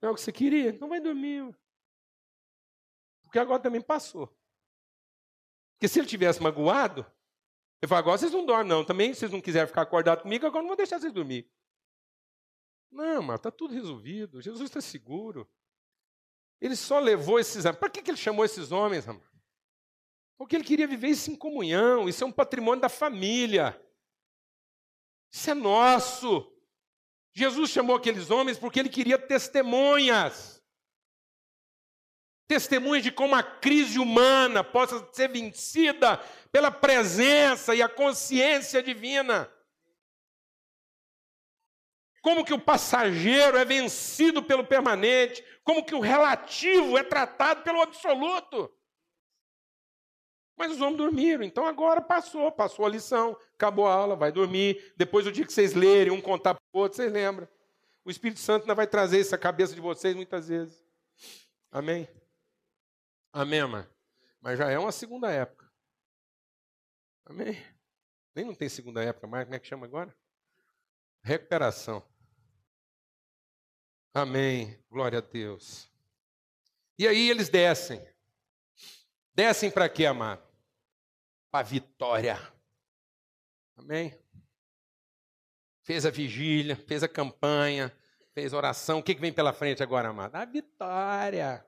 Não 0.00 0.10
é 0.10 0.12
o 0.12 0.14
que 0.14 0.20
você 0.20 0.32
queria? 0.32 0.72
Não 0.78 0.88
vai 0.88 1.00
dormir. 1.00 1.56
Porque 3.22 3.38
agora 3.38 3.62
também 3.62 3.80
passou. 3.80 4.26
Porque 5.74 5.88
se 5.88 5.98
ele 5.98 6.08
tivesse 6.08 6.42
magoado, 6.42 7.06
ele 7.82 7.88
fala, 7.88 7.98
agora 7.98 8.16
vocês 8.16 8.30
não 8.30 8.46
dormem, 8.46 8.68
não. 8.68 8.84
Também, 8.84 9.12
se 9.12 9.20
vocês 9.20 9.32
não 9.32 9.40
quiserem 9.40 9.66
ficar 9.66 9.82
acordados 9.82 10.22
comigo, 10.22 10.46
agora 10.46 10.62
não 10.62 10.68
vou 10.68 10.76
deixar 10.76 11.00
vocês 11.00 11.12
dormir. 11.12 11.50
Não, 12.92 13.22
mas 13.22 13.40
está 13.40 13.50
tudo 13.50 13.74
resolvido. 13.74 14.40
Jesus 14.40 14.70
está 14.70 14.80
seguro. 14.80 15.50
Ele 16.60 16.76
só 16.76 17.00
levou 17.00 17.40
esses 17.40 17.64
homens. 17.64 17.78
Para 17.78 17.90
que, 17.90 18.02
que 18.02 18.10
ele 18.10 18.18
chamou 18.18 18.44
esses 18.44 18.70
homens? 18.70 19.04
Porque 20.38 20.54
ele 20.54 20.64
queria 20.64 20.86
viver 20.86 21.08
isso 21.08 21.28
em 21.30 21.34
comunhão. 21.34 22.08
Isso 22.08 22.22
é 22.22 22.26
um 22.26 22.30
patrimônio 22.30 22.80
da 22.80 22.88
família. 22.88 23.80
Isso 25.32 25.50
é 25.50 25.54
nosso. 25.54 26.52
Jesus 27.32 27.70
chamou 27.70 27.96
aqueles 27.96 28.30
homens 28.30 28.58
porque 28.58 28.78
ele 28.78 28.90
queria 28.90 29.18
testemunhas 29.18 30.51
testemunhas 32.52 33.02
de 33.02 33.10
como 33.10 33.34
a 33.34 33.42
crise 33.42 33.98
humana 33.98 34.62
possa 34.62 35.08
ser 35.10 35.28
vencida 35.28 36.18
pela 36.50 36.70
presença 36.70 37.74
e 37.74 37.80
a 37.80 37.88
consciência 37.88 38.82
divina. 38.82 39.50
Como 42.20 42.44
que 42.44 42.52
o 42.52 42.60
passageiro 42.60 43.56
é 43.56 43.64
vencido 43.64 44.42
pelo 44.42 44.66
permanente, 44.66 45.42
como 45.64 45.82
que 45.82 45.94
o 45.94 46.00
relativo 46.00 46.98
é 46.98 47.02
tratado 47.02 47.62
pelo 47.62 47.80
absoluto. 47.80 48.70
Mas 50.54 50.72
os 50.72 50.80
homens 50.82 50.98
dormiram, 50.98 51.42
então 51.42 51.64
agora 51.64 52.02
passou, 52.02 52.52
passou 52.52 52.84
a 52.84 52.90
lição, 52.90 53.34
acabou 53.54 53.86
a 53.86 53.94
aula, 53.94 54.14
vai 54.14 54.30
dormir. 54.30 54.92
Depois 54.94 55.26
o 55.26 55.32
dia 55.32 55.46
que 55.46 55.52
vocês 55.54 55.72
lerem, 55.72 56.12
um 56.12 56.20
contar 56.20 56.52
para 56.52 56.62
o 56.74 56.78
outro, 56.80 56.96
vocês 56.96 57.10
lembram. 57.10 57.48
O 58.04 58.10
Espírito 58.10 58.40
Santo 58.40 58.64
ainda 58.64 58.74
vai 58.74 58.86
trazer 58.86 59.20
isso 59.20 59.34
à 59.34 59.38
cabeça 59.38 59.74
de 59.74 59.80
vocês 59.80 60.14
muitas 60.14 60.48
vezes. 60.48 60.84
Amém? 61.70 62.06
Amém, 63.32 63.60
amém. 63.60 63.86
Mas 64.40 64.58
já 64.58 64.70
é 64.70 64.78
uma 64.78 64.92
segunda 64.92 65.30
época. 65.30 65.70
Amém? 67.24 67.56
Nem 68.34 68.44
não 68.44 68.54
tem 68.54 68.68
segunda 68.68 69.02
época 69.02 69.26
mais, 69.26 69.44
como 69.44 69.54
é 69.54 69.58
que 69.58 69.66
chama 69.66 69.86
agora? 69.86 70.14
Recuperação. 71.22 72.06
Amém. 74.12 74.78
Glória 74.90 75.18
a 75.18 75.22
Deus. 75.22 75.90
E 76.98 77.08
aí 77.08 77.30
eles 77.30 77.48
descem. 77.48 78.06
Descem 79.34 79.70
para 79.70 79.88
quê, 79.88 80.04
amado? 80.04 80.46
Para 81.50 81.64
vitória. 81.64 82.36
Amém? 83.76 84.18
Fez 85.84 86.04
a 86.04 86.10
vigília, 86.10 86.76
fez 86.76 87.02
a 87.02 87.08
campanha, 87.08 87.90
fez 88.34 88.52
oração. 88.52 88.98
O 88.98 89.02
que, 89.02 89.14
que 89.14 89.20
vem 89.20 89.32
pela 89.32 89.52
frente 89.52 89.82
agora, 89.82 90.10
amado? 90.10 90.34
A 90.36 90.44
vitória. 90.44 91.66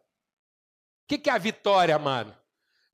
O 1.04 1.06
que, 1.06 1.18
que 1.18 1.28
é 1.28 1.32
a 1.34 1.38
vitória, 1.38 1.94
amado? 1.94 2.34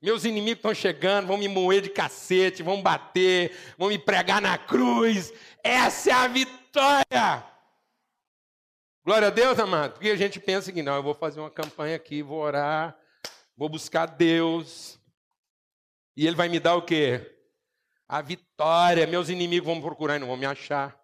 Meus 0.01 0.25
inimigos 0.25 0.57
estão 0.57 0.73
chegando, 0.73 1.27
vão 1.27 1.37
me 1.37 1.47
moer 1.47 1.81
de 1.81 1.89
cacete, 1.89 2.61
vão 2.61 2.81
bater, 2.81 3.55
vão 3.77 3.87
me 3.87 3.97
pregar 3.97 4.41
na 4.41 4.57
cruz. 4.57 5.31
Essa 5.63 6.09
é 6.09 6.13
a 6.13 6.27
vitória. 6.27 7.45
Glória 9.05 9.29
a 9.29 9.31
Deus, 9.31 9.57
amado. 9.59 9.93
Porque 9.93 10.09
a 10.09 10.15
gente 10.15 10.39
pensa 10.39 10.71
que 10.73 10.81
não, 10.81 10.95
eu 10.95 11.03
vou 11.03 11.13
fazer 11.13 11.39
uma 11.39 11.51
campanha 11.51 11.95
aqui, 11.95 12.21
vou 12.21 12.39
orar, 12.39 12.97
vou 13.55 13.69
buscar 13.69 14.07
Deus. 14.07 14.99
E 16.17 16.27
Ele 16.27 16.35
vai 16.35 16.49
me 16.49 16.59
dar 16.59 16.75
o 16.75 16.81
quê? 16.81 17.37
A 18.07 18.21
vitória. 18.21 19.07
Meus 19.07 19.29
inimigos 19.29 19.67
vão 19.67 19.75
me 19.75 19.81
procurar 19.81 20.17
e 20.17 20.19
não 20.19 20.27
vão 20.27 20.37
me 20.37 20.45
achar. 20.45 20.99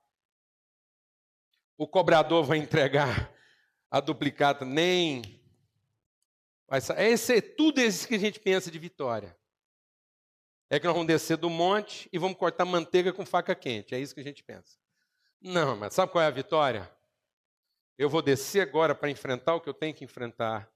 O 1.77 1.87
cobrador 1.87 2.43
vai 2.43 2.57
entregar 2.57 3.31
a 3.91 3.99
duplicata, 3.99 4.65
nem 4.65 5.36
esse 6.69 7.37
é 7.37 7.41
tudo 7.41 7.79
isso 7.79 8.07
que 8.07 8.15
a 8.15 8.19
gente 8.19 8.39
pensa 8.39 8.69
de 8.69 8.77
vitória. 8.77 9.37
É 10.69 10.79
que 10.79 10.85
nós 10.85 10.93
vamos 10.93 11.07
descer 11.07 11.37
do 11.37 11.49
monte 11.49 12.09
e 12.11 12.19
vamos 12.19 12.37
cortar 12.37 12.65
manteiga 12.65 13.13
com 13.13 13.25
faca 13.25 13.55
quente. 13.55 13.95
É 13.95 13.99
isso 13.99 14.13
que 14.13 14.19
a 14.19 14.23
gente 14.23 14.43
pensa. 14.43 14.77
Não, 15.41 15.77
mas 15.77 15.93
sabe 15.93 16.11
qual 16.11 16.23
é 16.23 16.27
a 16.27 16.31
vitória? 16.31 16.91
Eu 17.97 18.09
vou 18.09 18.21
descer 18.21 18.61
agora 18.61 18.93
para 18.93 19.09
enfrentar 19.09 19.55
o 19.55 19.61
que 19.61 19.69
eu 19.69 19.73
tenho 19.73 19.93
que 19.93 20.03
enfrentar. 20.03 20.69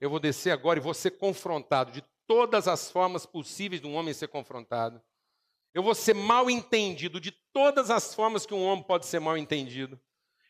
Eu 0.00 0.10
vou 0.10 0.20
descer 0.20 0.50
agora 0.50 0.78
e 0.78 0.82
vou 0.82 0.92
ser 0.92 1.12
confrontado 1.12 1.90
de 1.92 2.02
todas 2.26 2.68
as 2.68 2.90
formas 2.90 3.24
possíveis 3.24 3.80
de 3.80 3.86
um 3.86 3.94
homem 3.94 4.12
ser 4.12 4.28
confrontado. 4.28 5.02
Eu 5.72 5.82
vou 5.82 5.94
ser 5.94 6.14
mal 6.14 6.50
entendido 6.50 7.18
de 7.18 7.32
todas 7.32 7.90
as 7.90 8.14
formas 8.14 8.44
que 8.44 8.54
um 8.54 8.64
homem 8.64 8.84
pode 8.84 9.06
ser 9.06 9.18
mal 9.18 9.36
entendido. 9.36 10.00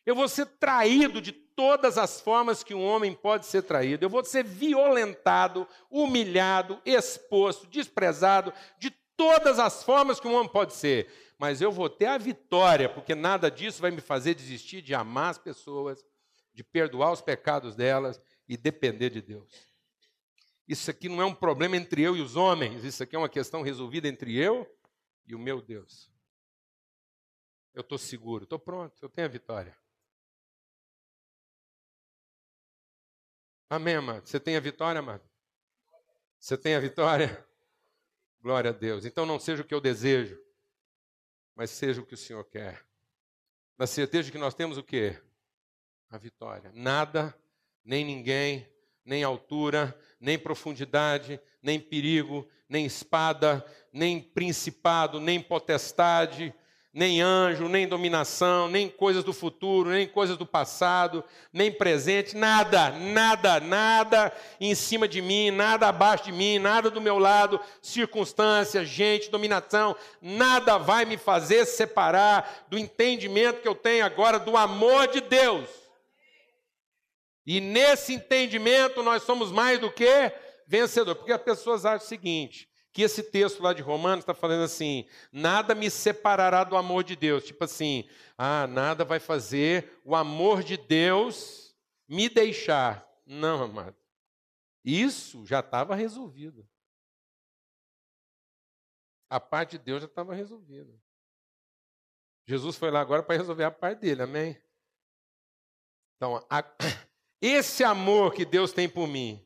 Eu 0.04 0.14
vou 0.14 0.28
ser 0.28 0.46
traído 0.46 1.20
de 1.20 1.32
todas 1.56 1.98
as 1.98 2.20
formas 2.20 2.62
que 2.62 2.74
um 2.74 2.84
homem 2.84 3.14
pode 3.14 3.46
ser 3.46 3.62
traído. 3.62 4.04
Eu 4.04 4.10
vou 4.10 4.24
ser 4.24 4.44
violentado, 4.44 5.66
humilhado, 5.90 6.80
exposto, 6.84 7.66
desprezado, 7.66 8.52
de 8.78 8.90
todas 9.16 9.58
as 9.58 9.82
formas 9.82 10.20
que 10.20 10.28
um 10.28 10.34
homem 10.34 10.50
pode 10.50 10.74
ser. 10.74 11.08
Mas 11.38 11.60
eu 11.60 11.70
vou 11.70 11.88
ter 11.88 12.06
a 12.06 12.18
vitória, 12.18 12.88
porque 12.88 13.14
nada 13.14 13.50
disso 13.50 13.80
vai 13.80 13.90
me 13.90 14.00
fazer 14.00 14.34
desistir 14.34 14.82
de 14.82 14.94
amar 14.94 15.30
as 15.30 15.38
pessoas, 15.38 16.04
de 16.52 16.62
perdoar 16.62 17.12
os 17.12 17.20
pecados 17.20 17.74
delas 17.74 18.20
e 18.48 18.56
depender 18.56 19.10
de 19.10 19.20
Deus. 19.20 19.48
Isso 20.66 20.90
aqui 20.90 21.08
não 21.08 21.20
é 21.20 21.24
um 21.24 21.34
problema 21.34 21.76
entre 21.76 22.02
eu 22.02 22.16
e 22.16 22.20
os 22.20 22.36
homens, 22.36 22.84
isso 22.84 23.02
aqui 23.02 23.14
é 23.14 23.18
uma 23.18 23.28
questão 23.28 23.62
resolvida 23.62 24.08
entre 24.08 24.36
eu 24.36 24.66
e 25.26 25.34
o 25.34 25.38
meu 25.38 25.60
Deus. 25.60 26.10
Eu 27.74 27.80
estou 27.80 27.98
seguro, 27.98 28.44
estou 28.44 28.58
pronto, 28.58 28.94
eu 29.02 29.08
tenho 29.08 29.26
a 29.26 29.30
vitória. 29.30 29.76
Amém, 33.68 33.96
amado? 33.96 34.26
Você 34.26 34.38
tem 34.38 34.56
a 34.56 34.60
vitória, 34.60 34.98
amado? 34.98 35.22
Você 36.38 36.56
tem 36.56 36.74
a 36.74 36.80
vitória? 36.80 37.44
Glória 38.40 38.70
a 38.70 38.74
Deus. 38.74 39.04
Então 39.04 39.24
não 39.24 39.40
seja 39.40 39.62
o 39.62 39.64
que 39.64 39.74
eu 39.74 39.80
desejo, 39.80 40.38
mas 41.56 41.70
seja 41.70 42.00
o 42.00 42.06
que 42.06 42.14
o 42.14 42.18
Senhor 42.18 42.44
quer. 42.44 42.84
Na 43.78 43.86
certeza 43.86 44.24
de 44.24 44.32
que 44.32 44.38
nós 44.38 44.54
temos 44.54 44.76
o 44.76 44.82
quê? 44.82 45.20
A 46.10 46.18
vitória. 46.18 46.70
Nada, 46.74 47.34
nem 47.82 48.04
ninguém, 48.04 48.68
nem 49.04 49.24
altura, 49.24 49.98
nem 50.20 50.38
profundidade, 50.38 51.40
nem 51.62 51.80
perigo, 51.80 52.48
nem 52.68 52.84
espada, 52.84 53.64
nem 53.90 54.20
principado, 54.20 55.18
nem 55.18 55.42
potestade, 55.42 56.54
nem 56.94 57.20
anjo, 57.20 57.68
nem 57.68 57.88
dominação, 57.88 58.68
nem 58.68 58.88
coisas 58.88 59.24
do 59.24 59.32
futuro, 59.32 59.90
nem 59.90 60.06
coisas 60.06 60.36
do 60.36 60.46
passado, 60.46 61.24
nem 61.52 61.72
presente, 61.72 62.36
nada, 62.36 62.90
nada, 62.90 63.58
nada 63.58 64.32
em 64.60 64.76
cima 64.76 65.08
de 65.08 65.20
mim, 65.20 65.50
nada 65.50 65.88
abaixo 65.88 66.26
de 66.26 66.32
mim, 66.32 66.60
nada 66.60 66.88
do 66.88 67.00
meu 67.00 67.18
lado, 67.18 67.60
circunstância, 67.82 68.84
gente, 68.84 69.28
dominação, 69.28 69.96
nada 70.22 70.78
vai 70.78 71.04
me 71.04 71.18
fazer 71.18 71.66
separar 71.66 72.64
do 72.68 72.78
entendimento 72.78 73.60
que 73.60 73.68
eu 73.68 73.74
tenho 73.74 74.06
agora 74.06 74.38
do 74.38 74.56
amor 74.56 75.08
de 75.08 75.20
Deus. 75.20 75.68
E 77.44 77.60
nesse 77.60 78.14
entendimento 78.14 79.02
nós 79.02 79.24
somos 79.24 79.50
mais 79.50 79.80
do 79.80 79.90
que 79.90 80.32
vencedor, 80.64 81.16
porque 81.16 81.32
as 81.32 81.42
pessoas 81.42 81.84
acham 81.84 82.06
o 82.06 82.08
seguinte, 82.08 82.68
que 82.94 83.02
esse 83.02 83.24
texto 83.24 83.60
lá 83.60 83.72
de 83.72 83.82
Romanos 83.82 84.22
está 84.22 84.32
falando 84.32 84.62
assim: 84.62 85.06
nada 85.32 85.74
me 85.74 85.90
separará 85.90 86.62
do 86.62 86.76
amor 86.76 87.02
de 87.02 87.16
Deus. 87.16 87.44
Tipo 87.44 87.64
assim, 87.64 88.08
ah, 88.38 88.68
nada 88.68 89.04
vai 89.04 89.18
fazer 89.18 90.00
o 90.04 90.14
amor 90.14 90.62
de 90.62 90.76
Deus 90.76 91.76
me 92.08 92.28
deixar. 92.28 93.04
Não, 93.26 93.64
amado. 93.64 93.96
Isso 94.84 95.44
já 95.44 95.58
estava 95.58 95.96
resolvido. 95.96 96.66
A 99.28 99.40
parte 99.40 99.72
de 99.72 99.84
Deus 99.84 100.02
já 100.02 100.06
estava 100.06 100.32
resolvida. 100.32 100.94
Jesus 102.46 102.76
foi 102.76 102.92
lá 102.92 103.00
agora 103.00 103.24
para 103.24 103.36
resolver 103.36 103.64
a 103.64 103.70
parte 103.72 104.02
dele, 104.02 104.22
amém? 104.22 104.62
Então, 106.16 106.46
a, 106.48 106.62
esse 107.42 107.82
amor 107.82 108.34
que 108.34 108.44
Deus 108.44 108.72
tem 108.72 108.88
por 108.88 109.08
mim, 109.08 109.44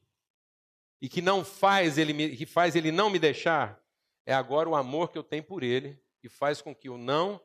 e 1.01 1.09
que 1.09 1.23
não 1.23 1.45
faz 1.45 1.99
ele 1.99 2.13
me, 2.13 2.37
que 2.37 2.47
faz 2.47 2.75
ele 2.75 2.91
não 2.91 3.11
me 3.11 3.19
deixar, 3.19 3.83
é 4.27 4.35
agora 4.35 4.69
o 4.69 4.75
amor 4.75 5.11
que 5.11 5.19
eu 5.19 5.23
tenho 5.23 5.45
por 5.45 5.63
ele 5.63 6.01
que 6.21 6.29
faz 6.29 6.61
com 6.61 6.75
que 6.75 6.89
eu 6.89 6.99
não 6.99 7.43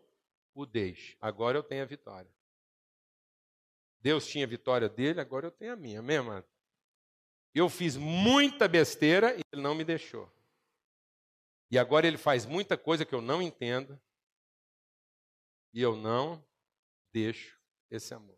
o 0.54 0.66
deixe. 0.66 1.18
Agora 1.22 1.58
eu 1.58 1.64
tenho 1.64 1.84
a 1.84 1.86
vitória. 1.86 2.32
Deus 4.00 4.28
tinha 4.28 4.46
a 4.46 4.50
vitória 4.50 4.90
dele, 4.90 5.22
agora 5.22 5.48
eu 5.48 5.52
tenho 5.52 5.74
a 5.74 5.76
minha, 5.76 6.00
amém, 6.00 6.18
amado? 6.18 6.46
Eu 7.54 7.70
fiz 7.70 7.96
muita 7.96 8.68
besteira 8.68 9.34
e 9.36 9.42
ele 9.52 9.62
não 9.62 9.76
me 9.76 9.84
deixou. 9.84 10.30
E 11.70 11.78
agora 11.78 12.06
ele 12.06 12.18
faz 12.18 12.46
muita 12.46 12.78
coisa 12.78 13.06
que 13.06 13.16
eu 13.16 13.22
não 13.22 13.42
entendo. 13.42 14.00
E 15.74 15.82
eu 15.82 15.96
não 15.96 16.46
deixo 17.12 17.60
esse 17.90 18.14
amor. 18.14 18.38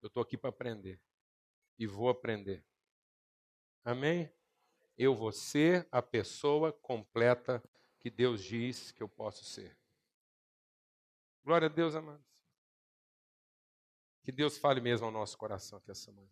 Eu 0.00 0.06
estou 0.06 0.22
aqui 0.22 0.36
para 0.36 0.50
aprender. 0.50 1.00
E 1.78 1.86
vou 1.86 2.08
aprender. 2.08 2.64
Amém? 3.84 4.30
Eu 4.96 5.14
vou 5.14 5.32
ser 5.32 5.86
a 5.90 6.02
pessoa 6.02 6.72
completa 6.72 7.62
que 7.98 8.10
Deus 8.10 8.42
diz 8.42 8.92
que 8.92 9.02
eu 9.02 9.08
posso 9.08 9.44
ser. 9.44 9.76
Glória 11.44 11.66
a 11.66 11.70
Deus, 11.70 11.94
amados. 11.94 12.26
Que 14.22 14.32
Deus 14.32 14.58
fale 14.58 14.80
mesmo 14.80 15.06
ao 15.06 15.12
nosso 15.12 15.38
coração 15.38 15.78
aqui 15.78 15.90
essa 15.90 16.12
manhã. 16.12 16.28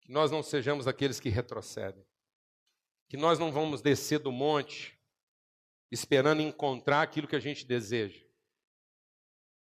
Que 0.00 0.10
nós 0.10 0.30
não 0.30 0.42
sejamos 0.42 0.88
aqueles 0.88 1.20
que 1.20 1.28
retrocedem. 1.28 2.04
Que 3.08 3.16
nós 3.16 3.38
não 3.38 3.52
vamos 3.52 3.80
descer 3.80 4.18
do 4.18 4.32
monte 4.32 4.98
esperando 5.90 6.42
encontrar 6.42 7.02
aquilo 7.02 7.28
que 7.28 7.36
a 7.36 7.40
gente 7.40 7.64
deseja. 7.64 8.24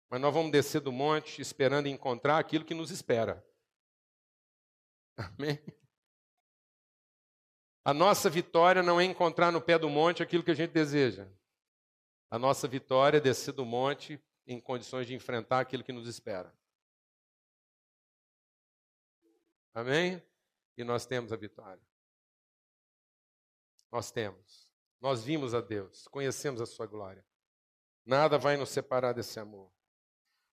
Mas 0.09 0.20
nós 0.20 0.33
vamos 0.33 0.53
descer 0.53 0.81
do 0.81 0.93
monte 0.93 1.41
esperando 1.43 1.89
encontrar 1.89 2.39
aquilo 2.39 2.64
que 2.64 2.74
nos 2.74 2.91
espera. 2.91 3.45
Amém? 5.20 5.58
A 7.84 7.92
nossa 7.92 8.30
vitória 8.30 8.82
não 8.82 9.00
é 9.00 9.04
encontrar 9.04 9.50
no 9.50 9.60
pé 9.60 9.78
do 9.78 9.88
monte 9.88 10.22
aquilo 10.22 10.44
que 10.44 10.50
a 10.50 10.54
gente 10.54 10.72
deseja. 10.72 11.28
A 12.30 12.38
nossa 12.38 12.68
vitória 12.68 13.18
é 13.18 13.20
descer 13.20 13.52
do 13.52 13.64
monte 13.64 14.22
em 14.46 14.60
condições 14.60 15.06
de 15.06 15.14
enfrentar 15.14 15.60
aquilo 15.60 15.84
que 15.84 15.92
nos 15.92 16.06
espera. 16.06 16.54
Amém? 19.74 20.22
E 20.76 20.84
nós 20.84 21.06
temos 21.06 21.32
a 21.32 21.36
vitória. 21.36 21.82
Nós 23.90 24.10
temos. 24.10 24.68
Nós 25.00 25.24
vimos 25.24 25.54
a 25.54 25.60
Deus, 25.60 26.06
conhecemos 26.08 26.60
a 26.60 26.66
Sua 26.66 26.86
glória. 26.86 27.24
Nada 28.04 28.38
vai 28.38 28.56
nos 28.56 28.68
separar 28.68 29.12
desse 29.12 29.40
amor. 29.40 29.72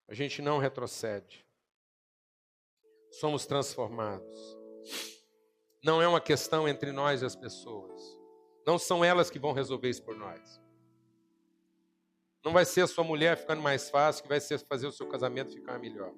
A 0.08 0.14
gente 0.14 0.42
não 0.42 0.58
retrocede. 0.58 1.46
Somos 3.12 3.46
transformados. 3.46 4.57
Não 5.84 6.02
é 6.02 6.08
uma 6.08 6.22
questão 6.22 6.68
entre 6.68 6.92
nós 6.92 7.22
e 7.22 7.26
as 7.26 7.36
pessoas. 7.36 8.02
Não 8.66 8.78
são 8.78 9.04
elas 9.04 9.30
que 9.30 9.40
vão 9.40 9.54
resolver 9.54 9.90
isso 9.90 10.04
por 10.04 10.16
nós. 10.16 10.62
Não 12.44 12.52
vai 12.54 12.66
ser 12.66 12.82
a 12.82 12.88
sua 12.88 13.04
mulher 13.04 13.38
ficando 13.38 13.62
mais 13.62 13.90
fácil 13.90 14.24
que 14.24 14.30
vai 14.30 14.40
ser 14.40 14.60
fazer 14.60 14.88
o 14.88 14.92
seu 14.92 15.08
casamento 15.08 15.54
ficar 15.54 15.80
melhor. 15.80 16.14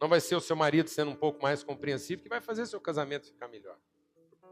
Não 0.00 0.08
vai 0.08 0.20
ser 0.20 0.34
o 0.34 0.40
seu 0.40 0.56
marido 0.56 0.88
sendo 0.88 1.10
um 1.10 1.16
pouco 1.16 1.40
mais 1.42 1.62
compreensivo 1.62 2.22
que 2.22 2.28
vai 2.28 2.40
fazer 2.40 2.62
o 2.62 2.66
seu 2.66 2.80
casamento 2.80 3.26
ficar 3.26 3.48
melhor. 3.48 3.78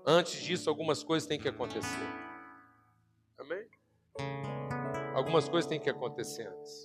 Antes 0.06 0.40
disso, 0.40 0.70
algumas 0.70 1.02
coisas 1.02 1.26
têm 1.26 1.38
que 1.38 1.48
acontecer. 1.48 2.08
Amém? 3.36 3.68
Algumas 5.14 5.48
coisas 5.48 5.68
têm 5.68 5.80
que 5.80 5.90
acontecer 5.90 6.46
antes. 6.46 6.84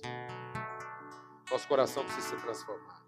Nosso 1.50 1.68
coração 1.68 2.04
precisa 2.04 2.28
ser 2.28 2.42
transformado. 2.42 3.05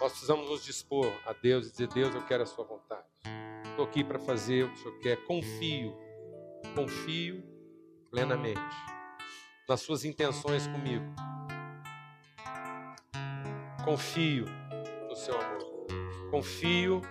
Nós 0.00 0.12
precisamos 0.12 0.48
nos 0.48 0.64
dispor 0.64 1.12
a 1.26 1.32
Deus 1.32 1.66
e 1.66 1.70
dizer: 1.72 1.88
Deus, 1.88 2.14
eu 2.14 2.24
quero 2.24 2.44
a 2.44 2.46
Sua 2.46 2.64
vontade. 2.64 3.04
Estou 3.68 3.84
aqui 3.84 4.04
para 4.04 4.18
fazer 4.18 4.64
o 4.64 4.68
que 4.68 4.74
o 4.74 4.78
Senhor 4.78 4.98
quer. 5.00 5.16
Confio, 5.24 5.96
confio 6.74 7.42
plenamente 8.08 8.60
nas 9.68 9.80
Suas 9.80 10.04
intenções 10.04 10.68
comigo. 10.68 11.04
Confio 13.84 14.44
no 15.08 15.16
Seu 15.16 15.34
amor. 15.34 15.86
Confio 16.30 17.02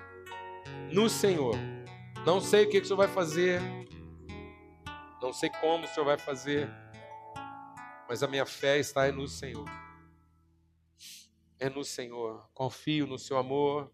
no 0.89 1.09
Senhor. 1.09 1.55
Não 2.25 2.39
sei 2.39 2.65
o 2.65 2.69
que 2.69 2.79
o 2.79 2.85
Senhor 2.85 2.97
vai 2.97 3.09
fazer. 3.09 3.61
Não 5.21 5.33
sei 5.33 5.49
como 5.59 5.83
o 5.83 5.87
Senhor 5.87 6.05
vai 6.05 6.17
fazer. 6.17 6.69
Mas 8.07 8.23
a 8.23 8.27
minha 8.27 8.45
fé 8.45 8.79
está 8.79 9.11
no 9.11 9.27
Senhor 9.27 9.65
é 11.59 11.69
no 11.69 11.83
Senhor. 11.83 12.47
Confio 12.53 13.07
no 13.07 13.17
seu 13.17 13.37
amor. 13.37 13.91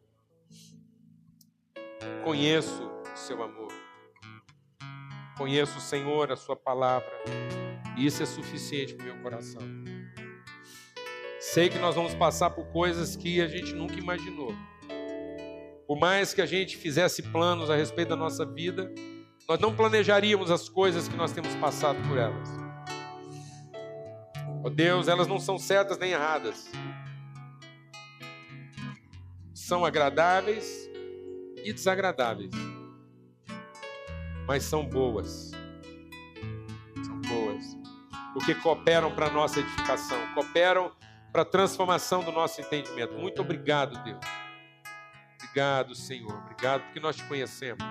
Conheço 2.23 2.83
o 2.83 3.17
seu 3.17 3.41
amor. 3.41 3.71
Conheço 5.37 5.77
o 5.77 5.81
Senhor, 5.81 6.31
a 6.31 6.35
sua 6.35 6.55
palavra. 6.55 7.11
E 7.97 8.05
isso 8.05 8.21
é 8.21 8.25
suficiente 8.25 8.93
para 8.95 9.03
o 9.03 9.07
meu 9.07 9.21
coração. 9.21 9.61
Sei 11.39 11.69
que 11.69 11.77
nós 11.77 11.95
vamos 11.95 12.13
passar 12.13 12.49
por 12.49 12.65
coisas 12.67 13.15
que 13.15 13.41
a 13.41 13.47
gente 13.47 13.73
nunca 13.73 13.95
imaginou. 13.95 14.53
Por 15.87 15.97
mais 15.97 16.33
que 16.33 16.41
a 16.41 16.45
gente 16.45 16.77
fizesse 16.77 17.21
planos 17.21 17.69
a 17.69 17.75
respeito 17.75 18.09
da 18.09 18.15
nossa 18.15 18.45
vida, 18.45 18.93
nós 19.47 19.59
não 19.59 19.75
planejaríamos 19.75 20.49
as 20.49 20.69
coisas 20.69 21.07
que 21.07 21.15
nós 21.15 21.31
temos 21.31 21.53
passado 21.55 21.97
por 22.07 22.17
elas. 22.17 22.49
Oh 24.63 24.69
Deus, 24.69 25.09
elas 25.09 25.27
não 25.27 25.39
são 25.39 25.57
certas 25.57 25.97
nem 25.97 26.11
erradas 26.11 26.71
são 29.63 29.85
agradáveis 29.85 30.89
e 31.63 31.71
desagradáveis, 31.71 32.51
mas 34.45 34.63
são 34.63 34.85
boas. 34.85 35.51
São 37.05 37.21
boas, 37.21 37.63
porque 38.33 38.53
cooperam 38.55 39.15
para 39.15 39.27
a 39.27 39.29
nossa 39.29 39.61
edificação, 39.61 40.17
cooperam 40.33 40.91
para 41.31 41.43
a 41.43 41.45
transformação 41.45 42.25
do 42.25 42.31
nosso 42.33 42.59
entendimento. 42.59 43.13
Muito 43.13 43.41
obrigado, 43.41 44.03
Deus. 44.03 44.19
Obrigado, 45.37 45.95
Senhor. 45.95 46.33
Obrigado 46.39 46.81
porque 46.83 46.99
nós 46.99 47.15
te 47.15 47.23
conhecemos. 47.23 47.83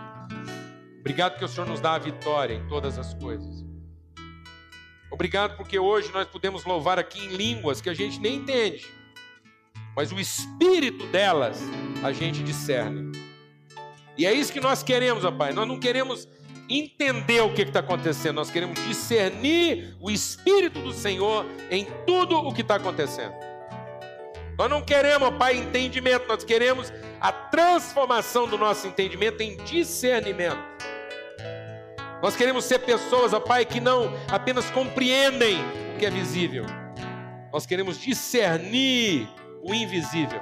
Obrigado 1.00 1.32
porque 1.32 1.46
o 1.46 1.48
Senhor 1.48 1.66
nos 1.66 1.80
dá 1.80 1.94
a 1.94 1.98
vitória 1.98 2.54
em 2.54 2.68
todas 2.68 2.98
as 2.98 3.14
coisas. 3.14 3.64
Obrigado 5.10 5.56
porque 5.56 5.78
hoje 5.78 6.12
nós 6.12 6.26
podemos 6.28 6.64
louvar 6.66 6.98
aqui 6.98 7.18
em 7.18 7.28
línguas 7.28 7.80
que 7.80 7.88
a 7.88 7.94
gente 7.94 8.20
nem 8.20 8.36
entende 8.36 9.01
mas 9.96 10.12
o 10.12 10.18
espírito 10.18 11.06
delas 11.06 11.60
a 12.02 12.12
gente 12.12 12.42
discerne. 12.42 13.12
E 14.16 14.26
é 14.26 14.32
isso 14.32 14.52
que 14.52 14.60
nós 14.60 14.82
queremos, 14.82 15.24
ó 15.24 15.30
Pai. 15.30 15.52
Nós 15.52 15.66
não 15.66 15.78
queremos 15.78 16.28
entender 16.68 17.40
o 17.40 17.52
que 17.52 17.62
está 17.62 17.80
acontecendo, 17.80 18.36
nós 18.36 18.50
queremos 18.50 18.78
discernir 18.86 19.96
o 20.00 20.10
espírito 20.10 20.80
do 20.80 20.92
Senhor 20.92 21.44
em 21.70 21.86
tudo 22.06 22.38
o 22.38 22.52
que 22.52 22.62
está 22.62 22.76
acontecendo. 22.76 23.34
Nós 24.58 24.70
não 24.70 24.82
queremos, 24.82 25.28
ó 25.28 25.30
Pai, 25.30 25.56
entendimento, 25.56 26.26
nós 26.28 26.44
queremos 26.44 26.92
a 27.20 27.32
transformação 27.32 28.46
do 28.46 28.56
nosso 28.56 28.86
entendimento 28.86 29.42
em 29.42 29.56
discernimento. 29.58 30.72
Nós 32.22 32.36
queremos 32.36 32.64
ser 32.64 32.78
pessoas, 32.80 33.32
ó 33.32 33.40
Pai, 33.40 33.64
que 33.64 33.80
não 33.80 34.12
apenas 34.28 34.70
compreendem 34.70 35.58
o 35.94 35.98
que 35.98 36.06
é 36.06 36.10
visível. 36.10 36.64
Nós 37.52 37.66
queremos 37.66 37.98
discernir 37.98 39.28
o 39.62 39.72
invisível. 39.72 40.40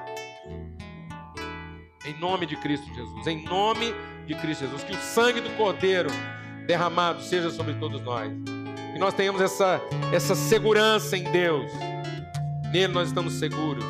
Em 2.06 2.18
nome 2.18 2.46
de 2.46 2.56
Cristo 2.56 2.86
Jesus, 2.94 3.26
em 3.26 3.44
nome 3.44 3.94
de 4.26 4.34
Cristo 4.34 4.62
Jesus, 4.62 4.82
que 4.82 4.92
o 4.92 4.98
sangue 4.98 5.40
do 5.40 5.50
Cordeiro 5.50 6.08
derramado 6.66 7.22
seja 7.22 7.50
sobre 7.50 7.74
todos 7.74 8.00
nós. 8.00 8.32
Que 8.92 8.98
nós 8.98 9.12
tenhamos 9.14 9.40
essa, 9.40 9.80
essa 10.12 10.34
segurança 10.34 11.16
em 11.16 11.24
Deus. 11.24 11.70
Nele 12.72 12.92
nós 12.92 13.08
estamos 13.08 13.34
seguros. 13.34 13.84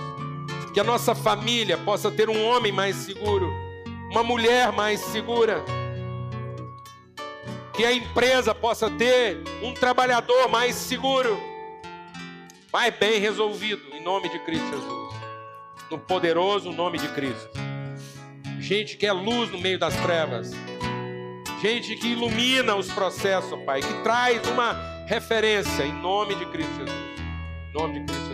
Que 0.74 0.80
a 0.80 0.84
nossa 0.84 1.14
família 1.14 1.78
possa 1.78 2.10
ter 2.10 2.28
um 2.28 2.44
homem 2.44 2.72
mais 2.72 2.96
seguro, 2.96 3.52
uma 4.10 4.22
mulher 4.22 4.72
mais 4.72 5.00
segura. 5.00 5.64
Que 7.72 7.84
a 7.84 7.92
empresa 7.92 8.54
possa 8.54 8.90
ter 8.90 9.38
um 9.62 9.72
trabalhador 9.72 10.48
mais 10.48 10.74
seguro, 10.74 11.40
mais 12.72 12.94
bem 12.94 13.20
resolvido, 13.20 13.82
em 13.94 14.02
nome 14.02 14.28
de 14.28 14.38
Cristo 14.40 14.68
Jesus 14.68 14.99
no 15.90 15.98
poderoso 15.98 16.70
nome 16.72 16.98
de 16.98 17.08
Cristo. 17.08 17.50
gente 18.60 18.96
que 18.96 19.06
é 19.06 19.12
luz 19.12 19.50
no 19.50 19.58
meio 19.58 19.78
das 19.78 19.94
trevas, 19.96 20.52
gente 21.60 21.96
que 21.96 22.08
ilumina 22.08 22.76
os 22.76 22.90
processos, 22.92 23.58
Pai, 23.64 23.80
que 23.82 23.92
traz 24.02 24.46
uma 24.48 25.04
referência 25.06 25.82
em 25.84 25.92
nome 25.92 26.36
de 26.36 26.46
Cristo 26.46 26.72
Jesus. 26.78 27.20
Em 27.68 27.72
nome 27.72 28.00
de 28.00 28.06
Cristo 28.06 28.29